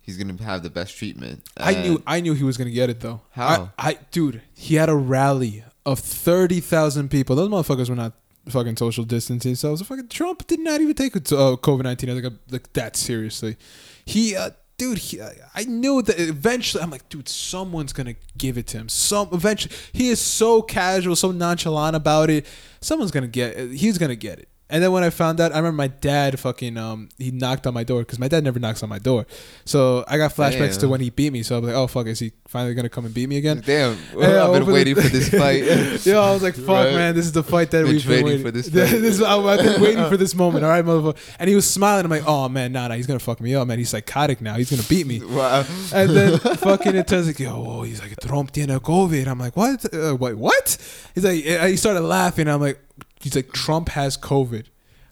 he's 0.02 0.18
gonna 0.18 0.42
have 0.44 0.64
the 0.64 0.70
best 0.70 0.98
treatment. 0.98 1.44
I 1.58 1.74
knew 1.74 2.04
I 2.06 2.20
knew 2.20 2.34
he 2.34 2.44
was 2.44 2.58
gonna 2.58 2.72
get 2.72 2.90
it 2.90 3.00
though. 3.00 3.22
How? 3.32 3.72
I, 3.78 3.92
I 3.92 4.00
dude, 4.12 4.42
he 4.54 4.76
had 4.76 4.90
a 4.90 4.96
rally 4.96 5.64
of 5.86 6.00
thirty 6.00 6.60
thousand 6.60 7.10
people. 7.10 7.36
Those 7.36 7.50
motherfuckers 7.50 7.90
were 7.90 7.96
not 7.96 8.14
fucking 8.50 8.78
social 8.78 9.04
distancing. 9.04 9.56
So 9.56 9.70
I 9.70 9.72
was 9.72 9.82
fucking 9.82 10.10
Trump 10.10 10.46
did 10.48 10.60
not 10.60 10.82
even 10.82 10.94
take 10.94 11.16
uh, 11.16 11.20
COVID 11.20 11.84
nineteen 11.84 12.22
like, 12.22 12.34
like 12.52 12.74
that 12.74 12.96
seriously. 12.96 13.58
He, 14.06 14.36
uh, 14.36 14.52
dude, 14.78 14.98
he, 14.98 15.22
I 15.22 15.64
knew 15.64 16.02
that 16.02 16.20
eventually. 16.20 16.84
I'm 16.84 16.90
like, 16.90 17.10
dude, 17.10 17.28
someone's 17.28 17.94
gonna 17.94 18.16
give 18.38 18.58
it 18.58 18.68
to 18.68 18.78
him. 18.78 18.90
Some 18.90 19.30
eventually, 19.32 19.76
he 19.92 20.10
is 20.10 20.22
so 20.22 20.62
casual, 20.62 21.16
so 21.16 21.32
nonchalant 21.32 21.96
about 21.96 22.30
it. 22.30 22.46
Someone's 22.82 23.12
gonna 23.12 23.28
get. 23.28 23.58
He's 23.72 23.98
gonna 23.98 24.16
get 24.16 24.40
it. 24.40 24.50
And 24.70 24.84
then 24.84 24.92
when 24.92 25.04
I 25.04 25.10
found 25.12 25.40
out, 25.40 25.54
I 25.54 25.58
remember 25.58 25.78
my 25.78 25.88
dad 25.88 26.40
fucking 26.40 26.78
um 26.78 27.08
he 27.18 27.32
knocked 27.32 27.66
on 27.66 27.74
my 27.74 27.84
door 27.84 28.02
because 28.02 28.20
my 28.20 28.28
dad 28.28 28.44
never 28.44 28.60
knocks 28.60 28.84
on 28.84 28.90
my 28.90 29.00
door. 29.00 29.26
So 29.64 30.04
I 30.08 30.18
got 30.18 30.34
flashbacks 30.34 30.72
Damn. 30.72 30.80
to 30.82 30.90
when 30.90 31.00
he 31.02 31.10
beat 31.10 31.32
me. 31.32 31.42
So 31.44 31.56
I 31.56 31.60
was 31.60 31.68
like, 31.68 31.76
oh 31.76 31.88
fuck, 31.88 32.08
is 32.08 32.20
he 32.20 32.34
finally 32.48 32.74
gonna 32.74 32.90
come 32.90 33.06
and 33.06 33.14
beat 33.14 33.30
me 33.30 33.38
again? 33.38 33.64
Damn, 33.66 33.98
well, 34.14 34.54
I've 34.54 34.66
been 34.66 34.74
waiting 34.74 34.96
the, 34.96 35.02
for 35.04 35.08
this 35.08 35.30
fight. 35.30 35.64
yeah, 36.06 36.20
I 36.20 36.34
was 36.34 36.44
like, 36.44 36.56
fuck, 36.56 36.68
right. 36.68 36.94
man, 36.94 37.16
this 37.16 37.26
is 37.26 37.32
the 37.32 37.44
fight 37.44 37.72
that 37.72 37.84
been 37.84 37.94
we've 37.94 38.06
been 38.06 38.26
waiting 38.26 38.42
for. 38.42 38.52
This, 38.52 38.68
this 38.68 38.92
is, 38.92 39.22
I've 39.22 39.60
been 39.60 39.82
waiting 39.82 40.10
for 40.10 40.18
this 40.18 40.36
moment. 40.36 40.66
All 40.66 40.72
right, 40.72 40.84
motherfucker. 40.84 41.18
And 41.40 41.50
he 41.50 41.56
was 41.56 41.70
smiling. 41.70 42.04
I'm 42.04 42.12
like, 42.12 42.28
oh 42.28 42.50
man, 42.50 42.74
nah, 42.74 42.90
nah, 42.90 42.96
he's 42.96 43.08
gonna 43.08 43.20
fuck 43.20 43.40
me 43.40 43.56
up, 43.56 43.68
man. 43.68 43.78
He's 43.78 43.90
psychotic 43.90 44.42
now. 44.42 44.56
He's 44.56 44.70
gonna 44.70 44.84
beat 44.84 45.08
me. 45.08 45.22
Wow. 45.24 45.66
And 45.94 46.10
then 46.10 46.40
fucking 46.40 46.96
it 46.96 47.08
turns 47.08 47.28
like, 47.28 47.40
yo, 47.40 47.54
oh, 47.56 47.84
he's 47.84 48.02
like, 48.02 48.20
Trump 48.20 48.52
tiene 48.52 48.68
COVID. 48.68 49.28
I'm 49.28 49.40
like, 49.40 49.56
what? 49.56 49.94
Uh, 49.94 50.16
wait, 50.16 50.38
what? 50.38 50.78
He's 51.16 51.24
like, 51.24 51.44
he 51.44 51.78
started 51.78 52.02
laughing. 52.02 52.50
I'm 52.50 52.60
like, 52.60 52.82
he's 53.20 53.36
like, 53.36 53.52
Trump 53.54 53.90
has 53.90 54.18
COVID. 54.18 54.66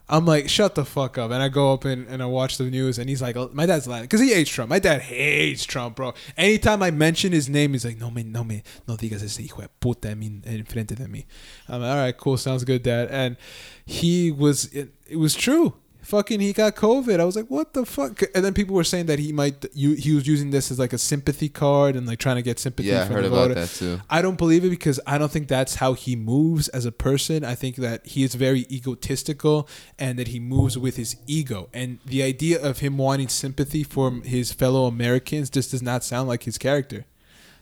I'm 0.08 0.24
like, 0.24 0.48
shut 0.48 0.76
the 0.76 0.84
fuck 0.84 1.18
up. 1.18 1.32
And 1.32 1.42
I 1.42 1.48
go 1.48 1.72
up 1.72 1.84
and, 1.84 2.06
and 2.06 2.22
I 2.22 2.26
watch 2.26 2.58
the 2.58 2.64
news, 2.64 2.98
and 2.98 3.08
he's 3.08 3.20
like, 3.20 3.36
my 3.52 3.66
dad's 3.66 3.88
lying. 3.88 4.04
Because 4.04 4.20
he 4.20 4.32
hates 4.32 4.50
Trump. 4.50 4.70
My 4.70 4.78
dad 4.78 5.02
hates 5.02 5.64
Trump, 5.64 5.96
bro. 5.96 6.14
Anytime 6.36 6.82
I 6.82 6.92
mention 6.92 7.32
his 7.32 7.48
name, 7.48 7.72
he's 7.72 7.84
like, 7.84 7.98
no 7.98 8.10
me, 8.10 8.22
no 8.22 8.44
me, 8.44 8.62
no 8.86 8.96
digas 8.96 9.22
ese 9.22 9.40
hijo 9.40 9.62
de 9.62 9.68
puta 9.80 10.10
en 10.10 10.64
frente 10.68 10.94
de 10.94 11.06
mí. 11.06 11.24
I'm 11.68 11.80
like, 11.80 11.90
all 11.90 11.96
right, 11.96 12.16
cool. 12.16 12.36
Sounds 12.36 12.62
good, 12.62 12.84
dad. 12.84 13.08
And 13.10 13.36
he 13.84 14.30
was, 14.30 14.66
it, 14.66 14.94
it 15.08 15.16
was 15.16 15.34
true 15.34 15.74
fucking 16.06 16.38
he 16.38 16.52
got 16.52 16.76
COVID. 16.76 17.18
I 17.18 17.24
was 17.24 17.34
like, 17.34 17.46
what 17.48 17.74
the 17.74 17.84
fuck? 17.84 18.22
And 18.34 18.44
then 18.44 18.54
people 18.54 18.76
were 18.76 18.84
saying 18.84 19.06
that 19.06 19.18
he 19.18 19.32
might 19.32 19.66
you 19.74 19.94
he 19.94 20.14
was 20.14 20.26
using 20.26 20.50
this 20.50 20.70
as 20.70 20.78
like 20.78 20.92
a 20.92 20.98
sympathy 20.98 21.48
card 21.48 21.96
and 21.96 22.06
like 22.06 22.20
trying 22.20 22.36
to 22.36 22.42
get 22.42 22.58
sympathy. 22.60 22.88
Yeah, 22.88 23.02
I 23.02 23.06
heard 23.06 23.24
about 23.24 23.54
that 23.54 23.68
too. 23.68 24.00
I 24.08 24.22
don't 24.22 24.38
believe 24.38 24.64
it 24.64 24.70
because 24.70 25.00
I 25.06 25.18
don't 25.18 25.30
think 25.30 25.48
that's 25.48 25.76
how 25.76 25.94
he 25.94 26.14
moves 26.14 26.68
as 26.68 26.86
a 26.86 26.92
person. 26.92 27.44
I 27.44 27.56
think 27.56 27.76
that 27.76 28.06
he 28.06 28.22
is 28.22 28.34
very 28.36 28.66
egotistical 28.70 29.68
and 29.98 30.18
that 30.18 30.28
he 30.28 30.38
moves 30.38 30.78
with 30.78 30.96
his 30.96 31.16
ego. 31.26 31.68
And 31.74 31.98
the 32.06 32.22
idea 32.22 32.62
of 32.62 32.78
him 32.78 32.96
wanting 32.98 33.28
sympathy 33.28 33.82
from 33.82 34.22
his 34.22 34.52
fellow 34.52 34.86
Americans 34.86 35.50
just 35.50 35.72
does 35.72 35.82
not 35.82 36.04
sound 36.04 36.28
like 36.28 36.44
his 36.44 36.56
character. 36.56 37.04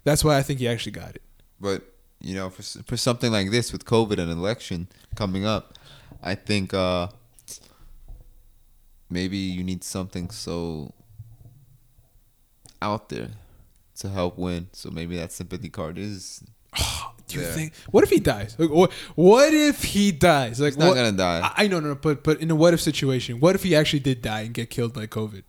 That's 0.04 0.22
why 0.22 0.36
I 0.36 0.42
think 0.42 0.60
he 0.60 0.68
actually 0.68 0.92
got 0.92 1.14
it. 1.14 1.22
But 1.58 1.82
you 2.20 2.34
know, 2.34 2.50
for 2.50 2.62
for 2.62 2.96
something 2.98 3.32
like 3.32 3.50
this 3.50 3.72
with 3.72 3.86
COVID 3.86 4.18
and 4.18 4.30
election 4.30 4.88
coming 5.16 5.46
up, 5.46 5.78
I 6.22 6.34
think. 6.34 6.74
uh 6.74 7.08
maybe 9.14 9.38
you 9.38 9.62
need 9.62 9.84
something 9.84 10.28
so 10.28 10.92
out 12.82 13.08
there 13.08 13.30
to 14.00 14.08
help 14.10 14.36
win. 14.36 14.68
So 14.72 14.90
maybe 14.90 15.16
that 15.16 15.32
sympathy 15.32 15.70
card 15.70 15.96
is. 15.96 16.42
Do 17.26 17.36
you 17.36 17.40
there. 17.40 17.52
think? 17.52 17.72
What 17.90 18.04
if 18.04 18.10
he 18.10 18.20
dies? 18.20 18.54
Like, 18.58 18.68
what, 18.68 18.92
what 19.14 19.54
if 19.54 19.82
he 19.82 20.12
dies? 20.12 20.60
Like, 20.60 20.74
He's 20.74 20.78
not 20.78 20.88
what, 20.88 20.94
gonna 20.96 21.12
die. 21.12 21.40
I, 21.56 21.64
I 21.64 21.68
know, 21.68 21.80
no, 21.80 21.94
but 21.94 22.22
but 22.22 22.38
in 22.40 22.50
a 22.50 22.54
what 22.54 22.74
if 22.74 22.82
situation, 22.82 23.40
what 23.40 23.54
if 23.54 23.62
he 23.62 23.74
actually 23.74 24.00
did 24.00 24.20
die 24.20 24.40
and 24.40 24.52
get 24.52 24.68
killed 24.68 24.92
by 24.92 25.06
COVID? 25.06 25.44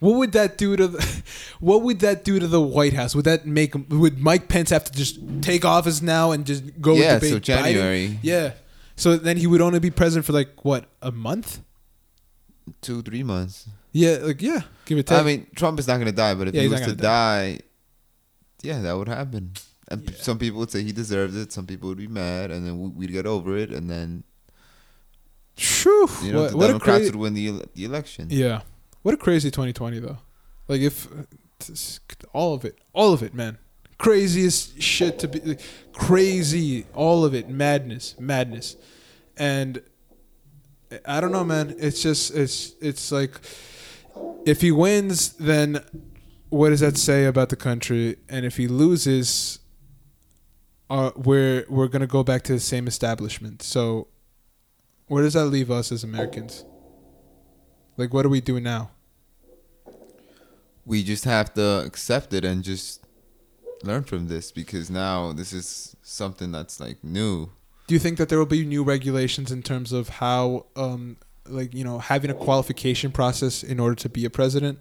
What 0.00 0.16
would 0.16 0.32
that 0.32 0.58
do 0.58 0.76
to 0.76 0.88
the? 0.88 1.22
What 1.60 1.80
would 1.80 2.00
that 2.00 2.24
do 2.24 2.38
to 2.38 2.46
the 2.46 2.60
White 2.60 2.92
House? 2.92 3.14
Would 3.14 3.24
that 3.24 3.46
make? 3.46 3.74
Would 3.88 4.18
Mike 4.18 4.48
Pence 4.48 4.68
have 4.68 4.84
to 4.84 4.92
just 4.92 5.18
take 5.40 5.64
office 5.64 6.02
now 6.02 6.32
and 6.32 6.44
just 6.44 6.78
go? 6.78 6.92
Yeah, 6.94 7.14
with 7.14 7.30
so 7.30 7.38
January. 7.38 8.08
Biden? 8.08 8.18
Yeah, 8.20 8.52
so 8.96 9.16
then 9.16 9.38
he 9.38 9.46
would 9.46 9.62
only 9.62 9.78
be 9.78 9.90
president 9.90 10.26
for 10.26 10.34
like 10.34 10.62
what 10.62 10.84
a 11.00 11.10
month 11.10 11.60
two, 12.80 13.02
three 13.02 13.22
months. 13.22 13.68
Yeah, 13.92 14.18
like 14.22 14.42
yeah, 14.42 14.62
give 14.84 14.98
it. 14.98 15.06
Time. 15.06 15.20
I 15.20 15.22
mean, 15.22 15.46
Trump 15.54 15.78
is 15.78 15.86
not 15.86 15.98
gonna 15.98 16.12
die, 16.12 16.34
but 16.34 16.48
if 16.48 16.54
yeah, 16.54 16.62
he 16.62 16.68
was 16.68 16.80
to 16.82 16.94
die, 16.94 17.52
die, 17.52 17.60
yeah, 18.62 18.80
that 18.80 18.96
would 18.96 19.08
happen. 19.08 19.52
And 19.88 20.08
yeah. 20.08 20.16
some 20.16 20.38
people 20.38 20.60
would 20.60 20.70
say 20.70 20.82
he 20.82 20.92
deserves 20.92 21.36
it. 21.36 21.52
Some 21.52 21.66
people 21.66 21.88
would 21.90 21.98
be 21.98 22.08
mad, 22.08 22.50
and 22.50 22.66
then 22.66 22.94
we'd 22.94 23.12
get 23.12 23.26
over 23.26 23.56
it, 23.56 23.70
and 23.70 23.90
then. 23.90 24.24
Whew, 25.56 26.08
you 26.22 26.32
know, 26.32 26.42
what, 26.42 26.50
the 26.50 26.56
what 26.56 26.66
Democrats 26.66 26.98
cra- 27.02 27.06
would 27.06 27.16
win 27.16 27.34
the 27.34 27.62
the 27.74 27.84
election. 27.84 28.26
Yeah, 28.30 28.62
what 29.02 29.14
a 29.14 29.16
crazy 29.16 29.50
2020 29.50 30.00
though. 30.00 30.18
Like 30.66 30.80
if 30.80 31.06
all 32.32 32.54
of 32.54 32.64
it, 32.64 32.78
all 32.92 33.12
of 33.12 33.22
it, 33.22 33.34
man. 33.34 33.58
craziest 33.98 34.82
shit 34.82 35.18
to 35.20 35.28
be 35.28 35.56
crazy, 35.92 36.86
all 36.94 37.24
of 37.24 37.34
it, 37.34 37.48
madness, 37.48 38.16
madness, 38.18 38.76
and 39.36 39.82
I 41.06 41.20
don't 41.20 41.32
know, 41.32 41.44
man. 41.44 41.74
It's 41.78 42.02
just 42.02 42.34
it's 42.34 42.74
it's 42.80 43.10
like 43.10 43.40
if 44.44 44.60
he 44.60 44.70
wins, 44.70 45.30
then 45.34 45.82
what 46.50 46.70
does 46.70 46.80
that 46.80 46.96
say 46.96 47.24
about 47.24 47.48
the 47.48 47.56
country? 47.56 48.16
And 48.28 48.44
if 48.44 48.56
he 48.56 48.68
loses, 48.68 49.58
uh, 50.90 51.10
we're 51.16 51.64
we're 51.68 51.88
gonna 51.88 52.06
go 52.06 52.22
back 52.22 52.42
to 52.44 52.52
the 52.52 52.60
same 52.60 52.86
establishment. 52.86 53.62
So, 53.62 54.08
where 55.06 55.22
does 55.22 55.34
that 55.34 55.46
leave 55.46 55.70
us 55.70 55.90
as 55.90 56.04
Americans? 56.04 56.64
Like, 57.96 58.12
what 58.12 58.22
do 58.22 58.28
we 58.28 58.40
do 58.40 58.60
now? 58.60 58.90
We 60.84 61.02
just 61.02 61.24
have 61.24 61.54
to 61.54 61.82
accept 61.84 62.34
it 62.34 62.44
and 62.44 62.62
just 62.62 63.04
learn 63.82 64.04
from 64.04 64.28
this 64.28 64.52
because 64.52 64.90
now 64.90 65.32
this 65.32 65.52
is 65.52 65.96
something 66.02 66.52
that's 66.52 66.80
like 66.80 67.02
new. 67.02 67.50
Do 67.86 67.94
you 67.94 67.98
think 67.98 68.18
that 68.18 68.28
there 68.28 68.38
will 68.38 68.46
be 68.46 68.64
new 68.64 68.82
regulations 68.82 69.52
in 69.52 69.62
terms 69.62 69.92
of 69.92 70.08
how, 70.08 70.66
um, 70.74 71.18
like 71.46 71.74
you 71.74 71.84
know, 71.84 71.98
having 71.98 72.30
a 72.30 72.34
qualification 72.34 73.12
process 73.12 73.62
in 73.62 73.78
order 73.78 73.94
to 73.96 74.08
be 74.08 74.24
a 74.24 74.30
president? 74.30 74.78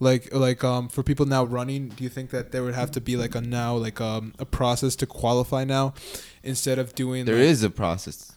Like, 0.00 0.32
like 0.32 0.62
um, 0.62 0.88
for 0.88 1.02
people 1.02 1.26
now 1.26 1.44
running, 1.44 1.88
do 1.88 2.04
you 2.04 2.08
think 2.08 2.30
that 2.30 2.52
there 2.52 2.62
would 2.62 2.74
have 2.74 2.92
to 2.92 3.00
be 3.00 3.16
like 3.16 3.34
a 3.34 3.40
now 3.40 3.74
like 3.76 4.00
um 4.00 4.32
a 4.38 4.44
process 4.44 4.94
to 4.96 5.06
qualify 5.06 5.64
now, 5.64 5.92
instead 6.42 6.78
of 6.78 6.94
doing 6.94 7.24
There 7.24 7.34
like, 7.34 7.44
is 7.44 7.62
a 7.62 7.70
process. 7.70 8.32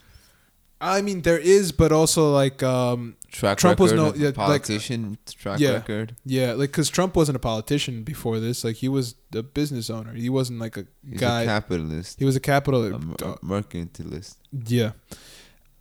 I 0.82 1.02
mean, 1.02 1.22
there 1.22 1.38
is, 1.38 1.72
but 1.72 1.92
also 1.92 2.32
like 2.34 2.64
um 2.64 3.16
Track 3.32 3.60
Trump 3.60 3.80
was 3.80 3.94
no- 3.94 4.14
yeah, 4.16 4.26
like- 4.28 4.36
politician 4.36 5.18
track 5.26 5.60
Yeah. 5.60 5.74
record. 5.74 6.16
yeah, 6.26 6.54
like 6.54 6.72
because 6.72 6.90
Trump 6.90 7.16
wasn't 7.16 7.36
a 7.36 7.40
politician 7.40 8.04
before 8.04 8.40
this. 8.40 8.64
Like 8.64 8.78
he 8.78 8.90
was 8.90 9.16
a 9.36 9.44
business 9.44 9.90
owner. 9.90 10.14
He 10.14 10.30
wasn't 10.30 10.60
like 10.60 10.76
a 10.78 10.86
He's 11.08 11.20
guy. 11.20 11.44
a 11.44 11.46
capitalist, 11.46 12.20
he 12.20 12.26
was 12.26 12.36
a 12.36 12.40
capitalist. 12.42 12.96
a, 12.96 13.00
mer- 13.00 13.16
a 13.34 13.38
mercantilist. 13.64 14.36
Yeah, 14.52 14.92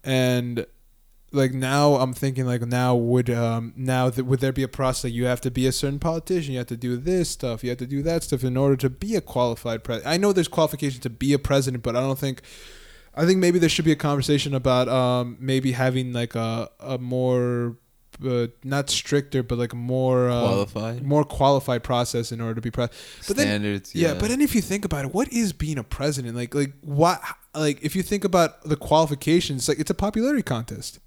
and 0.05 0.67
like 1.33 1.53
now 1.55 1.95
I'm 1.95 2.13
thinking 2.13 2.45
like 2.47 2.63
now 2.63 2.95
would 2.97 3.31
um 3.31 3.73
now 3.77 4.11
th- 4.11 4.27
would 4.27 4.41
there 4.41 4.53
be 4.53 4.63
a 4.65 4.69
process 4.69 5.05
like 5.05 5.13
you 5.13 5.27
have 5.27 5.41
to 5.43 5.51
be 5.51 5.67
a 5.67 5.73
certain 5.73 5.99
politician, 5.99 6.53
you 6.53 6.59
have 6.59 6.67
to 6.69 6.77
do 6.77 6.97
this 6.97 7.31
stuff, 7.31 7.63
you 7.63 7.71
have 7.71 7.79
to 7.79 7.87
do 7.87 8.03
that 8.03 8.23
stuff 8.25 8.43
in 8.45 8.57
order 8.57 8.77
to 8.77 8.91
be 8.91 9.15
a 9.17 9.21
qualified 9.21 9.83
president. 9.85 10.13
I 10.13 10.17
know 10.17 10.33
there's 10.33 10.49
qualifications 10.49 11.01
to 11.03 11.11
be 11.11 11.33
a 11.33 11.39
president, 11.39 11.83
but 11.83 11.97
I 11.97 12.01
don't 12.01 12.19
think. 12.19 12.43
I 13.15 13.27
think 13.27 13.39
maybe 13.39 13.59
there 13.59 13.69
should 13.69 13.85
be 13.85 13.93
a 13.93 13.97
conversation 13.97 14.55
about 14.55 14.89
um 14.89 15.37
maybe 15.41 15.73
having 15.73 16.13
like 16.13 16.35
a 16.35 16.71
a 16.81 16.99
more 16.99 17.77
uh, 18.25 18.49
not 18.65 18.91
stricter 18.91 19.43
but 19.43 19.59
like 19.59 19.73
more 19.75 20.29
um, 20.29 20.47
Qualified 20.47 21.03
more 21.03 21.25
qualified 21.25 21.83
process 21.83 22.33
in 22.33 22.41
order 22.41 22.55
to 22.55 22.61
be 22.61 22.71
president. 22.71 23.01
But 23.27 23.37
then- 23.37 23.47
standards. 23.47 23.95
Yeah. 23.95 24.15
but 24.15 24.29
then 24.29 24.41
if 24.41 24.55
you 24.55 24.61
think 24.61 24.85
about 24.85 25.07
it, 25.07 25.15
what 25.15 25.33
is 25.33 25.53
being 25.53 25.79
a 25.79 25.85
president? 25.85 26.37
Like 26.37 26.55
like 26.55 26.73
what 26.83 27.21
like 27.55 27.83
if 27.83 27.97
you 27.97 28.03
think 28.03 28.25
about 28.25 28.63
the 28.63 28.77
qualifications, 28.77 29.69
like 29.69 29.79
it's 29.79 29.91
a 29.91 29.95
popularity 29.95 30.43
contest. 30.43 30.99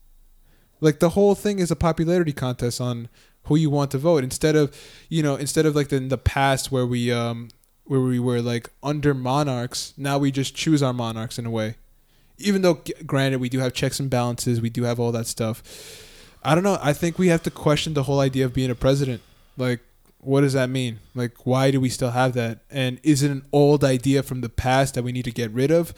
Like 0.81 0.99
the 0.99 1.09
whole 1.09 1.35
thing 1.35 1.59
is 1.59 1.71
a 1.71 1.75
popularity 1.75 2.33
contest 2.33 2.81
on 2.81 3.07
who 3.43 3.55
you 3.55 3.69
want 3.69 3.91
to 3.91 3.97
vote 3.97 4.23
instead 4.23 4.55
of, 4.55 4.75
you 5.09 5.21
know, 5.21 5.35
instead 5.35 5.65
of 5.65 5.75
like 5.75 5.89
the, 5.89 5.97
in 5.97 6.07
the 6.09 6.17
past 6.17 6.71
where 6.71 6.85
we 6.85 7.11
um 7.11 7.49
where 7.85 7.99
we 7.99 8.19
were 8.19 8.41
like 8.41 8.69
under 8.81 9.13
monarchs, 9.13 9.93
now 9.97 10.17
we 10.17 10.31
just 10.31 10.55
choose 10.55 10.81
our 10.81 10.93
monarchs 10.93 11.37
in 11.37 11.45
a 11.45 11.51
way. 11.51 11.75
Even 12.37 12.61
though 12.61 12.81
granted 13.05 13.39
we 13.39 13.49
do 13.49 13.59
have 13.59 13.73
checks 13.73 13.99
and 13.99 14.09
balances, 14.09 14.59
we 14.59 14.69
do 14.69 14.83
have 14.83 14.99
all 14.99 15.11
that 15.11 15.27
stuff. 15.27 15.63
I 16.43 16.55
don't 16.55 16.63
know. 16.63 16.77
I 16.81 16.93
think 16.93 17.17
we 17.17 17.27
have 17.27 17.43
to 17.43 17.51
question 17.51 17.93
the 17.93 18.03
whole 18.03 18.19
idea 18.19 18.45
of 18.45 18.53
being 18.53 18.69
a 18.69 18.75
president. 18.75 19.21
Like 19.57 19.81
what 20.23 20.41
does 20.41 20.53
that 20.53 20.69
mean? 20.69 20.99
Like, 21.13 21.45
why 21.45 21.71
do 21.71 21.79
we 21.79 21.89
still 21.89 22.11
have 22.11 22.33
that? 22.33 22.59
And 22.69 22.99
is 23.03 23.23
it 23.23 23.31
an 23.31 23.45
old 23.51 23.83
idea 23.83 24.23
from 24.23 24.41
the 24.41 24.49
past 24.49 24.95
that 24.95 25.03
we 25.03 25.11
need 25.11 25.25
to 25.25 25.31
get 25.31 25.51
rid 25.51 25.71
of 25.71 25.93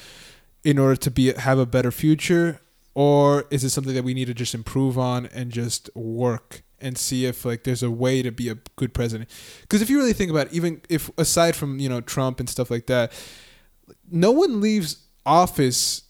in 0.63 0.79
order 0.79 0.95
to 0.95 1.11
be 1.11 1.31
have 1.33 1.59
a 1.59 1.65
better 1.65 1.91
future, 1.91 2.59
or 2.93 3.45
is 3.51 3.63
it 3.63 3.69
something 3.69 3.93
that 3.93 4.03
we 4.03 4.13
need 4.13 4.25
to 4.25 4.33
just 4.33 4.55
improve 4.55 4.97
on 4.97 5.27
and 5.27 5.51
just 5.51 5.89
work 5.95 6.63
and 6.79 6.97
see 6.97 7.25
if 7.25 7.45
like 7.45 7.63
there's 7.63 7.83
a 7.83 7.91
way 7.91 8.21
to 8.21 8.31
be 8.31 8.49
a 8.49 8.57
good 8.75 8.93
president? 8.93 9.29
Because 9.61 9.81
if 9.81 9.89
you 9.89 9.97
really 9.97 10.13
think 10.13 10.31
about 10.31 10.47
it, 10.47 10.53
even 10.53 10.81
if 10.89 11.11
aside 11.17 11.55
from 11.55 11.79
you 11.79 11.89
know 11.89 12.01
Trump 12.01 12.39
and 12.39 12.49
stuff 12.49 12.71
like 12.71 12.87
that, 12.87 13.11
no 14.09 14.31
one 14.31 14.59
leaves 14.59 14.97
office 15.25 16.03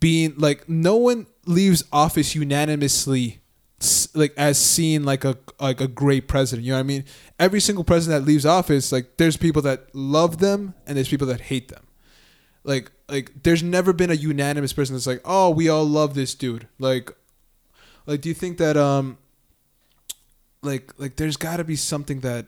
being 0.00 0.34
like 0.36 0.68
no 0.68 0.96
one 0.96 1.26
leaves 1.46 1.84
office 1.92 2.34
unanimously 2.34 3.40
like 4.14 4.34
as 4.36 4.58
seen 4.58 5.04
like 5.04 5.24
a 5.24 5.38
like 5.60 5.80
a 5.80 5.86
great 5.88 6.26
president 6.26 6.64
you 6.64 6.72
know 6.72 6.78
what 6.78 6.80
i 6.80 6.84
mean? 6.84 7.04
Every 7.38 7.60
single 7.60 7.84
president 7.84 8.24
that 8.24 8.28
leaves 8.28 8.44
office 8.44 8.90
like 8.90 9.16
there's 9.16 9.36
people 9.36 9.62
that 9.62 9.94
love 9.94 10.38
them 10.38 10.74
and 10.86 10.96
there's 10.96 11.08
people 11.08 11.28
that 11.28 11.42
hate 11.42 11.68
them. 11.68 11.86
Like 12.64 12.90
like 13.08 13.44
there's 13.44 13.62
never 13.62 13.92
been 13.92 14.10
a 14.10 14.14
unanimous 14.14 14.72
person 14.72 14.94
that's 14.94 15.06
like 15.06 15.20
oh 15.24 15.50
we 15.50 15.68
all 15.68 15.84
love 15.84 16.14
this 16.14 16.34
dude. 16.34 16.66
Like 16.78 17.12
like 18.06 18.20
do 18.20 18.28
you 18.28 18.34
think 18.34 18.58
that 18.58 18.76
um 18.76 19.18
like 20.62 20.92
like 20.98 21.16
there's 21.16 21.36
got 21.36 21.58
to 21.58 21.64
be 21.64 21.76
something 21.76 22.20
that 22.20 22.46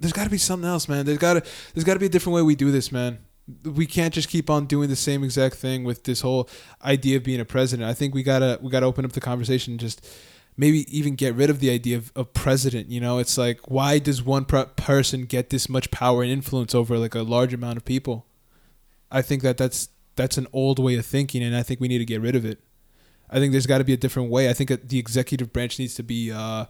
there's 0.00 0.14
got 0.14 0.24
to 0.24 0.30
be 0.30 0.38
something 0.38 0.68
else 0.68 0.88
man. 0.88 1.04
There's 1.04 1.18
got 1.18 1.34
to 1.34 1.50
there's 1.74 1.84
got 1.84 1.94
to 1.94 2.00
be 2.00 2.06
a 2.06 2.10
different 2.10 2.34
way 2.34 2.42
we 2.42 2.56
do 2.56 2.70
this 2.70 2.90
man 2.90 3.18
we 3.64 3.86
can't 3.86 4.14
just 4.14 4.28
keep 4.28 4.50
on 4.50 4.66
doing 4.66 4.88
the 4.88 4.96
same 4.96 5.24
exact 5.24 5.56
thing 5.56 5.84
with 5.84 6.04
this 6.04 6.20
whole 6.20 6.48
idea 6.84 7.16
of 7.16 7.24
being 7.24 7.40
a 7.40 7.44
president. 7.44 7.88
I 7.88 7.94
think 7.94 8.14
we 8.14 8.22
gotta 8.22 8.58
we 8.60 8.70
gotta 8.70 8.86
open 8.86 9.04
up 9.04 9.12
the 9.12 9.20
conversation 9.20 9.74
and 9.74 9.80
just 9.80 10.06
maybe 10.56 10.86
even 10.96 11.14
get 11.14 11.34
rid 11.34 11.48
of 11.48 11.60
the 11.60 11.70
idea 11.70 11.96
of, 11.96 12.12
of 12.14 12.32
president 12.34 12.88
you 12.90 13.00
know? 13.00 13.18
It's 13.18 13.38
like 13.38 13.70
why 13.70 13.98
does 13.98 14.22
one 14.22 14.44
per- 14.44 14.66
person 14.66 15.22
get 15.22 15.50
this 15.50 15.68
much 15.68 15.90
power 15.90 16.22
and 16.22 16.30
influence 16.30 16.74
over 16.74 16.98
like 16.98 17.14
a 17.14 17.22
large 17.22 17.54
amount 17.54 17.76
of 17.76 17.84
people? 17.84 18.26
I 19.10 19.22
think 19.22 19.42
that 19.42 19.56
that's 19.56 19.88
that's 20.16 20.38
an 20.38 20.46
old 20.52 20.78
way 20.78 20.96
of 20.96 21.06
thinking 21.06 21.42
and 21.42 21.56
i 21.56 21.62
think 21.62 21.80
we 21.80 21.88
need 21.88 21.98
to 21.98 22.04
get 22.04 22.20
rid 22.20 22.36
of 22.36 22.44
it. 22.44 22.60
I 23.30 23.38
think 23.38 23.52
there's 23.52 23.66
got 23.66 23.78
to 23.78 23.84
be 23.84 23.92
a 23.92 23.96
different 23.96 24.28
way. 24.28 24.50
I 24.50 24.52
think 24.52 24.88
the 24.88 24.98
executive 24.98 25.52
branch 25.52 25.78
needs 25.78 25.94
to 25.94 26.02
be 26.02 26.32
uh 26.32 26.66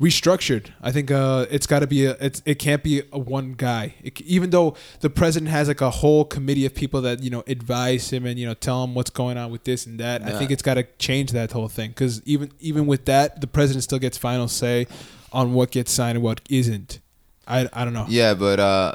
restructured. 0.00 0.70
I 0.82 0.92
think 0.92 1.10
uh, 1.10 1.46
it's 1.50 1.66
got 1.66 1.80
to 1.80 1.86
be 1.86 2.04
a 2.04 2.12
it's 2.20 2.42
it 2.44 2.58
can't 2.58 2.82
be 2.82 3.02
a 3.12 3.18
one 3.18 3.54
guy. 3.54 3.94
It, 4.02 4.20
even 4.22 4.50
though 4.50 4.76
the 5.00 5.10
president 5.10 5.50
has 5.50 5.68
like 5.68 5.80
a 5.80 5.90
whole 5.90 6.24
committee 6.24 6.66
of 6.66 6.74
people 6.74 7.00
that 7.02 7.22
you 7.22 7.30
know 7.30 7.42
advise 7.46 8.12
him 8.12 8.26
and 8.26 8.38
you 8.38 8.46
know 8.46 8.54
tell 8.54 8.84
him 8.84 8.94
what's 8.94 9.10
going 9.10 9.36
on 9.38 9.50
with 9.50 9.64
this 9.64 9.86
and 9.86 9.98
that. 10.00 10.22
I 10.22 10.38
think 10.38 10.50
it's 10.50 10.62
got 10.62 10.74
to 10.74 10.84
change 10.98 11.32
that 11.32 11.52
whole 11.52 11.68
thing 11.68 11.90
because 11.90 12.22
even 12.26 12.52
even 12.60 12.86
with 12.86 13.06
that, 13.06 13.40
the 13.40 13.46
president 13.46 13.84
still 13.84 13.98
gets 13.98 14.18
final 14.18 14.48
say 14.48 14.86
on 15.32 15.54
what 15.54 15.70
gets 15.70 15.92
signed 15.92 16.16
and 16.16 16.24
what 16.24 16.40
isn't. 16.50 17.00
I 17.46 17.68
I 17.72 17.84
don't 17.84 17.94
know. 17.94 18.06
Yeah, 18.08 18.34
but 18.34 18.60
uh, 18.60 18.94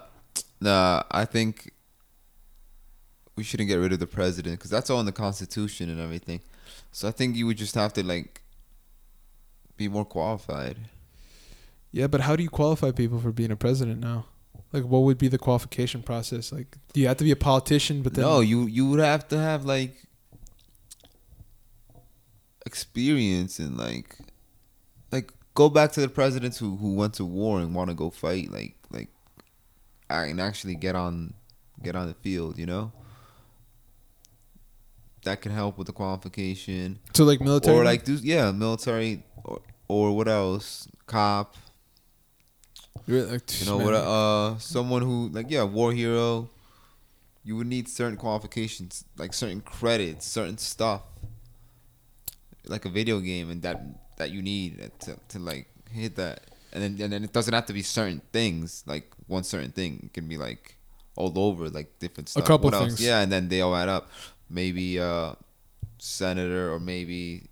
nah, 0.59 1.03
I 1.09 1.25
think 1.25 1.71
we 3.35 3.43
shouldn't 3.43 3.69
get 3.69 3.77
rid 3.77 3.93
of 3.93 3.99
the 3.99 4.07
president 4.07 4.59
because 4.59 4.69
that's 4.69 4.89
all 4.89 4.99
in 4.99 5.05
the 5.05 5.11
Constitution 5.11 5.89
and 5.89 5.99
everything. 5.99 6.41
So 6.91 7.07
I 7.07 7.11
think 7.11 7.35
you 7.35 7.47
would 7.47 7.57
just 7.57 7.75
have 7.75 7.93
to 7.93 8.03
like 8.03 8.40
be 9.81 9.89
more 9.89 10.05
qualified. 10.05 10.77
Yeah, 11.91 12.07
but 12.07 12.21
how 12.21 12.35
do 12.35 12.43
you 12.43 12.49
qualify 12.49 12.91
people 12.91 13.19
for 13.19 13.31
being 13.31 13.51
a 13.51 13.55
president 13.55 13.99
now? 13.99 14.25
Like, 14.71 14.85
what 14.85 14.99
would 14.99 15.17
be 15.17 15.27
the 15.27 15.37
qualification 15.37 16.01
process? 16.01 16.51
Like, 16.51 16.77
do 16.93 17.01
you 17.01 17.07
have 17.07 17.17
to 17.17 17.23
be 17.25 17.31
a 17.31 17.35
politician? 17.35 18.01
But 18.03 18.13
then 18.13 18.23
no, 18.23 18.39
you 18.39 18.65
you 18.67 18.87
would 18.89 18.99
have 19.01 19.27
to 19.29 19.37
have 19.37 19.65
like 19.65 19.95
experience 22.65 23.59
and 23.59 23.77
like 23.77 24.17
like 25.11 25.33
go 25.55 25.69
back 25.69 25.91
to 25.93 26.01
the 26.01 26.07
presidents 26.07 26.57
who 26.57 26.77
who 26.77 26.93
went 26.93 27.13
to 27.15 27.25
war 27.25 27.59
and 27.59 27.75
want 27.75 27.89
to 27.89 27.95
go 27.95 28.09
fight 28.09 28.51
like 28.51 28.75
like 28.91 29.09
I 30.09 30.25
and 30.25 30.39
actually 30.39 30.75
get 30.75 30.95
on 30.95 31.33
get 31.81 31.95
on 31.95 32.07
the 32.07 32.13
field, 32.13 32.57
you 32.57 32.65
know? 32.65 32.91
That 35.23 35.41
can 35.41 35.51
help 35.51 35.77
with 35.77 35.87
the 35.87 35.93
qualification. 35.93 36.99
so 37.13 37.25
like 37.25 37.41
military 37.41 37.77
Or 37.77 37.83
like 37.83 38.05
do 38.05 38.13
yeah, 38.15 38.51
military 38.51 39.23
or 39.91 40.15
what 40.15 40.27
else? 40.29 40.87
Cop. 41.05 41.57
You're 43.05 43.23
like, 43.23 43.43
You 43.59 43.65
know 43.65 43.77
man. 43.77 43.87
what? 43.87 43.95
Uh, 43.95 44.57
someone 44.57 45.01
who 45.01 45.27
like 45.29 45.47
yeah, 45.49 45.63
war 45.63 45.91
hero. 45.91 46.49
You 47.43 47.57
would 47.57 47.67
need 47.67 47.89
certain 47.89 48.17
qualifications, 48.17 49.03
like 49.17 49.33
certain 49.33 49.61
credits, 49.61 50.27
certain 50.27 50.59
stuff, 50.59 51.01
like 52.67 52.85
a 52.85 52.89
video 52.89 53.19
game, 53.19 53.49
and 53.49 53.61
that 53.63 53.81
that 54.17 54.29
you 54.29 54.41
need 54.41 54.91
to 54.99 55.17
to 55.29 55.39
like 55.39 55.67
hit 55.91 56.15
that. 56.15 56.41
And 56.71 56.83
then 56.83 56.91
and 57.01 57.11
then 57.11 57.23
it 57.23 57.33
doesn't 57.33 57.53
have 57.53 57.65
to 57.65 57.73
be 57.73 57.81
certain 57.81 58.21
things, 58.31 58.83
like 58.85 59.11
one 59.27 59.43
certain 59.43 59.71
thing. 59.71 59.99
It 60.05 60.13
can 60.13 60.27
be 60.27 60.37
like 60.37 60.77
all 61.17 61.33
over, 61.37 61.67
like 61.69 61.99
different 61.99 62.29
stuff. 62.29 62.43
A 62.43 62.47
couple 62.47 62.69
what 62.69 62.75
else? 62.75 63.01
Yeah, 63.01 63.19
and 63.21 63.31
then 63.31 63.49
they 63.49 63.59
all 63.59 63.75
add 63.75 63.89
up. 63.89 64.09
Maybe 64.49 64.99
uh, 64.99 65.33
senator, 65.97 66.71
or 66.71 66.79
maybe, 66.79 67.49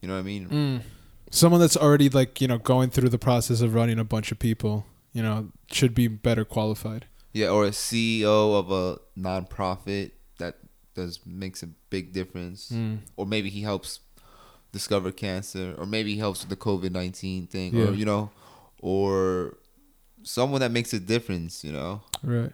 you 0.00 0.08
know 0.08 0.14
what 0.14 0.20
I 0.20 0.22
mean? 0.22 0.48
Mm. 0.48 0.80
Someone 1.30 1.60
that's 1.60 1.76
already 1.76 2.08
like 2.08 2.40
you 2.40 2.48
know 2.48 2.58
going 2.58 2.90
through 2.90 3.08
the 3.08 3.18
process 3.18 3.60
of 3.60 3.74
running 3.74 3.98
a 3.98 4.04
bunch 4.04 4.30
of 4.32 4.38
people, 4.38 4.86
you 5.12 5.22
know, 5.22 5.48
should 5.70 5.94
be 5.94 6.06
better 6.08 6.44
qualified. 6.44 7.06
Yeah, 7.32 7.48
or 7.48 7.64
a 7.64 7.70
CEO 7.70 8.58
of 8.58 8.70
a 8.70 8.98
nonprofit 9.18 10.12
that 10.38 10.58
does 10.94 11.18
makes 11.26 11.62
a 11.62 11.66
big 11.90 12.12
difference. 12.12 12.70
Mm. 12.70 12.98
Or 13.16 13.26
maybe 13.26 13.50
he 13.50 13.62
helps 13.62 14.00
discover 14.70 15.10
cancer, 15.10 15.74
or 15.76 15.86
maybe 15.86 16.12
he 16.12 16.18
helps 16.18 16.40
with 16.42 16.50
the 16.50 16.56
COVID 16.56 16.92
nineteen 16.92 17.46
thing, 17.48 17.74
Yeah. 17.74 17.86
or 17.88 17.92
you 17.94 18.04
know, 18.04 18.30
or 18.80 19.56
someone 20.22 20.60
that 20.60 20.70
makes 20.70 20.92
a 20.92 21.00
difference. 21.00 21.64
You 21.64 21.72
know. 21.72 22.02
Right. 22.22 22.52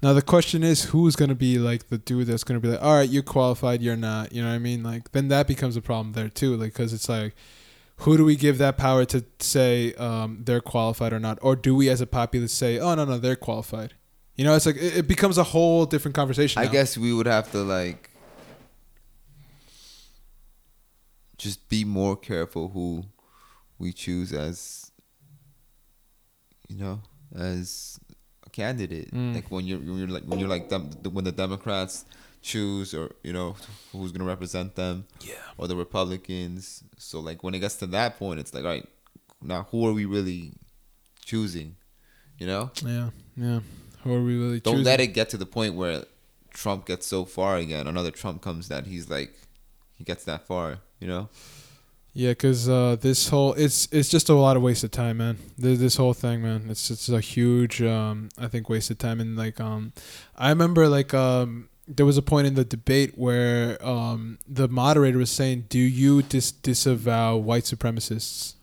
Now 0.00 0.12
the 0.12 0.22
question 0.22 0.62
is, 0.62 0.84
who's 0.84 1.16
gonna 1.16 1.34
be 1.34 1.58
like 1.58 1.88
the 1.88 1.98
dude 1.98 2.28
that's 2.28 2.44
gonna 2.44 2.60
be 2.60 2.68
like, 2.68 2.82
all 2.82 2.94
right, 2.94 3.08
you're 3.08 3.24
qualified, 3.24 3.82
you're 3.82 3.96
not. 3.96 4.32
You 4.32 4.42
know 4.42 4.48
what 4.48 4.54
I 4.54 4.58
mean? 4.58 4.84
Like 4.84 5.10
then 5.10 5.26
that 5.28 5.48
becomes 5.48 5.76
a 5.76 5.82
problem 5.82 6.12
there 6.12 6.28
too. 6.28 6.54
Like 6.56 6.72
because 6.72 6.92
it's 6.92 7.08
like, 7.08 7.34
who 7.98 8.16
do 8.16 8.24
we 8.24 8.36
give 8.36 8.58
that 8.58 8.76
power 8.76 9.04
to 9.06 9.24
say 9.40 9.92
um, 9.94 10.42
they're 10.44 10.60
qualified 10.60 11.12
or 11.12 11.18
not, 11.18 11.38
or 11.42 11.56
do 11.56 11.74
we 11.74 11.88
as 11.88 12.00
a 12.00 12.06
populace 12.06 12.52
say, 12.52 12.78
oh 12.78 12.94
no 12.94 13.04
no 13.04 13.18
they're 13.18 13.36
qualified? 13.36 13.94
You 14.36 14.44
know, 14.44 14.54
it's 14.54 14.66
like 14.66 14.76
it, 14.76 14.98
it 14.98 15.08
becomes 15.08 15.36
a 15.36 15.42
whole 15.42 15.84
different 15.84 16.14
conversation. 16.14 16.60
I 16.62 16.66
now. 16.66 16.72
guess 16.72 16.96
we 16.96 17.12
would 17.12 17.26
have 17.26 17.50
to 17.52 17.58
like 17.58 18.10
just 21.36 21.68
be 21.68 21.84
more 21.84 22.16
careful 22.16 22.68
who 22.68 23.04
we 23.78 23.92
choose 23.92 24.32
as 24.32 24.92
you 26.68 26.76
know 26.76 27.00
as 27.34 27.98
a 28.46 28.50
candidate. 28.50 29.12
Mm. 29.12 29.34
Like 29.34 29.50
when 29.50 29.66
you're 29.66 29.78
when 29.78 29.98
you're 29.98 30.08
like 30.08 30.24
when 30.24 30.38
you're 30.38 30.48
like 30.48 30.68
them 30.68 30.90
when 31.10 31.24
the 31.24 31.32
Democrats 31.32 32.04
choose 32.42 32.94
or 32.94 33.10
you 33.22 33.32
know 33.32 33.56
who's 33.92 34.12
gonna 34.12 34.24
represent 34.28 34.74
them 34.74 35.06
Yeah. 35.20 35.34
or 35.56 35.68
the 35.68 35.76
Republicans. 35.76 36.82
So 36.96 37.20
like 37.20 37.42
when 37.42 37.54
it 37.54 37.60
gets 37.60 37.76
to 37.76 37.86
that 37.88 38.18
point, 38.18 38.40
it's 38.40 38.54
like 38.54 38.64
all 38.64 38.70
right, 38.70 38.88
now 39.42 39.66
who 39.70 39.86
are 39.86 39.92
we 39.92 40.04
really 40.04 40.52
choosing? 41.24 41.76
You 42.38 42.46
know, 42.46 42.70
Yeah. 42.84 43.10
Yeah. 43.36 43.60
Who 44.04 44.14
are 44.14 44.22
we 44.22 44.36
really 44.38 44.60
don't 44.60 44.74
choosing? 44.74 44.84
let 44.86 45.00
it 45.00 45.08
get 45.08 45.28
to 45.30 45.36
the 45.36 45.46
point 45.46 45.74
where 45.74 46.04
Trump 46.50 46.86
gets 46.86 47.06
so 47.06 47.24
far 47.24 47.56
again. 47.56 47.86
Another 47.86 48.10
Trump 48.10 48.42
comes 48.42 48.68
that 48.68 48.86
he's 48.86 49.10
like 49.10 49.34
he 49.96 50.04
gets 50.04 50.24
that 50.24 50.46
far. 50.46 50.78
You 51.00 51.08
know. 51.08 51.28
Yeah, 52.14 52.34
cause 52.34 52.68
uh, 52.68 52.96
this 53.00 53.28
whole 53.28 53.52
it's 53.54 53.86
it's 53.92 54.08
just 54.08 54.28
a 54.28 54.34
lot 54.34 54.56
of 54.56 54.62
wasted 54.62 54.90
time, 54.90 55.18
man. 55.18 55.38
This, 55.56 55.78
this 55.78 55.96
whole 55.96 56.14
thing, 56.14 56.42
man. 56.42 56.66
It's 56.68 56.90
it's 56.90 57.08
a 57.08 57.20
huge, 57.20 57.80
um, 57.82 58.28
I 58.38 58.48
think, 58.48 58.68
wasted 58.68 58.98
time. 58.98 59.20
And 59.20 59.36
like, 59.36 59.60
um, 59.60 59.92
I 60.34 60.48
remember 60.48 60.88
like 60.88 61.14
um, 61.14 61.68
there 61.88 62.06
was 62.06 62.18
a 62.18 62.22
point 62.22 62.46
in 62.46 62.54
the 62.54 62.64
debate 62.64 63.16
where 63.16 63.84
um, 63.86 64.38
the 64.46 64.68
moderator 64.68 65.18
was 65.18 65.30
saying, 65.30 65.66
"Do 65.68 65.78
you 65.78 66.22
dis- 66.22 66.52
disavow 66.52 67.36
white 67.36 67.64
supremacists?" 67.64 68.54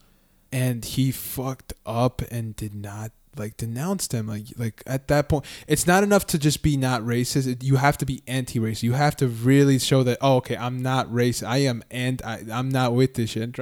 And 0.51 0.85
he 0.85 1.11
fucked 1.11 1.73
up 1.85 2.21
and 2.31 2.55
did 2.55 2.73
not 2.73 3.11
like 3.37 3.57
denounce 3.57 4.07
them. 4.07 4.27
Like 4.27 4.45
like 4.57 4.83
at 4.85 5.07
that 5.07 5.27
point, 5.27 5.45
it's 5.67 5.87
not 5.87 6.03
enough 6.03 6.25
to 6.27 6.37
just 6.37 6.61
be 6.61 6.77
not 6.77 7.01
racist. 7.01 7.47
It, 7.47 7.63
you 7.63 7.77
have 7.77 7.97
to 7.97 8.05
be 8.05 8.21
anti-racist. 8.27 8.83
You 8.83 8.93
have 8.93 9.15
to 9.17 9.27
really 9.27 9.79
show 9.79 10.03
that. 10.03 10.19
Oh, 10.21 10.37
okay, 10.37 10.55
I'm 10.55 10.81
not 10.81 11.07
racist. 11.09 11.47
I 11.47 11.57
am, 11.57 11.83
and 11.91 12.21
I, 12.23 12.43
I'm 12.51 12.69
not 12.69 12.93
with 12.93 13.15
this 13.15 13.31
shit. 13.31 13.55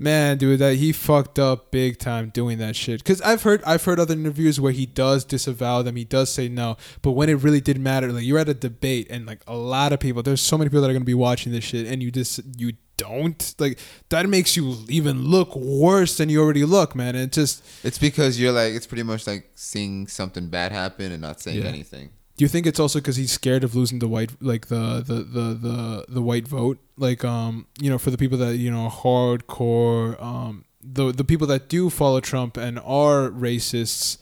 Man, 0.00 0.38
dude, 0.38 0.60
that 0.60 0.76
he 0.76 0.92
fucked 0.92 1.38
up 1.38 1.70
big 1.70 1.98
time 1.98 2.30
doing 2.30 2.56
that 2.56 2.74
shit. 2.74 3.04
Cause 3.04 3.20
I've 3.20 3.42
heard 3.42 3.62
I've 3.64 3.84
heard 3.84 4.00
other 4.00 4.14
interviews 4.14 4.58
where 4.58 4.72
he 4.72 4.86
does 4.86 5.26
disavow 5.26 5.82
them. 5.82 5.96
He 5.96 6.04
does 6.04 6.32
say 6.32 6.48
no, 6.48 6.78
but 7.02 7.10
when 7.10 7.28
it 7.28 7.34
really 7.34 7.60
did 7.60 7.78
matter, 7.78 8.10
like 8.10 8.24
you're 8.24 8.38
at 8.38 8.48
a 8.48 8.54
debate 8.54 9.08
and 9.10 9.26
like 9.26 9.42
a 9.46 9.54
lot 9.54 9.92
of 9.92 10.00
people, 10.00 10.22
there's 10.22 10.40
so 10.40 10.56
many 10.56 10.70
people 10.70 10.80
that 10.80 10.88
are 10.88 10.94
gonna 10.94 11.04
be 11.04 11.12
watching 11.12 11.52
this 11.52 11.64
shit, 11.64 11.86
and 11.86 12.02
you 12.02 12.10
just 12.10 12.40
you 12.56 12.72
don't 12.96 13.54
like 13.58 13.78
that 14.08 14.26
makes 14.28 14.56
you 14.56 14.76
even 14.88 15.22
look 15.26 15.54
worse 15.54 16.16
than 16.16 16.30
you 16.30 16.40
already 16.40 16.64
look, 16.64 16.94
man. 16.94 17.14
It 17.14 17.32
just 17.32 17.62
It's 17.84 17.98
because 17.98 18.40
you're 18.40 18.52
like 18.52 18.72
it's 18.72 18.86
pretty 18.86 19.02
much 19.02 19.26
like 19.26 19.50
seeing 19.54 20.06
something 20.06 20.48
bad 20.48 20.72
happen 20.72 21.12
and 21.12 21.20
not 21.20 21.40
saying 21.42 21.58
Yeah. 21.62 21.68
anything. 21.68 22.08
Do 22.40 22.44
you 22.44 22.48
think 22.48 22.66
it's 22.66 22.80
also 22.80 23.00
because 23.00 23.16
he's 23.16 23.32
scared 23.32 23.64
of 23.64 23.74
losing 23.74 23.98
the 23.98 24.08
white, 24.08 24.30
like 24.40 24.68
the, 24.68 25.04
the 25.06 25.16
the 25.16 25.44
the 25.52 26.04
the 26.08 26.22
white 26.22 26.48
vote? 26.48 26.78
Like, 26.96 27.22
um, 27.22 27.66
you 27.78 27.90
know, 27.90 27.98
for 27.98 28.10
the 28.10 28.16
people 28.16 28.38
that 28.38 28.56
you 28.56 28.70
know, 28.70 28.88
hardcore, 28.88 30.18
um, 30.22 30.64
the 30.82 31.12
the 31.12 31.22
people 31.22 31.46
that 31.48 31.68
do 31.68 31.90
follow 31.90 32.18
Trump 32.20 32.56
and 32.56 32.78
are 32.78 33.28
racists. 33.28 34.16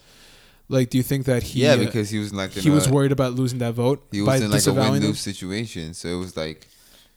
Like, 0.68 0.90
do 0.90 0.98
you 0.98 1.04
think 1.04 1.26
that 1.26 1.44
he? 1.44 1.62
yeah, 1.62 1.74
uh, 1.74 1.76
because 1.76 2.10
he 2.10 2.18
was 2.18 2.34
like 2.34 2.50
he 2.50 2.70
was 2.70 2.88
worried 2.88 3.12
about 3.12 3.34
losing 3.34 3.60
that 3.60 3.74
vote 3.74 4.04
he 4.10 4.20
was 4.20 4.40
in 4.40 4.50
like 4.50 4.66
a 4.66 4.72
win 4.72 5.00
lose 5.00 5.20
situation. 5.20 5.94
So 5.94 6.08
it 6.08 6.18
was 6.18 6.36
like 6.36 6.66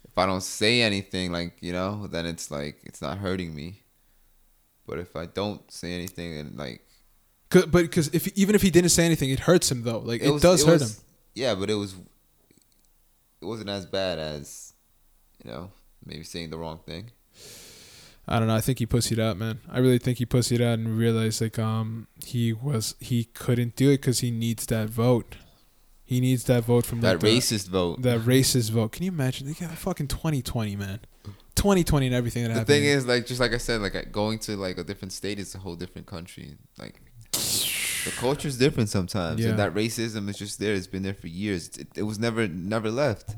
if 0.03 0.15
I 0.15 0.27
don't 0.27 0.43
say 0.43 0.83
anything, 0.83 1.31
like 1.31 1.57
you 1.61 1.73
know, 1.73 2.05
then 2.05 2.27
it's 2.27 2.51
like 2.51 2.77
it's 2.83 3.01
not 3.01 3.17
hurting 3.17 3.55
me. 3.55 3.81
But 4.85 4.99
if 4.99 5.15
I 5.15 5.25
don't 5.25 5.63
say 5.71 5.93
anything 5.93 6.37
and 6.37 6.55
like 6.59 6.85
but 7.51 7.71
because 7.71 8.07
if 8.09 8.27
even 8.37 8.55
if 8.55 8.61
he 8.61 8.69
didn't 8.69 8.89
say 8.89 9.05
anything, 9.05 9.29
it 9.29 9.41
hurts 9.41 9.71
him 9.71 9.83
though. 9.83 9.99
Like, 9.99 10.21
it, 10.21 10.29
was- 10.31 10.41
does 10.41 10.65
hurt 10.65 10.79
was- 10.81 10.97
him. 10.99 11.03
Yeah, 11.35 11.55
but 11.55 11.69
it 11.69 11.75
was 11.75 11.93
it 13.41 13.45
wasn't 13.45 13.69
as 13.69 13.85
bad 13.85 14.19
as 14.19 14.73
you 15.43 15.51
know 15.51 15.71
maybe 16.05 16.23
saying 16.23 16.49
the 16.49 16.57
wrong 16.57 16.79
thing. 16.85 17.11
I 18.27 18.37
don't 18.39 18.47
know. 18.47 18.55
I 18.55 18.61
think 18.61 18.79
he 18.79 18.85
pussied 18.85 19.19
out, 19.19 19.37
man. 19.37 19.59
I 19.69 19.79
really 19.79 19.97
think 19.97 20.19
he 20.19 20.25
pussied 20.25 20.61
out 20.61 20.77
and 20.79 20.97
realized 20.97 21.41
like 21.41 21.57
um 21.59 22.07
he 22.25 22.53
was 22.53 22.95
he 22.99 23.25
couldn't 23.25 23.75
do 23.75 23.89
it 23.89 23.97
because 24.01 24.19
he 24.19 24.31
needs 24.31 24.65
that 24.67 24.89
vote. 24.89 25.35
He 26.05 26.19
needs 26.19 26.43
that 26.45 26.65
vote 26.65 26.85
from 26.85 26.99
That 27.01 27.13
like, 27.13 27.19
the- 27.21 27.37
racist 27.37 27.69
vote. 27.69 28.01
that 28.01 28.19
racist 28.21 28.71
vote. 28.71 28.91
Can 28.91 29.03
you 29.05 29.11
imagine? 29.11 29.47
They 29.47 29.53
got 29.53 29.71
fucking 29.77 30.07
2020, 30.09 30.75
man. 30.75 30.99
2020 31.55 32.07
and 32.07 32.15
everything 32.15 32.43
that 32.43 32.49
the 32.49 32.53
happened. 32.55 32.67
The 32.67 32.73
thing 32.73 32.83
is, 32.85 33.05
like, 33.05 33.25
just 33.25 33.39
like 33.39 33.53
I 33.53 33.57
said, 33.57 33.81
like 33.81 34.11
going 34.11 34.39
to 34.39 34.57
like 34.57 34.77
a 34.77 34.83
different 34.83 35.13
state 35.13 35.39
is 35.39 35.55
a 35.55 35.59
whole 35.59 35.75
different 35.75 36.07
country. 36.07 36.57
Like, 36.77 36.99
the 38.05 38.11
culture's 38.11 38.57
different 38.57 38.89
sometimes, 38.89 39.41
Yeah. 39.41 39.49
and 39.49 39.59
that 39.59 39.73
racism 39.73 40.29
is 40.29 40.37
just 40.37 40.59
there. 40.59 40.73
It's 40.73 40.87
been 40.87 41.03
there 41.03 41.13
for 41.13 41.27
years. 41.27 41.69
It, 41.77 41.87
it 41.95 42.03
was 42.03 42.17
never 42.19 42.47
never 42.47 42.89
left. 42.91 43.35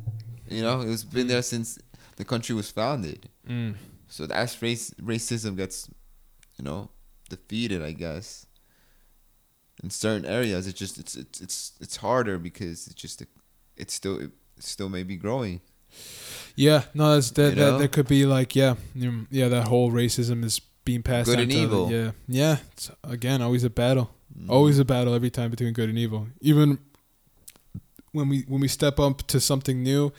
You 0.49 0.61
know, 0.61 0.82
it 0.82 0.88
was 0.88 1.03
been 1.03 1.28
there 1.28 1.41
since 1.41 1.80
the 2.18 2.26
country 2.26 2.55
was 2.55 2.70
founded. 2.72 3.30
Mm. 3.47 3.76
So 4.07 4.26
as 4.26 4.61
race 4.61 4.91
racism 5.01 5.57
gets, 5.57 5.89
you 6.57 6.64
know, 6.66 6.89
defeated, 7.30 7.82
I 7.82 7.91
guess. 7.91 8.45
In 9.84 9.89
certain 9.89 10.26
areas, 10.26 10.68
it 10.68 10.76
just 10.76 10.97
it's 10.97 11.16
it's 11.16 11.41
it's 11.41 11.72
it's 11.82 11.95
harder 11.97 12.38
because 12.38 12.88
it's 12.88 12.95
just 12.95 13.24
it's 13.76 13.93
still 13.93 14.20
it 14.20 14.32
still 14.59 14.88
may 14.89 15.03
be 15.03 15.18
growing. 15.18 15.61
Yeah, 16.55 16.84
no, 16.93 17.16
that's 17.16 17.32
that, 17.32 17.49
You 17.49 17.55
that. 17.55 17.72
know? 17.72 17.78
There 17.80 17.88
could 17.88 18.07
be 18.07 18.26
like, 18.26 18.55
yeah, 18.55 18.76
mm, 18.95 19.26
yeah, 19.32 19.47
that 19.49 19.68
whole 19.68 19.91
racism 19.91 20.43
is 20.43 20.59
being 20.86 21.01
passed 21.03 21.30
Good 21.30 21.39
and 21.39 21.51
to 21.51 21.57
evil. 21.57 21.91
yeah, 21.91 22.11
yeah. 22.28 22.57
It's, 22.74 22.91
again, 23.03 23.41
always 23.41 23.64
a 23.64 23.70
battle. 23.70 24.11
Always 24.49 24.79
a 24.79 24.86
battle 24.86 25.13
every 25.13 25.29
time 25.29 25.51
between 25.51 25.73
good 25.73 25.89
and 25.89 25.97
evil. 25.97 26.27
Even 26.41 26.79
when 28.11 28.29
we 28.29 28.41
when 28.47 28.61
we 28.61 28.67
step 28.67 28.99
up 28.99 29.25
to 29.27 29.39
something 29.39 29.84
new, 29.84 30.11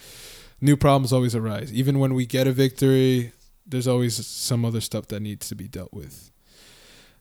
new 0.60 0.76
problems 0.76 1.12
always 1.12 1.34
arise. 1.34 1.72
Even 1.72 1.98
when 1.98 2.14
we 2.14 2.26
get 2.26 2.46
a 2.46 2.52
victory, 2.52 3.32
there's 3.66 3.88
always 3.88 4.24
some 4.26 4.64
other 4.64 4.80
stuff 4.80 5.08
that 5.08 5.20
needs 5.20 5.48
to 5.48 5.54
be 5.54 5.68
dealt 5.68 5.92
with. 5.92 6.30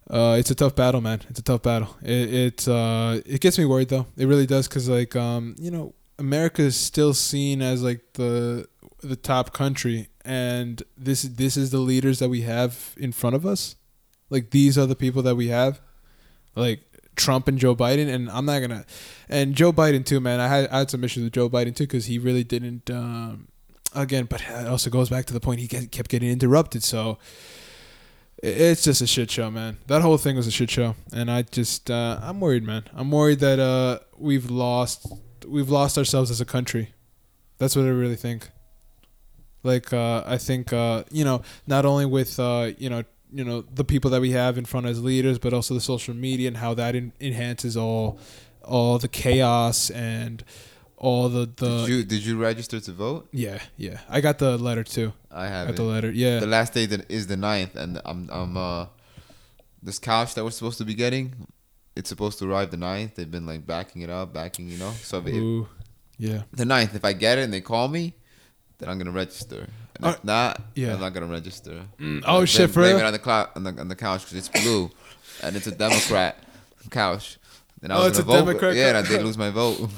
Uh, 0.10 0.36
it's 0.38 0.52
a 0.52 0.56
tough 0.56 0.76
battle, 0.76 1.02
man. 1.02 1.22
It's 1.30 1.40
a 1.40 1.44
tough 1.44 1.62
battle. 1.62 1.96
It 2.02 2.34
it 2.34 2.68
uh, 2.68 3.22
it 3.26 3.42
gets 3.42 3.58
me 3.58 3.66
worried 3.66 3.90
though. 3.90 4.06
It 4.18 4.28
really 4.28 4.46
does, 4.46 4.68
cause 4.68 4.90
like 4.90 5.16
um, 5.16 5.56
you 5.58 5.72
know, 5.72 5.94
America 6.20 6.62
is 6.62 6.76
still 6.76 7.14
seen 7.14 7.62
as 7.62 7.84
like 7.84 8.02
the 8.14 8.68
the 9.02 9.16
top 9.16 9.54
country, 9.54 10.10
and 10.26 10.84
this 10.98 11.24
this 11.24 11.56
is 11.56 11.72
the 11.72 11.80
leaders 11.80 12.20
that 12.20 12.30
we 12.30 12.42
have 12.42 12.96
in 12.98 13.12
front 13.12 13.36
of 13.36 13.46
us. 13.46 13.76
Like 14.30 14.52
these 14.52 14.78
are 14.78 14.86
the 14.86 14.96
people 14.96 15.22
that 15.24 15.36
we 15.36 15.48
have, 15.48 15.80
like 16.56 16.82
Trump 17.16 17.48
and 17.48 17.58
Joe 17.58 17.76
Biden, 17.76 18.08
and 18.14 18.30
I'm 18.30 18.46
not 18.46 18.60
gonna, 18.60 18.86
and 19.30 19.56
Joe 19.56 19.72
Biden 19.72 20.06
too, 20.06 20.20
man. 20.20 20.40
I 20.40 20.48
had 20.48 20.70
I 20.70 20.80
had 20.80 20.90
some 20.90 21.04
issues 21.04 21.24
with 21.24 21.34
Joe 21.34 21.50
Biden 21.50 21.76
too 21.76 21.86
because 21.86 22.06
he 22.06 22.18
really 22.20 22.44
didn't. 22.44 22.90
Um, 22.90 23.48
again, 23.96 24.26
but 24.26 24.42
it 24.42 24.68
also 24.68 24.90
goes 24.90 25.10
back 25.10 25.26
to 25.26 25.34
the 25.34 25.40
point 25.40 25.60
he 25.60 25.68
kept 25.68 26.10
getting 26.10 26.30
interrupted. 26.30 26.84
So 26.84 27.18
it's 28.42 28.84
just 28.84 29.02
a 29.02 29.08
shit 29.08 29.32
show, 29.32 29.50
man. 29.50 29.78
That 29.88 30.02
whole 30.02 30.18
thing 30.18 30.36
was 30.36 30.48
a 30.48 30.52
shit 30.52 30.70
show, 30.70 30.96
and 31.14 31.32
I 31.32 31.44
just 31.44 31.90
uh, 31.90 32.20
I'm 32.22 32.40
worried, 32.40 32.64
man. 32.64 32.84
I'm 32.94 33.12
worried 33.12 33.40
that 33.40 33.60
uh, 33.60 34.00
we've 34.18 34.50
lost 34.50 35.08
we've 35.48 35.70
lost 35.70 35.98
ourselves 35.98 36.32
as 36.32 36.42
a 36.42 36.46
country. 36.46 36.94
That's 37.58 37.76
what 37.76 37.86
I 37.86 37.90
really 37.90 38.16
think. 38.16 38.50
Like 39.64 39.94
uh, 39.94 40.24
I 40.26 40.38
think 40.38 40.74
uh, 40.74 41.04
you 41.10 41.24
know 41.24 41.42
not 41.68 41.86
only 41.86 42.06
with 42.06 42.40
uh, 42.40 42.72
you 42.78 42.90
know 42.90 43.04
you 43.34 43.44
know 43.44 43.62
the 43.62 43.84
people 43.84 44.12
that 44.12 44.22
we 44.22 44.32
have 44.32 44.58
in 44.58 44.66
front 44.66 44.86
as 44.86 45.04
leaders, 45.04 45.40
but 45.40 45.54
also 45.54 45.74
the 45.74 45.82
social 45.82 46.14
media 46.14 46.48
and 46.48 46.58
how 46.58 46.74
that 46.76 46.96
en- 46.96 47.14
enhances 47.20 47.76
all 47.78 48.20
all 48.64 48.98
the 49.00 49.08
chaos 49.10 49.90
and 49.90 50.44
all 50.98 51.28
the 51.30 51.46
the 51.56 51.80
did 51.86 51.90
you 51.90 52.04
did 52.04 52.26
you 52.26 52.38
register 52.38 52.80
to 52.80 52.92
vote? 52.92 53.28
yeah 53.32 53.60
yeah. 53.78 54.00
I 54.10 54.22
got 54.22 54.38
the 54.40 54.58
letter 54.58 54.84
too. 54.84 55.12
I 55.32 55.46
Got 55.48 55.52
haven't. 55.52 55.76
the 55.76 55.84
letter. 55.84 56.12
Yeah. 56.12 56.40
The 56.40 56.48
last 56.48 56.74
day 56.74 56.86
that 56.86 57.10
is 57.12 57.28
the 57.28 57.36
9th, 57.36 57.76
and 57.76 58.00
I'm 58.06 58.30
I'm 58.32 58.56
uh 58.56 58.86
this 59.82 60.00
couch 60.00 60.34
that 60.36 60.44
we're 60.46 60.52
supposed 60.52 60.78
to 60.78 60.86
be 60.86 60.94
getting, 60.94 61.34
it's 61.96 62.08
supposed 62.08 62.40
to 62.40 62.50
arrive 62.50 62.72
the 62.72 62.78
9th. 62.78 63.16
They've 63.16 63.30
been 63.30 63.46
like 63.46 63.66
backing 63.68 64.02
it 64.02 64.10
up, 64.10 64.32
backing 64.34 64.70
you 64.70 64.78
know. 64.78 64.92
So 65.02 65.18
if, 65.18 65.28
Ooh. 65.28 65.68
Yeah. 66.18 66.44
the 66.54 66.64
9th, 66.64 66.96
if 66.96 67.04
I 67.04 67.12
get 67.14 67.38
it 67.38 67.42
and 67.44 67.52
they 67.52 67.60
call 67.62 67.88
me, 67.90 68.14
then 68.78 68.88
I'm 68.88 68.98
gonna 68.98 69.12
register. 69.12 69.68
And 69.96 70.06
if 70.08 70.16
Uh, 70.16 70.20
not, 70.24 70.62
yeah. 70.76 70.94
I'm 70.94 71.00
not 71.00 71.14
gonna 71.14 71.28
register. 71.28 71.86
Oh 72.26 72.46
shit, 72.46 72.70
for 72.72 72.82
blame 72.82 72.96
real? 72.96 73.06
it 73.06 73.08
on 73.08 73.14
the, 73.14 73.20
clou- 73.20 73.48
on 73.56 73.64
the 73.64 73.80
on 73.82 73.88
the 73.90 73.96
couch 73.96 74.22
because 74.26 74.38
it's 74.38 74.50
blue, 74.50 74.90
and 75.44 75.56
it's 75.56 75.68
a 75.68 75.72
Democrat 75.72 76.38
couch. 76.90 77.38
Then 77.82 77.92
I 77.92 77.96
Oh, 77.96 78.00
was 78.00 78.08
it's 78.10 78.20
a 78.20 78.24
vote, 78.24 78.46
Democrat 78.46 78.76
Yeah, 78.76 78.90
and 78.90 78.98
I 78.98 79.02
did 79.08 79.22
lose 79.24 79.38
my 79.38 79.50
vote. 79.52 79.78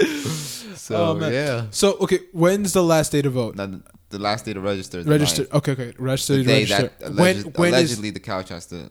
so 0.76 1.10
Oh, 1.10 1.14
man. 1.14 1.32
yeah, 1.32 1.66
So 1.70 1.96
okay, 2.00 2.20
when's 2.32 2.72
the 2.72 2.82
last 2.82 3.12
day 3.12 3.22
to 3.22 3.30
vote? 3.30 3.56
Now, 3.56 3.66
the- 3.66 3.82
the 4.10 4.18
last 4.18 4.44
day 4.44 4.52
to 4.52 4.60
register. 4.60 5.02
Register. 5.02 5.46
Okay, 5.52 5.72
okay. 5.72 5.92
Register. 5.96 6.36
the 6.38 6.42
day 6.44 6.60
register. 6.64 6.90
that 6.98 7.14
when 7.14 7.36
alleged, 7.36 7.56
when 7.58 7.68
is 7.74 7.78
allegedly 7.78 8.10
the 8.10 8.18
couch 8.20 8.48
has 8.48 8.66
to 8.66 8.88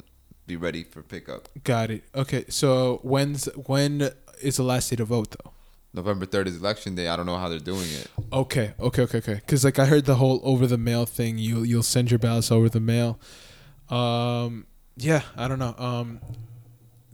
be 0.47 0.55
ready 0.55 0.83
for 0.85 1.01
pickup. 1.03 1.49
Got 1.65 1.91
it. 1.91 2.03
Okay, 2.15 2.45
so 2.47 2.99
when's 3.03 3.45
when 3.67 4.11
is 4.41 4.55
the 4.55 4.63
last 4.63 4.89
day 4.89 4.95
to 4.95 5.03
vote 5.05 5.35
though? 5.43 5.51
November 5.93 6.25
third 6.25 6.47
is 6.47 6.57
election 6.57 6.93
day. 6.95 7.07
I 7.07 7.15
don't 7.15 7.25
know 7.25 7.37
how 7.37 7.49
they're 7.49 7.59
doing 7.59 7.87
it. 7.89 8.07
Okay, 8.31 8.73
okay, 8.79 9.01
okay, 9.03 9.17
okay. 9.19 9.33
Because 9.35 9.63
like 9.65 9.79
I 9.79 9.85
heard 9.85 10.05
the 10.05 10.15
whole 10.15 10.39
over 10.43 10.67
the 10.67 10.77
mail 10.77 11.05
thing. 11.05 11.37
You 11.39 11.63
you'll 11.63 11.83
send 11.83 12.11
your 12.11 12.19
ballots 12.19 12.51
over 12.51 12.69
the 12.69 12.79
mail. 12.79 13.19
Um, 13.89 14.67
yeah, 14.97 15.23
I 15.35 15.47
don't 15.47 15.59
know. 15.59 15.73
Um, 15.77 16.19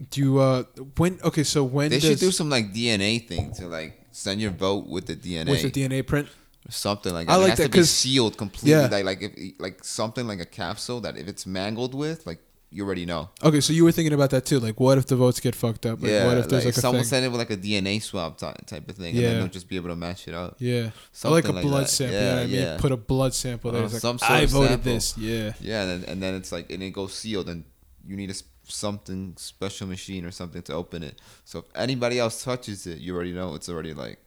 do 0.09 0.19
you 0.21 0.39
uh 0.39 0.63
when? 0.97 1.19
Okay, 1.23 1.43
so 1.43 1.63
when 1.63 1.89
They 1.89 1.99
does, 1.99 2.09
should 2.09 2.19
do 2.19 2.31
some 2.31 2.49
like 2.49 2.73
DNA 2.73 3.25
thing 3.25 3.53
to 3.53 3.67
like 3.67 3.97
send 4.11 4.41
your 4.41 4.51
vote 4.51 4.87
with 4.87 5.05
the 5.07 5.15
DNA 5.15 5.49
with 5.49 5.61
the 5.61 5.71
DNA 5.71 6.05
print? 6.05 6.27
or 6.67 6.71
something 6.71 7.13
like 7.13 7.27
that. 7.27 7.33
I 7.33 7.35
like 7.37 7.45
it 7.45 7.49
has 7.51 7.57
that 7.59 7.63
to 7.65 7.69
be 7.69 7.77
'cause- 7.79 7.89
sealed 7.91 8.37
completely. 8.37 8.71
Yeah. 8.71 8.87
Like 8.87 9.05
like 9.05 9.21
if 9.21 9.31
like 9.59 9.83
something 9.85 10.27
like 10.27 10.41
a 10.41 10.45
capsule 10.45 10.99
that 11.01 11.15
if 11.17 11.27
it's 11.29 11.45
mangled 11.45 11.93
with, 11.95 12.25
like 12.27 12.39
you 12.75 12.83
already 12.85 13.05
know. 13.05 13.29
Okay, 13.41 13.61
so 13.61 13.71
you 13.71 13.83
were 13.85 13.91
thinking 13.93 14.13
about 14.13 14.29
that 14.31 14.45
too. 14.45 14.59
Like, 14.59 14.79
what 14.79 14.97
if 14.97 15.05
the 15.05 15.15
votes 15.15 15.39
get 15.39 15.55
fucked 15.55 15.85
up? 15.85 16.01
Like, 16.01 16.11
yeah. 16.11 16.25
what 16.27 16.37
if 16.37 16.49
there's 16.49 16.65
like, 16.65 16.75
a 16.75 16.79
someone 16.81 17.05
send 17.05 17.25
it 17.25 17.29
with 17.29 17.39
like 17.39 17.49
a 17.49 17.57
DNA 17.57 18.01
swab 18.01 18.37
type 18.37 18.65
type 18.65 18.89
of 18.89 18.95
thing, 18.97 19.13
and 19.13 19.17
Yeah. 19.23 19.29
then 19.29 19.39
they'll 19.39 19.47
just 19.47 19.69
be 19.69 19.77
able 19.77 19.89
to 19.89 19.95
match 19.95 20.27
it 20.27 20.33
up. 20.33 20.57
Yeah, 20.59 20.87
or 20.87 20.93
Something 21.13 21.33
like 21.35 21.45
a 21.47 21.51
like 21.53 21.63
blood 21.63 21.83
that. 21.85 21.89
sample. 21.89 22.15
Yeah, 22.15 22.41
you 22.43 22.57
know 22.57 22.61
what 22.63 22.67
I 22.67 22.71
mean? 22.73 22.79
Put 22.81 22.91
a 22.91 22.97
blood 22.97 23.33
sample 23.33 23.71
there. 23.71 23.83
Uh, 23.83 23.89
like, 23.89 24.01
some 24.01 24.17
sort 24.19 24.31
I 24.31 24.45
voted 24.45 24.69
sample. 24.69 24.93
this. 24.93 25.17
Yeah. 25.17 25.53
Yeah, 25.61 25.83
and 25.83 25.89
then, 26.03 26.09
and 26.11 26.21
then 26.23 26.35
it's 26.35 26.51
like 26.51 26.69
and 26.71 26.83
it 26.83 26.91
goes 26.91 27.13
sealed, 27.13 27.47
and 27.49 27.63
you 28.05 28.15
need 28.17 28.29
a 28.29 28.35
something 28.67 29.33
special 29.37 29.87
machine 29.87 30.25
or 30.25 30.31
something 30.31 30.61
to 30.63 30.73
open 30.73 31.03
it. 31.03 31.21
So 31.45 31.59
if 31.59 31.65
anybody 31.75 32.19
else 32.19 32.43
touches 32.43 32.85
it, 32.87 32.97
you 32.99 33.15
already 33.15 33.31
know 33.31 33.55
it's 33.55 33.69
already 33.69 33.93
like 33.93 34.19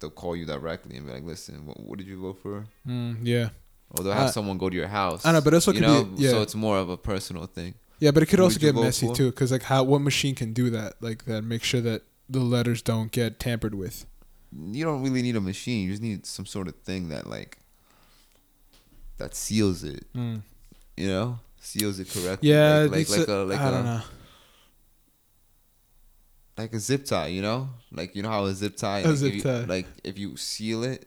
they'll 0.00 0.10
call 0.10 0.34
you 0.34 0.46
directly 0.46 0.96
and 0.96 1.06
be 1.06 1.12
like, 1.12 1.22
"Listen, 1.24 1.66
what, 1.66 1.78
what 1.80 1.98
did 1.98 2.06
you 2.08 2.20
vote 2.20 2.38
for?" 2.42 2.66
Mm, 2.88 3.18
yeah. 3.22 3.50
Or 3.92 4.04
they'll 4.04 4.12
have 4.12 4.28
Uh, 4.28 4.30
someone 4.32 4.56
go 4.58 4.70
to 4.70 4.76
your 4.76 4.86
house. 4.88 5.26
I 5.26 5.32
know, 5.32 5.40
but 5.40 5.52
also 5.54 5.72
you 5.72 5.80
could 5.80 5.86
know, 5.88 6.04
be- 6.04 6.22
yeah. 6.22 6.30
so 6.30 6.42
it's 6.42 6.54
more 6.54 6.78
of 6.78 6.88
a 6.88 6.96
personal 6.96 7.46
thing. 7.46 7.74
Yeah, 7.98 8.12
but 8.12 8.22
it 8.22 8.26
could 8.26 8.38
Who 8.38 8.44
also 8.44 8.58
get 8.60 8.74
messy 8.74 9.06
for? 9.06 9.14
too, 9.14 9.30
because 9.30 9.50
like 9.52 9.64
how 9.64 9.82
what 9.82 10.00
machine 10.00 10.34
can 10.34 10.52
do 10.52 10.70
that? 10.70 10.94
Like 11.02 11.24
that, 11.26 11.42
make 11.42 11.62
sure 11.64 11.80
that 11.82 12.02
the 12.28 12.40
letters 12.40 12.80
don't 12.82 13.10
get 13.10 13.38
tampered 13.40 13.74
with. 13.74 14.06
You 14.52 14.84
don't 14.84 15.02
really 15.02 15.22
need 15.22 15.36
a 15.36 15.40
machine. 15.40 15.84
You 15.86 15.90
just 15.90 16.02
need 16.02 16.24
some 16.26 16.46
sort 16.46 16.66
of 16.68 16.74
thing 16.76 17.08
that 17.10 17.28
like 17.28 17.58
that 19.18 19.34
seals 19.34 19.84
it. 19.84 20.06
Mm. 20.14 20.42
You 20.96 21.08
know, 21.08 21.38
seals 21.60 21.98
it 21.98 22.08
correctly. 22.10 22.48
Yeah, 22.50 22.86
like 22.90 23.08
like, 23.08 23.18
like 23.18 23.28
a- 23.28 23.42
a 23.42 23.44
like 23.44 23.58
I 23.60 23.68
a 23.68 23.70
don't 23.72 23.84
know. 23.84 24.02
like 26.56 26.72
a 26.74 26.78
zip 26.78 27.04
tie, 27.04 27.28
you 27.28 27.42
know, 27.42 27.68
like 27.92 28.14
you 28.14 28.22
know 28.22 28.28
how 28.30 28.44
a 28.44 28.54
zip 28.54 28.76
tie, 28.76 29.00
A 29.00 29.08
like, 29.08 29.16
zip 29.16 29.28
if 29.30 29.34
you, 29.36 29.42
tie. 29.42 29.64
like 29.64 29.86
if 30.04 30.18
you 30.18 30.36
seal 30.36 30.84
it, 30.84 31.06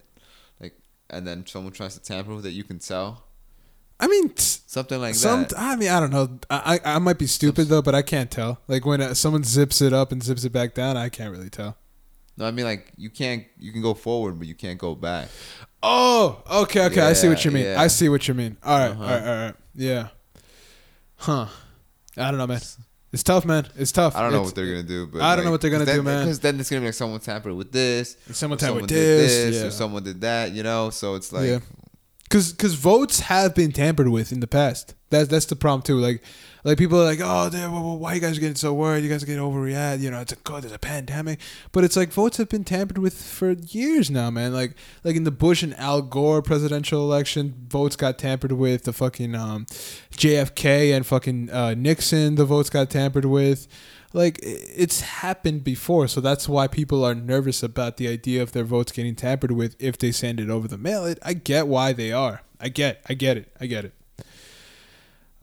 and 1.14 1.26
then 1.28 1.46
someone 1.46 1.74
tries 1.74 1.94
to 1.96 2.02
tamper 2.02 2.34
with 2.36 2.46
it, 2.46 2.52
you 2.52 2.64
can 2.64 2.80
tell 2.80 3.24
I 4.00 4.08
mean, 4.08 4.30
t- 4.30 4.36
something 4.68 5.00
like 5.00 5.16
some. 5.16 5.44
that. 5.44 5.54
I 5.58 5.76
mean, 5.78 5.90
I 5.90 6.00
don't 6.00 6.10
know. 6.12 6.40
I 6.50 6.80
I, 6.84 6.96
I 6.96 7.00
might 7.00 7.18
be 7.20 7.28
stupid 7.28 7.68
though, 7.68 7.82
but 7.82 7.96
I 7.96 8.02
can't 8.02 8.30
tell. 8.30 8.60
Like 8.68 8.86
when 8.86 9.00
uh, 9.02 9.14
someone 9.14 9.44
zips 9.44 9.82
it 9.82 9.94
up 9.94 10.12
and 10.12 10.22
zips 10.22 10.44
it 10.44 10.52
back 10.52 10.74
down, 10.74 10.98
I 10.98 11.10
can't 11.10 11.32
really 11.32 11.50
tell. 11.50 11.78
No, 12.36 12.46
I 12.46 12.52
mean 12.52 12.66
like 12.66 12.92
you 12.98 13.10
can't, 13.10 13.46
you 13.60 13.72
can 13.72 13.82
go 13.82 13.94
forward, 13.94 14.40
but 14.40 14.48
you 14.48 14.56
can't 14.56 14.80
go 14.80 14.96
back. 14.96 15.30
Oh, 15.84 16.42
okay, 16.64 16.86
okay. 16.86 17.02
I 17.02 17.14
see 17.14 17.30
what 17.30 17.44
you 17.46 17.52
mean. 17.52 17.66
yeah. 17.66 17.80
I 17.82 17.88
see 17.88 18.10
what 18.10 18.28
you 18.28 18.34
mean. 18.34 18.58
All 18.64 18.78
right, 18.80 18.92
Uh-huh. 18.92 19.04
all 19.04 19.10
right, 19.10 19.28
all 19.28 19.46
right. 19.46 19.56
Yeah. 19.76 20.08
Huh. 21.18 21.48
I 22.18 22.30
don't 22.32 22.38
know, 22.40 22.48
man. 22.48 22.62
It's 23.14 23.24
tough, 23.24 23.46
man. 23.46 23.68
It's 23.78 23.92
tough. 23.92 24.16
I 24.16 24.22
don't 24.22 24.32
know 24.32 24.38
It's- 24.40 24.48
what 24.48 24.56
they're 24.56 24.66
gonna 24.66 24.84
do, 24.84 25.06
but 25.08 25.22
I 25.22 25.36
don't 25.36 25.46
know 25.46 25.52
what 25.52 25.62
they're 25.62 25.70
gonna 25.70 25.86
then, 25.86 25.98
do, 25.98 26.04
man. 26.04 26.24
Because 26.26 26.40
then 26.40 26.60
it's 26.60 26.70
gonna 26.70 26.82
be 26.82 26.88
like 26.88 26.96
someone 26.96 27.20
tampered 27.20 27.54
with 27.54 27.72
this, 27.72 28.18
Someone 28.32 28.58
tampered 28.58 28.82
with 28.82 28.90
did 28.90 29.20
this, 29.30 29.56
yeah. 29.56 29.68
or 29.68 29.72
someone 29.72 30.04
did 30.04 30.20
that, 30.22 30.52
you 30.52 30.64
know. 30.64 30.90
So 30.90 31.14
it's 31.16 31.32
like, 31.32 31.48
Yeah. 31.48 31.60
Cause, 32.30 32.52
cause 32.54 32.74
votes 32.74 33.20
have 33.22 33.54
been 33.54 33.72
tampered 33.72 34.08
with 34.08 34.32
in 34.32 34.40
the 34.40 34.48
past. 34.48 34.96
That's 35.14 35.30
that's 35.30 35.46
the 35.46 35.56
problem 35.56 35.84
too. 35.84 35.98
Like, 35.98 36.24
like 36.64 36.78
people 36.78 37.00
are 37.00 37.06
like, 37.06 37.20
oh, 37.22 37.50
wh- 37.50 37.98
wh- 37.98 38.02
why 38.02 38.14
you 38.16 38.20
guys 38.20 38.40
getting 38.40 38.56
so 38.56 38.74
worried? 38.74 39.04
You 39.04 39.10
guys 39.10 39.22
are 39.22 39.26
getting 39.26 39.44
overreact. 39.44 40.00
You 40.00 40.10
know, 40.10 40.20
it's 40.22 40.34
a 40.34 40.38
god, 40.38 40.64
there's 40.64 40.74
a 40.74 40.80
pandemic. 40.80 41.40
But 41.72 41.84
it's 41.84 41.96
like 41.96 42.12
votes 42.12 42.38
have 42.38 42.50
been 42.50 42.64
tampered 42.64 42.98
with 42.98 43.22
for 43.22 43.52
years 43.52 44.10
now, 44.10 44.30
man. 44.32 44.54
Like, 44.54 44.76
like 45.04 45.16
in 45.16 45.24
the 45.24 45.32
Bush 45.32 45.62
and 45.62 45.78
Al 45.78 46.02
Gore 46.02 46.42
presidential 46.42 47.02
election, 47.02 47.68
votes 47.70 47.96
got 47.96 48.18
tampered 48.18 48.54
with. 48.54 48.84
The 48.84 48.94
fucking 48.94 49.36
um, 49.36 49.66
JFK 50.14 50.96
and 50.96 51.06
fucking 51.06 51.52
uh, 51.52 51.76
Nixon, 51.76 52.36
the 52.36 52.46
votes 52.46 52.70
got 52.70 52.90
tampered 52.90 53.26
with. 53.26 53.68
Like 54.14 54.40
it's 54.44 55.02
happened 55.02 55.64
before, 55.64 56.08
so 56.08 56.22
that's 56.22 56.48
why 56.48 56.68
people 56.68 57.04
are 57.04 57.16
nervous 57.16 57.64
about 57.64 57.98
the 57.98 58.08
idea 58.08 58.44
of 58.44 58.52
their 58.52 58.64
votes 58.64 58.92
getting 58.92 59.16
tampered 59.16 59.52
with 59.52 59.76
if 59.80 59.98
they 59.98 60.12
send 60.12 60.40
it 60.40 60.50
over 60.52 60.68
the 60.68 60.78
mail. 60.78 61.06
It, 61.06 61.18
I 61.24 61.34
get 61.34 61.68
why 61.68 61.94
they 61.94 62.12
are. 62.12 62.42
I 62.60 62.70
get, 62.70 63.02
I 63.10 63.16
get 63.16 63.38
it, 63.38 63.52
I 63.60 63.66
get 63.66 63.86
it. 63.86 63.94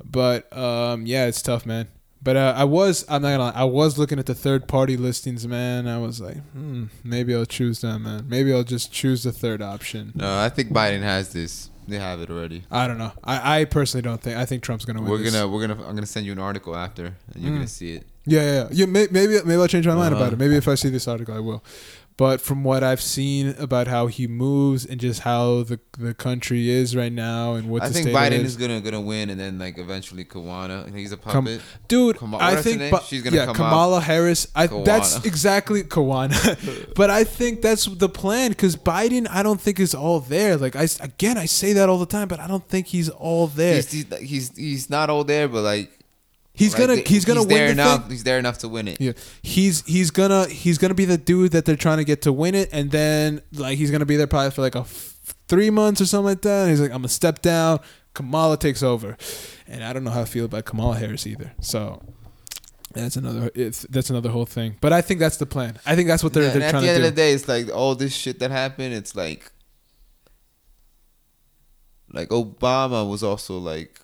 But 0.04 0.54
um, 0.56 1.06
yeah, 1.06 1.26
it's 1.26 1.42
tough, 1.42 1.66
man. 1.66 1.88
But 2.22 2.36
uh, 2.36 2.52
I 2.56 2.64
was, 2.64 3.06
I'm 3.08 3.22
not 3.22 3.28
gonna 3.30 3.44
lie, 3.44 3.52
I 3.54 3.64
was 3.64 3.96
looking 3.98 4.18
at 4.18 4.26
the 4.26 4.34
third 4.34 4.68
party 4.68 4.96
listings, 4.98 5.46
man. 5.48 5.88
I 5.88 5.96
was 5.98 6.20
like, 6.20 6.36
hmm, 6.52 6.86
maybe 7.02 7.34
I'll 7.34 7.46
choose 7.46 7.80
them, 7.80 8.02
man. 8.02 8.26
Maybe 8.28 8.52
I'll 8.52 8.62
just 8.62 8.92
choose 8.92 9.22
the 9.22 9.32
third 9.32 9.62
option. 9.62 10.12
no, 10.14 10.38
I 10.38 10.50
think 10.50 10.70
Biden 10.70 11.00
has 11.02 11.32
this. 11.32 11.70
They 11.88 11.98
have 11.98 12.20
it 12.20 12.30
already. 12.30 12.62
I 12.70 12.86
don't 12.86 12.98
know. 12.98 13.12
I, 13.24 13.60
I 13.60 13.64
personally 13.64 14.02
don't 14.02 14.20
think. 14.20 14.36
I 14.36 14.44
think 14.44 14.62
Trump's 14.62 14.84
gonna 14.84 15.00
win. 15.00 15.10
We're 15.10 15.18
this. 15.18 15.32
gonna, 15.32 15.48
we're 15.48 15.66
gonna, 15.66 15.80
I'm 15.88 15.94
gonna 15.94 16.06
send 16.06 16.26
you 16.26 16.32
an 16.32 16.38
article 16.38 16.76
after, 16.76 17.06
and 17.34 17.42
you're 17.42 17.52
Mm. 17.52 17.56
gonna 17.56 17.66
see 17.68 17.94
it. 17.94 18.06
Yeah, 18.26 18.42
yeah, 18.42 18.52
yeah. 18.52 18.68
yeah 18.70 18.86
may, 18.86 19.08
maybe 19.10 19.38
maybe 19.44 19.54
I'll 19.60 19.66
change 19.66 19.86
my 19.88 19.94
mind 19.94 20.14
Uh-huh. 20.14 20.22
about 20.24 20.32
it. 20.34 20.38
Maybe 20.38 20.56
if 20.56 20.68
I 20.68 20.74
see 20.74 20.90
this 20.90 21.08
article, 21.08 21.34
I 21.34 21.40
will. 21.40 21.64
But 22.20 22.42
from 22.42 22.64
what 22.64 22.84
I've 22.84 23.00
seen 23.00 23.54
about 23.58 23.86
how 23.86 24.06
he 24.08 24.26
moves 24.26 24.84
and 24.84 25.00
just 25.00 25.20
how 25.20 25.62
the 25.62 25.80
the 25.98 26.12
country 26.12 26.68
is 26.68 26.94
right 26.94 27.10
now 27.10 27.54
and 27.54 27.70
what 27.70 27.82
I 27.82 27.88
think 27.88 28.08
Biden 28.08 28.32
is, 28.32 28.42
is 28.42 28.56
gonna 28.58 28.82
gonna 28.82 29.00
win, 29.00 29.30
and 29.30 29.40
then 29.40 29.58
like 29.58 29.78
eventually 29.78 30.26
Kawana, 30.26 30.94
he's 30.94 31.12
a 31.12 31.16
Kam- 31.16 31.46
puppet. 31.46 31.62
dude. 31.88 32.18
Kama- 32.18 32.36
I 32.38 32.56
think 32.56 32.90
but, 32.90 33.04
She's 33.04 33.22
gonna 33.22 33.36
yeah, 33.36 33.46
come 33.46 33.54
Kamala 33.54 34.02
Harris. 34.02 34.48
I 34.54 34.66
that's 34.66 35.24
exactly 35.24 35.82
Kawana. 35.96 36.92
but 36.94 37.08
I 37.08 37.24
think 37.24 37.62
that's 37.62 37.86
the 37.86 38.10
plan 38.10 38.50
because 38.50 38.76
Biden, 38.76 39.26
I 39.26 39.42
don't 39.42 39.58
think 39.58 39.80
is 39.80 39.94
all 39.94 40.20
there. 40.20 40.58
Like 40.58 40.76
I 40.76 40.88
again, 41.00 41.38
I 41.38 41.46
say 41.46 41.72
that 41.72 41.88
all 41.88 41.98
the 41.98 42.04
time, 42.04 42.28
but 42.28 42.38
I 42.38 42.46
don't 42.46 42.68
think 42.68 42.88
he's 42.88 43.08
all 43.08 43.46
there. 43.46 43.76
he's, 43.76 43.92
he's 43.92 44.18
he's 44.18 44.56
he's 44.58 44.90
not 44.90 45.08
all 45.08 45.24
there, 45.24 45.48
but 45.48 45.62
like 45.62 45.99
He's 46.60 46.74
like, 46.78 46.88
gonna 46.88 46.96
he's 47.06 47.24
gonna 47.24 47.40
he's 47.40 47.46
win 47.46 47.56
there 47.56 47.66
the 47.66 47.72
enough. 47.72 48.02
thing. 48.02 48.10
He's 48.10 48.24
there 48.24 48.38
enough 48.38 48.58
to 48.58 48.68
win 48.68 48.86
it. 48.88 49.00
Yeah, 49.00 49.12
he's 49.42 49.84
he's 49.86 50.10
gonna 50.10 50.46
he's 50.46 50.76
gonna 50.78 50.94
be 50.94 51.06
the 51.06 51.16
dude 51.18 51.52
that 51.52 51.64
they're 51.64 51.74
trying 51.76 51.98
to 51.98 52.04
get 52.04 52.22
to 52.22 52.32
win 52.32 52.54
it, 52.54 52.68
and 52.72 52.90
then 52.90 53.40
like 53.54 53.78
he's 53.78 53.90
gonna 53.90 54.04
be 54.06 54.16
there 54.16 54.26
probably 54.26 54.50
for 54.50 54.60
like 54.60 54.74
a 54.74 54.80
f- 54.80 55.16
three 55.48 55.70
months 55.70 56.00
or 56.00 56.06
something 56.06 56.26
like 56.26 56.42
that. 56.42 56.62
And 56.62 56.70
he's 56.70 56.80
like, 56.80 56.90
I'm 56.90 56.98
gonna 56.98 57.08
step 57.08 57.40
down. 57.42 57.80
Kamala 58.12 58.56
takes 58.58 58.82
over, 58.82 59.16
and 59.68 59.82
I 59.82 59.92
don't 59.92 60.04
know 60.04 60.10
how 60.10 60.20
I 60.22 60.24
feel 60.26 60.44
about 60.44 60.64
Kamala 60.66 60.96
Harris 60.96 61.26
either. 61.26 61.52
So 61.60 62.02
that's 62.92 63.16
another 63.16 63.50
it's 63.54 63.86
that's 63.88 64.10
another 64.10 64.28
whole 64.30 64.44
thing. 64.46 64.76
But 64.80 64.92
I 64.92 65.00
think 65.00 65.18
that's 65.20 65.38
the 65.38 65.46
plan. 65.46 65.78
I 65.86 65.94
think 65.96 66.08
that's 66.08 66.22
what 66.22 66.32
they're 66.34 66.42
Yeah, 66.42 66.50
they're 66.50 66.62
at 66.62 66.72
the 66.80 66.88
end 66.88 66.98
do. 67.02 67.06
of 67.08 67.14
the 67.14 67.16
day, 67.16 67.32
it's 67.32 67.48
like 67.48 67.70
all 67.74 67.94
this 67.94 68.14
shit 68.14 68.38
that 68.40 68.50
happened. 68.50 68.92
It's 68.94 69.14
like, 69.16 69.50
like 72.12 72.28
Obama 72.30 73.08
was 73.08 73.22
also 73.22 73.58
like 73.58 74.00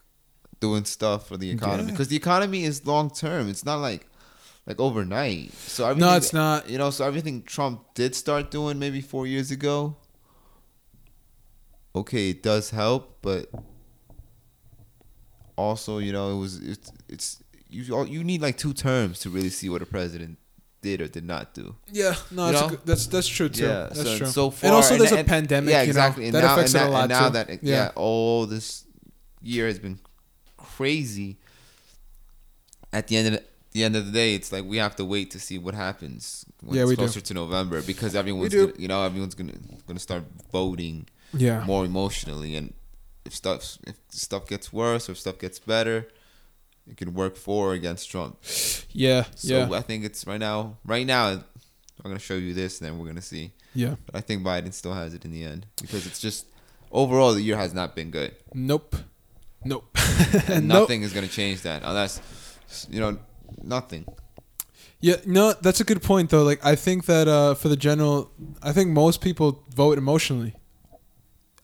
doing 0.60 0.84
stuff 0.84 1.28
for 1.28 1.36
the 1.36 1.50
economy 1.50 1.84
Yeah. 1.84 1.90
because 1.92 2.08
the 2.08 2.16
economy 2.16 2.64
is 2.64 2.86
long 2.86 3.10
term. 3.10 3.48
It's 3.48 3.64
not 3.64 3.76
like 3.76 4.06
like 4.66 4.80
overnight. 4.80 5.52
So 5.54 5.92
no, 5.94 6.16
it's 6.16 6.32
not. 6.32 6.68
You 6.68 6.78
know, 6.78 6.90
so 6.90 7.04
everything 7.06 7.42
Trump 7.42 7.82
did 7.94 8.14
start 8.14 8.50
doing 8.50 8.78
maybe 8.78 9.00
four 9.00 9.26
years 9.26 9.50
ago. 9.50 9.96
Okay, 11.94 12.30
it 12.30 12.42
does 12.42 12.70
help, 12.70 13.18
but 13.22 13.48
also, 15.56 15.98
you 15.98 16.12
know, 16.12 16.36
it 16.36 16.38
was 16.38 16.56
it's 16.62 16.92
it's 17.08 17.42
you 17.70 17.94
all- 17.94 18.06
you 18.06 18.22
need 18.22 18.42
like 18.42 18.56
two 18.58 18.72
terms 18.72 19.20
to 19.20 19.30
really 19.30 19.48
see 19.50 19.68
what 19.68 19.82
a 19.82 19.86
president 19.86 20.38
did 20.82 21.00
or 21.00 21.08
did 21.08 21.24
not 21.24 21.54
do. 21.54 21.74
Yeah, 21.90 22.14
no, 22.30 22.46
a 22.46 22.52
know? 22.52 22.68
good, 22.70 22.80
that's 22.84 23.06
that's 23.06 23.26
true 23.28 23.48
too. 23.48 23.64
Yeah, 23.64 23.88
that's 23.90 24.02
so, 24.02 24.18
true. 24.18 24.26
So 24.26 24.50
far, 24.50 24.68
and 24.68 24.76
also, 24.76 24.96
there's 24.96 25.12
a 25.12 25.18
and- 25.18 25.28
pandemic. 25.28 25.70
Yeah, 25.70 25.80
you 25.82 25.86
know, 25.86 25.90
exactly. 25.90 26.24
and 26.26 26.34
that 26.34 26.42
now, 26.42 26.54
affects 26.54 26.74
and 26.74 26.82
it 26.82 26.86
a 26.86 26.90
now- 26.90 26.92
lot 26.92 27.02
and 27.04 27.10
now 27.10 27.26
too. 27.28 27.32
that 27.32 27.48
yeah. 27.50 27.56
yeah. 27.62 27.90
all 27.94 28.46
this 28.46 28.84
year 29.42 29.66
has 29.66 29.78
been 29.78 29.98
crazy. 30.56 31.36
At 32.92 33.08
the 33.08 33.16
end 33.16 33.26
of 33.28 33.32
the, 33.34 33.44
the 33.72 33.84
end 33.84 33.96
of 33.96 34.06
the 34.06 34.12
day, 34.12 34.34
it's 34.34 34.52
like 34.52 34.64
we 34.64 34.76
have 34.78 34.96
to 34.96 35.04
wait 35.04 35.30
to 35.32 35.40
see 35.40 35.58
what 35.58 35.74
happens 35.74 36.44
when 36.62 36.76
Yeah, 36.76 36.82
it's 36.82 36.88
we 36.90 36.96
do. 36.96 37.02
closer 37.02 37.20
to 37.20 37.34
November 37.34 37.82
because 37.82 38.14
everyone's 38.14 38.54
gonna, 38.54 38.72
you 38.78 38.88
know 38.88 39.02
everyone's 39.02 39.34
gonna 39.34 39.52
gonna 39.86 39.98
start 40.00 40.24
voting 40.52 41.06
yeah. 41.34 41.62
more 41.64 41.84
emotionally 41.84 42.56
and 42.56 42.72
if 43.24 43.34
stuff 43.34 43.76
if 43.86 43.96
stuff 44.10 44.46
gets 44.46 44.72
worse 44.72 45.08
or 45.08 45.12
if 45.12 45.18
stuff 45.18 45.38
gets 45.38 45.58
better, 45.58 46.08
it 46.88 46.96
can 46.96 47.12
work 47.12 47.36
for 47.36 47.70
or 47.70 47.74
against 47.74 48.08
Trump. 48.10 48.38
Yeah, 48.92 49.24
So 49.34 49.66
yeah, 49.66 49.70
I 49.76 49.80
think 49.82 50.04
it's 50.04 50.26
right 50.26 50.38
now. 50.40 50.78
Right 50.84 51.04
now, 51.06 51.28
I'm 51.30 51.42
gonna 52.04 52.18
show 52.20 52.36
you 52.36 52.54
this, 52.54 52.80
and 52.80 52.88
then 52.88 52.98
we're 52.98 53.08
gonna 53.08 53.20
see. 53.20 53.52
yeah. 53.74 53.96
But 54.06 54.14
I 54.16 54.20
think 54.20 54.42
Biden 54.44 54.72
still 54.72 54.94
has 54.94 55.12
it 55.12 55.24
in 55.24 55.32
the 55.32 55.42
end 55.44 55.66
because 55.82 56.06
it's 56.06 56.20
just 56.20 56.46
overall 56.92 57.34
the 57.34 57.42
year 57.42 57.56
has 57.56 57.74
not 57.74 57.94
been 57.96 58.10
good. 58.12 58.34
Nope, 58.54 58.94
nope, 59.64 59.84
And 60.48 60.68
nope. 60.68 60.80
nothing 60.82 61.02
is 61.02 61.12
gonna 61.12 61.28
change 61.28 61.62
that 61.62 61.82
unless 61.84 62.20
you 62.90 63.00
know 63.00 63.18
nothing. 63.62 64.06
Yeah, 65.00 65.16
no, 65.26 65.52
that's 65.52 65.80
a 65.80 65.84
good 65.84 66.02
point 66.02 66.30
though. 66.30 66.42
Like 66.42 66.64
I 66.64 66.74
think 66.74 67.04
that 67.06 67.28
uh, 67.28 67.54
for 67.54 67.68
the 67.68 67.76
general, 67.76 68.30
I 68.62 68.72
think 68.72 68.90
most 68.90 69.20
people 69.20 69.62
vote 69.74 69.98
emotionally. 69.98 70.54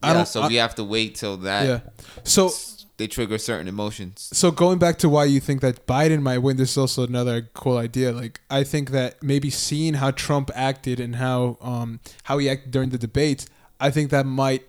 I 0.02 0.12
don't. 0.12 0.26
so 0.26 0.42
I- 0.42 0.48
we 0.48 0.56
have 0.56 0.74
to 0.76 0.84
wait 0.84 1.14
till 1.14 1.36
that 1.38 1.66
yeah. 1.66 1.80
So 2.24 2.50
they 2.98 3.06
trigger 3.06 3.38
certain 3.38 3.68
emotions. 3.68 4.28
So 4.32 4.50
going 4.50 4.78
back 4.78 4.98
to 4.98 5.08
why 5.08 5.24
you 5.24 5.40
think 5.40 5.60
that 5.62 5.86
Biden 5.86 6.22
might 6.22 6.38
win, 6.38 6.56
this 6.56 6.72
is 6.72 6.78
also 6.78 7.04
another 7.04 7.48
cool 7.54 7.78
idea. 7.78 8.12
Like 8.12 8.40
I 8.50 8.64
think 8.64 8.90
that 8.90 9.22
maybe 9.22 9.48
seeing 9.48 9.94
how 9.94 10.10
Trump 10.10 10.50
acted 10.54 11.00
and 11.00 11.16
how 11.16 11.56
um 11.62 12.00
how 12.24 12.38
he 12.38 12.50
acted 12.50 12.70
during 12.70 12.90
the 12.90 12.98
debates, 12.98 13.46
I 13.80 13.90
think 13.90 14.10
that 14.10 14.26
might 14.26 14.64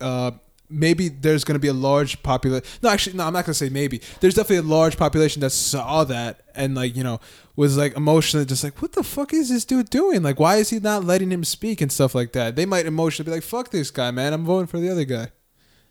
uh 0.00 0.32
maybe 0.68 1.08
there's 1.08 1.44
going 1.44 1.54
to 1.54 1.60
be 1.60 1.68
a 1.68 1.72
large 1.72 2.22
population. 2.22 2.66
No, 2.82 2.90
actually, 2.90 3.16
no, 3.16 3.26
I'm 3.26 3.32
not 3.32 3.44
going 3.44 3.52
to 3.52 3.54
say 3.54 3.68
maybe. 3.68 4.00
There's 4.20 4.34
definitely 4.34 4.68
a 4.68 4.74
large 4.74 4.96
population 4.96 5.40
that 5.40 5.50
saw 5.50 6.04
that 6.04 6.42
and 6.54 6.74
like 6.74 6.96
you 6.96 7.04
know 7.04 7.20
was 7.56 7.76
like 7.76 7.96
emotionally 7.96 8.46
just 8.46 8.62
like, 8.62 8.80
what 8.82 8.92
the 8.92 9.02
fuck 9.02 9.32
is 9.32 9.48
this 9.48 9.64
dude 9.64 9.90
doing? 9.90 10.22
Like, 10.22 10.38
why 10.38 10.56
is 10.56 10.70
he 10.70 10.78
not 10.78 11.04
letting 11.04 11.30
him 11.30 11.42
speak 11.44 11.80
and 11.80 11.90
stuff 11.90 12.14
like 12.14 12.32
that? 12.32 12.54
They 12.54 12.66
might 12.66 12.86
emotionally 12.86 13.30
be 13.30 13.34
like, 13.34 13.42
fuck 13.42 13.70
this 13.70 13.90
guy, 13.90 14.10
man. 14.10 14.32
I'm 14.32 14.44
voting 14.44 14.66
for 14.66 14.78
the 14.78 14.90
other 14.90 15.04
guy. 15.04 15.28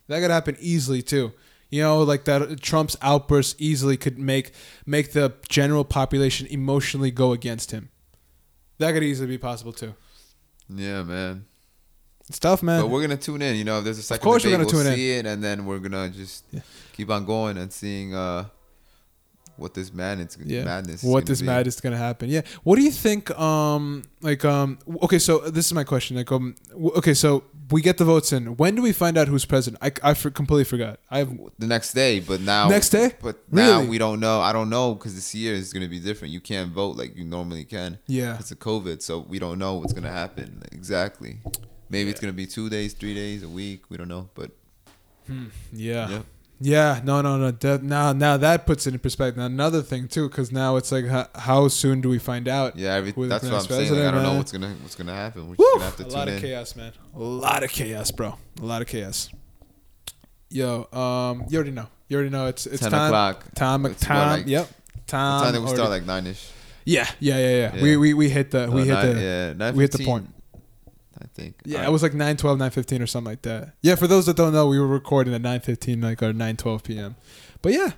That 0.08 0.20
could 0.20 0.32
happen 0.32 0.56
easily 0.60 1.02
too. 1.02 1.34
You 1.70 1.82
know, 1.82 2.04
like 2.04 2.26
that 2.26 2.42
uh, 2.42 2.56
Trump's 2.62 2.96
outburst 3.02 3.60
easily 3.60 3.98
could 3.98 4.20
make 4.20 4.52
make 4.86 5.14
the 5.14 5.34
general 5.50 5.84
population 5.84 6.48
emotionally 6.48 7.12
go 7.12 7.32
against 7.32 7.72
him. 7.72 7.90
That 8.78 8.92
could 8.94 9.04
easily 9.04 9.28
be 9.28 9.38
possible 9.38 9.74
too. 9.74 9.96
Yeah, 10.70 11.04
man. 11.04 11.46
It's 12.30 12.40
tough, 12.40 12.64
man. 12.64 12.82
But 12.82 12.88
we're 12.88 13.02
gonna 13.02 13.18
tune 13.18 13.42
in. 13.42 13.56
You 13.56 13.64
know, 13.64 13.78
if 13.80 13.84
there's 13.86 14.00
a 14.00 14.04
second 14.04 14.22
of 14.22 14.24
course 14.24 14.44
we're 14.44 14.52
gonna 14.52 14.64
we'll 14.64 14.84
tune 14.84 14.88
in. 14.94 15.00
it, 15.00 15.26
and 15.28 15.44
then 15.44 15.66
we're 15.66 15.80
gonna 15.80 16.10
just 16.10 16.44
Yeah. 16.52 16.62
keep 16.94 17.10
on 17.12 17.26
going 17.26 17.58
and 17.58 17.72
seeing 17.72 18.16
uh, 18.16 18.46
what 19.58 19.74
this 19.74 19.94
madness, 19.94 20.38
yeah. 20.44 20.64
madness, 20.66 21.04
is 21.04 21.10
what 21.10 21.26
this 21.28 21.40
be. 21.42 21.46
madness 21.48 21.76
is 21.76 21.82
gonna 21.82 21.98
happen? 21.98 22.30
Yeah. 22.30 22.42
What 22.64 22.78
do 22.78 22.82
you 22.84 22.92
think? 22.92 23.30
Um, 23.40 24.02
like, 24.22 24.44
um, 24.44 24.80
okay. 25.04 25.20
So 25.20 25.38
this 25.50 25.66
is 25.68 25.74
my 25.74 25.84
question. 25.84 26.18
Like, 26.18 26.32
um, 26.32 26.56
okay. 26.98 27.14
So 27.14 27.44
we 27.72 27.82
get 27.82 27.98
the 27.98 28.06
votes 28.06 28.34
in. 28.34 28.58
When 28.58 28.76
do 28.76 28.82
we 28.82 28.92
find 28.92 29.18
out 29.18 29.28
who's 29.28 29.46
president? 29.46 29.82
I 29.84 29.92
I 30.10 30.14
for, 30.16 30.30
completely 30.32 30.66
forgot. 30.66 31.00
I 31.12 31.20
have 31.20 31.32
the 31.60 31.68
next 31.68 31.94
day, 31.94 32.20
but 32.20 32.42
now 32.42 32.68
Next 32.68 32.90
day? 32.90 33.12
But 33.22 33.38
now 33.52 33.78
Really? 33.78 33.88
we 33.90 33.98
don't 34.00 34.20
know. 34.20 34.42
I 34.42 34.52
don't 34.52 34.70
know 34.70 34.96
because 34.96 35.14
this 35.16 35.34
year 35.36 35.54
is 35.54 35.72
gonna 35.74 35.88
be 35.88 36.00
different. 36.00 36.34
You 36.34 36.42
can't 36.42 36.72
vote 36.72 36.98
like 36.98 37.16
you 37.16 37.24
normally 37.24 37.66
can. 37.66 38.00
yeah. 38.08 38.38
It's 38.40 38.52
a 38.52 38.56
COVID, 38.56 39.02
so 39.04 39.20
we 39.20 39.38
don't 39.40 39.60
know 39.60 39.76
what's 39.76 39.94
gonna 39.94 40.12
happen 40.12 40.64
exactly. 40.72 41.38
Maybe 41.90 42.10
it's 42.10 42.20
gonna 42.20 42.34
be 42.34 42.48
two 42.48 42.70
days, 42.70 42.94
three 42.94 43.14
days, 43.14 43.44
a 43.44 43.50
week. 43.50 43.84
We 43.90 43.98
don't 43.98 44.08
know, 44.08 44.30
but 44.36 44.52
Yeah. 45.74 46.10
yeah, 46.10 46.20
Yeah, 46.62 47.02
no, 47.04 47.22
no, 47.22 47.38
no. 47.38 47.52
That, 47.52 47.84
now, 47.84 48.14
now 48.14 48.38
that 48.38 48.66
puts 48.66 48.88
it 48.88 48.94
in 48.94 49.00
perspective. 49.00 49.38
Now, 49.38 49.46
another 49.46 49.82
thing 49.82 50.08
too, 50.08 50.30
because 50.30 50.52
now 50.52 50.78
it's 50.78 50.92
like, 50.92 51.06
how, 51.08 51.28
how 51.36 51.68
soon 51.68 52.02
do 52.02 52.10
we 52.10 52.18
find 52.20 52.48
out? 52.48 52.78
yeah. 52.78 52.94
Every, 52.96 53.12
that's 53.28 53.44
what 53.44 53.54
I'm 53.54 53.60
saying. 53.62 53.92
Like, 53.94 54.04
I 54.06 54.12
don't 54.12 54.24
know 54.24 54.36
what's 54.38 54.52
gonna 54.52 54.74
what's 54.82 54.96
gonna 54.96 55.14
happen. 55.14 55.50
We're 55.50 55.56
Woo! 55.56 55.66
just 55.66 55.74
gonna 55.74 55.86
have 55.86 55.96
to 55.98 56.04
a 56.04 56.06
tune 56.06 56.14
lot 56.16 56.28
in. 56.30 56.36
of 56.36 56.42
chaos, 56.42 56.76
man. 56.76 56.92
A 57.16 57.20
lot 57.20 57.64
of 57.64 57.70
chaos, 57.72 58.12
bro. 58.12 58.36
A 58.62 58.66
lot 58.66 58.82
of 58.82 58.88
chaos. 58.88 59.30
Yo, 60.50 60.88
um, 60.94 61.46
you 61.50 61.58
already 61.58 61.72
know. 61.72 61.88
You 62.08 62.18
already 62.18 62.30
know. 62.30 62.48
It's 62.48 62.66
it's 62.68 62.82
Ten 62.82 62.92
time. 62.92 63.08
o'clock. 63.08 63.46
Time. 63.56 63.86
It's 63.88 64.02
Time. 64.02 64.40
like- 64.40 64.48
yep. 64.48 64.70
Time. 65.08 65.40
What 65.40 65.44
time 65.46 65.54
did 65.54 65.64
we 65.64 65.70
start? 65.76 65.90
Like 65.90 66.06
nine 66.06 66.28
ish. 66.28 66.50
yeah, 66.86 67.10
yeah, 67.20 67.38
yeah, 67.38 67.72
yeah, 67.76 67.82
We 67.84 67.98
we 67.98 68.14
we 68.14 68.30
hit 68.30 68.52
the 68.52 68.70
we 68.72 68.86
hit 68.88 69.02
the 69.02 69.56
yeah, 69.60 69.72
we 69.72 69.84
hit 69.84 69.92
the 69.92 70.06
point. 70.06 70.30
I 71.22 71.28
think. 71.34 71.56
Yeah, 71.66 71.76
Alright. 71.78 71.90
it 71.90 71.92
was 71.94 72.04
like 72.04 72.14
9, 72.14 72.38
12, 72.38 72.58
9, 72.60 72.70
15 72.72 73.02
or 73.02 73.08
something 73.08 73.32
like 73.32 73.42
that. 73.44 73.74
Yeah, 73.82 73.96
for 73.96 74.06
those 74.08 74.26
that 74.26 74.36
don't 74.36 74.52
know, 74.54 74.68
we 74.68 74.80
were 74.80 74.88
recording 74.88 75.34
at 75.34 75.42
9, 75.42 75.60
15, 75.62 76.02
like 76.02 76.22
or 76.22 76.34
9, 76.34 76.58
12 76.58 76.84
p.m. 76.84 77.16
But 77.62 77.72
yeah, 77.74 77.92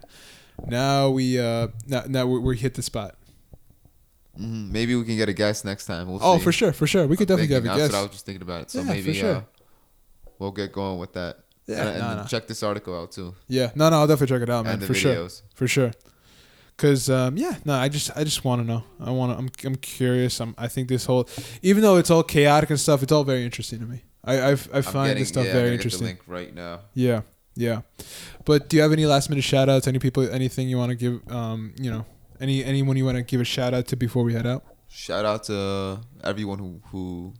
now 0.68 1.10
we 1.10 1.40
uh 1.40 1.70
now, 1.88 2.04
now 2.08 2.26
we, 2.28 2.40
we 2.40 2.58
hit 2.58 2.76
the 2.76 2.82
spot. 2.84 3.16
Mhm. 4.40 4.72
Maybe 4.72 4.96
we 4.96 5.04
can 5.04 5.16
get 5.18 5.30
a 5.30 5.34
guest 5.34 5.66
next 5.66 5.86
time. 5.86 6.08
We'll 6.08 6.20
Oh, 6.22 6.38
see. 6.38 6.44
for 6.44 6.52
sure, 6.52 6.72
for 6.74 6.86
sure. 6.86 7.08
We 7.08 7.18
could 7.18 7.30
I'm 7.32 7.38
definitely 7.38 7.56
thinking- 7.56 7.70
have 7.72 7.78
a 7.78 7.80
That's 7.80 7.92
guest. 7.92 7.94
what 7.94 8.00
I 8.00 8.02
was 8.04 8.12
just 8.12 8.26
thinking 8.26 8.42
about 8.44 8.62
it. 8.62 8.72
So 8.72 8.80
Yeah, 8.82 8.86
maybe 8.86 9.14
sure. 9.14 9.36
uh, 9.38 9.42
we'll 10.38 10.52
get 10.52 10.72
going 10.72 11.00
with 11.00 11.14
that. 11.14 11.40
Yeah, 11.66 11.80
and, 11.80 11.90
and 11.90 12.00
no, 12.00 12.08
then 12.10 12.18
no. 12.18 12.24
check 12.26 12.48
this 12.48 12.64
article 12.64 12.98
out 12.98 13.12
too, 13.12 13.34
Yeah, 13.50 13.72
no, 13.76 13.90
no, 13.90 13.98
I'll 13.98 14.08
definitely 14.08 14.36
check 14.38 14.42
it 14.44 14.50
out, 14.50 14.64
man, 14.64 14.80
for 14.80 14.94
sure, 14.94 15.28
for 15.54 15.68
sure. 15.68 15.92
Cause 16.78 17.10
um, 17.10 17.38
yeah, 17.38 17.56
no, 17.66 17.74
I 17.74 17.90
just 17.90 18.12
I 18.16 18.24
just 18.24 18.46
want 18.46 18.62
to 18.62 18.68
know. 18.68 18.84
I 19.00 19.10
want 19.10 19.32
to. 19.32 19.38
I'm 19.40 19.50
I'm 19.66 19.76
curious. 19.78 20.40
I'm. 20.40 20.54
I 20.60 20.68
think 20.68 20.90
this 20.90 21.06
whole, 21.06 21.28
even 21.64 21.82
though 21.82 21.98
it's 21.98 22.12
all 22.12 22.22
chaotic 22.22 22.70
and 22.70 22.80
stuff, 22.80 23.02
it's 23.02 23.12
all 23.12 23.24
very 23.24 23.44
interesting 23.44 23.80
to 23.80 23.86
me. 23.86 24.04
I 24.24 24.40
I, 24.42 24.52
I 24.52 24.56
find 24.82 25.10
getting- 25.10 25.18
this 25.22 25.30
stuff 25.30 25.46
yeah, 25.46 25.52
I'm 25.54 25.58
very 25.58 25.74
interesting. 25.74 26.02
The 26.02 26.06
link 26.06 26.22
right 26.28 26.54
now. 26.54 26.82
Yeah, 26.94 27.22
yeah. 27.56 27.82
But 28.46 28.70
do 28.70 28.78
you 28.78 28.84
have 28.84 28.92
any 28.92 29.08
last 29.08 29.28
minute 29.30 29.44
shout 29.44 29.70
outs? 29.70 29.88
Any 29.88 29.98
people? 29.98 30.30
Anything 30.30 30.70
you 30.70 30.78
want 30.78 30.92
to 30.92 30.96
give? 30.96 31.32
Um, 31.32 31.74
you 31.82 31.90
know, 31.90 32.06
any 32.40 32.64
anyone 32.64 32.96
you 32.96 33.06
want 33.06 33.18
to 33.18 33.24
give 33.24 33.42
a 33.42 33.46
shout 33.46 33.74
out 33.74 33.88
to 33.88 33.96
before 33.96 34.24
we 34.24 34.34
head 34.34 34.46
out? 34.46 34.64
Shout 34.88 35.26
out 35.26 35.46
to 35.46 36.02
everyone 36.24 36.60
who 36.60 36.82
who 36.92 37.34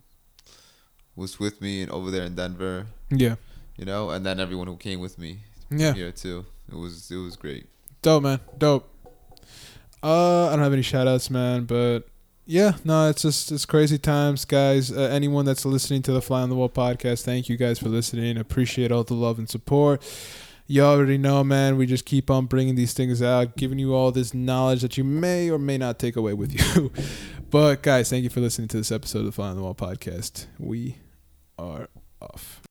was 1.14 1.38
with 1.38 1.60
me 1.60 1.82
and 1.82 1.92
over 1.92 2.10
there 2.10 2.24
in 2.24 2.34
Denver, 2.34 2.86
Yeah, 3.10 3.36
you 3.76 3.84
know, 3.84 4.10
and 4.10 4.26
then 4.26 4.40
everyone 4.40 4.66
who 4.66 4.76
came 4.76 4.98
with 4.98 5.16
me 5.16 5.40
yeah. 5.70 5.92
here 5.94 6.10
too. 6.10 6.44
It 6.68 6.74
was 6.76 7.08
it 7.10 7.16
was 7.16 7.36
great. 7.36 7.68
Dope, 8.02 8.22
man. 8.22 8.40
Dope. 8.58 8.88
Uh, 10.02 10.46
I 10.46 10.50
don't 10.50 10.60
have 10.60 10.72
any 10.72 10.82
shout 10.82 11.08
outs, 11.08 11.30
man, 11.30 11.64
but 11.64 12.08
yeah, 12.46 12.72
no, 12.84 13.08
it's 13.08 13.22
just 13.22 13.52
it's 13.52 13.66
crazy 13.66 13.98
times, 13.98 14.44
guys. 14.44 14.90
Uh, 14.90 15.00
anyone 15.12 15.44
that's 15.44 15.64
listening 15.64 16.02
to 16.02 16.12
the 16.12 16.22
Fly 16.22 16.42
on 16.42 16.48
the 16.48 16.54
Wall 16.54 16.68
podcast, 16.70 17.22
thank 17.24 17.48
you 17.48 17.56
guys 17.56 17.78
for 17.78 17.88
listening. 17.88 18.38
Appreciate 18.38 18.90
all 18.90 19.04
the 19.04 19.14
love 19.14 19.38
and 19.38 19.48
support. 19.48 20.02
You 20.66 20.82
already 20.82 21.18
know, 21.18 21.42
man. 21.44 21.76
We 21.76 21.86
just 21.86 22.04
keep 22.04 22.30
on 22.30 22.46
bringing 22.46 22.74
these 22.74 22.92
things 22.92 23.22
out, 23.22 23.56
giving 23.56 23.78
you 23.78 23.94
all 23.94 24.12
this 24.12 24.34
knowledge 24.34 24.82
that 24.82 24.96
you 24.96 25.04
may 25.04 25.50
or 25.50 25.58
may 25.58 25.78
not 25.78 25.98
take 25.98 26.14
away 26.16 26.34
with 26.34 26.52
you. 26.76 26.92
but 27.50 27.82
guys, 27.82 28.10
thank 28.10 28.22
you 28.24 28.30
for 28.30 28.40
listening 28.40 28.68
to 28.68 28.76
this 28.76 28.92
episode 28.92 29.20
of 29.20 29.24
the 29.26 29.32
Fly 29.32 29.48
on 29.48 29.56
the 29.56 29.62
Wall 29.62 29.74
podcast. 29.74 30.46
We 30.58 30.96
are 31.58 31.88
off. 32.20 32.57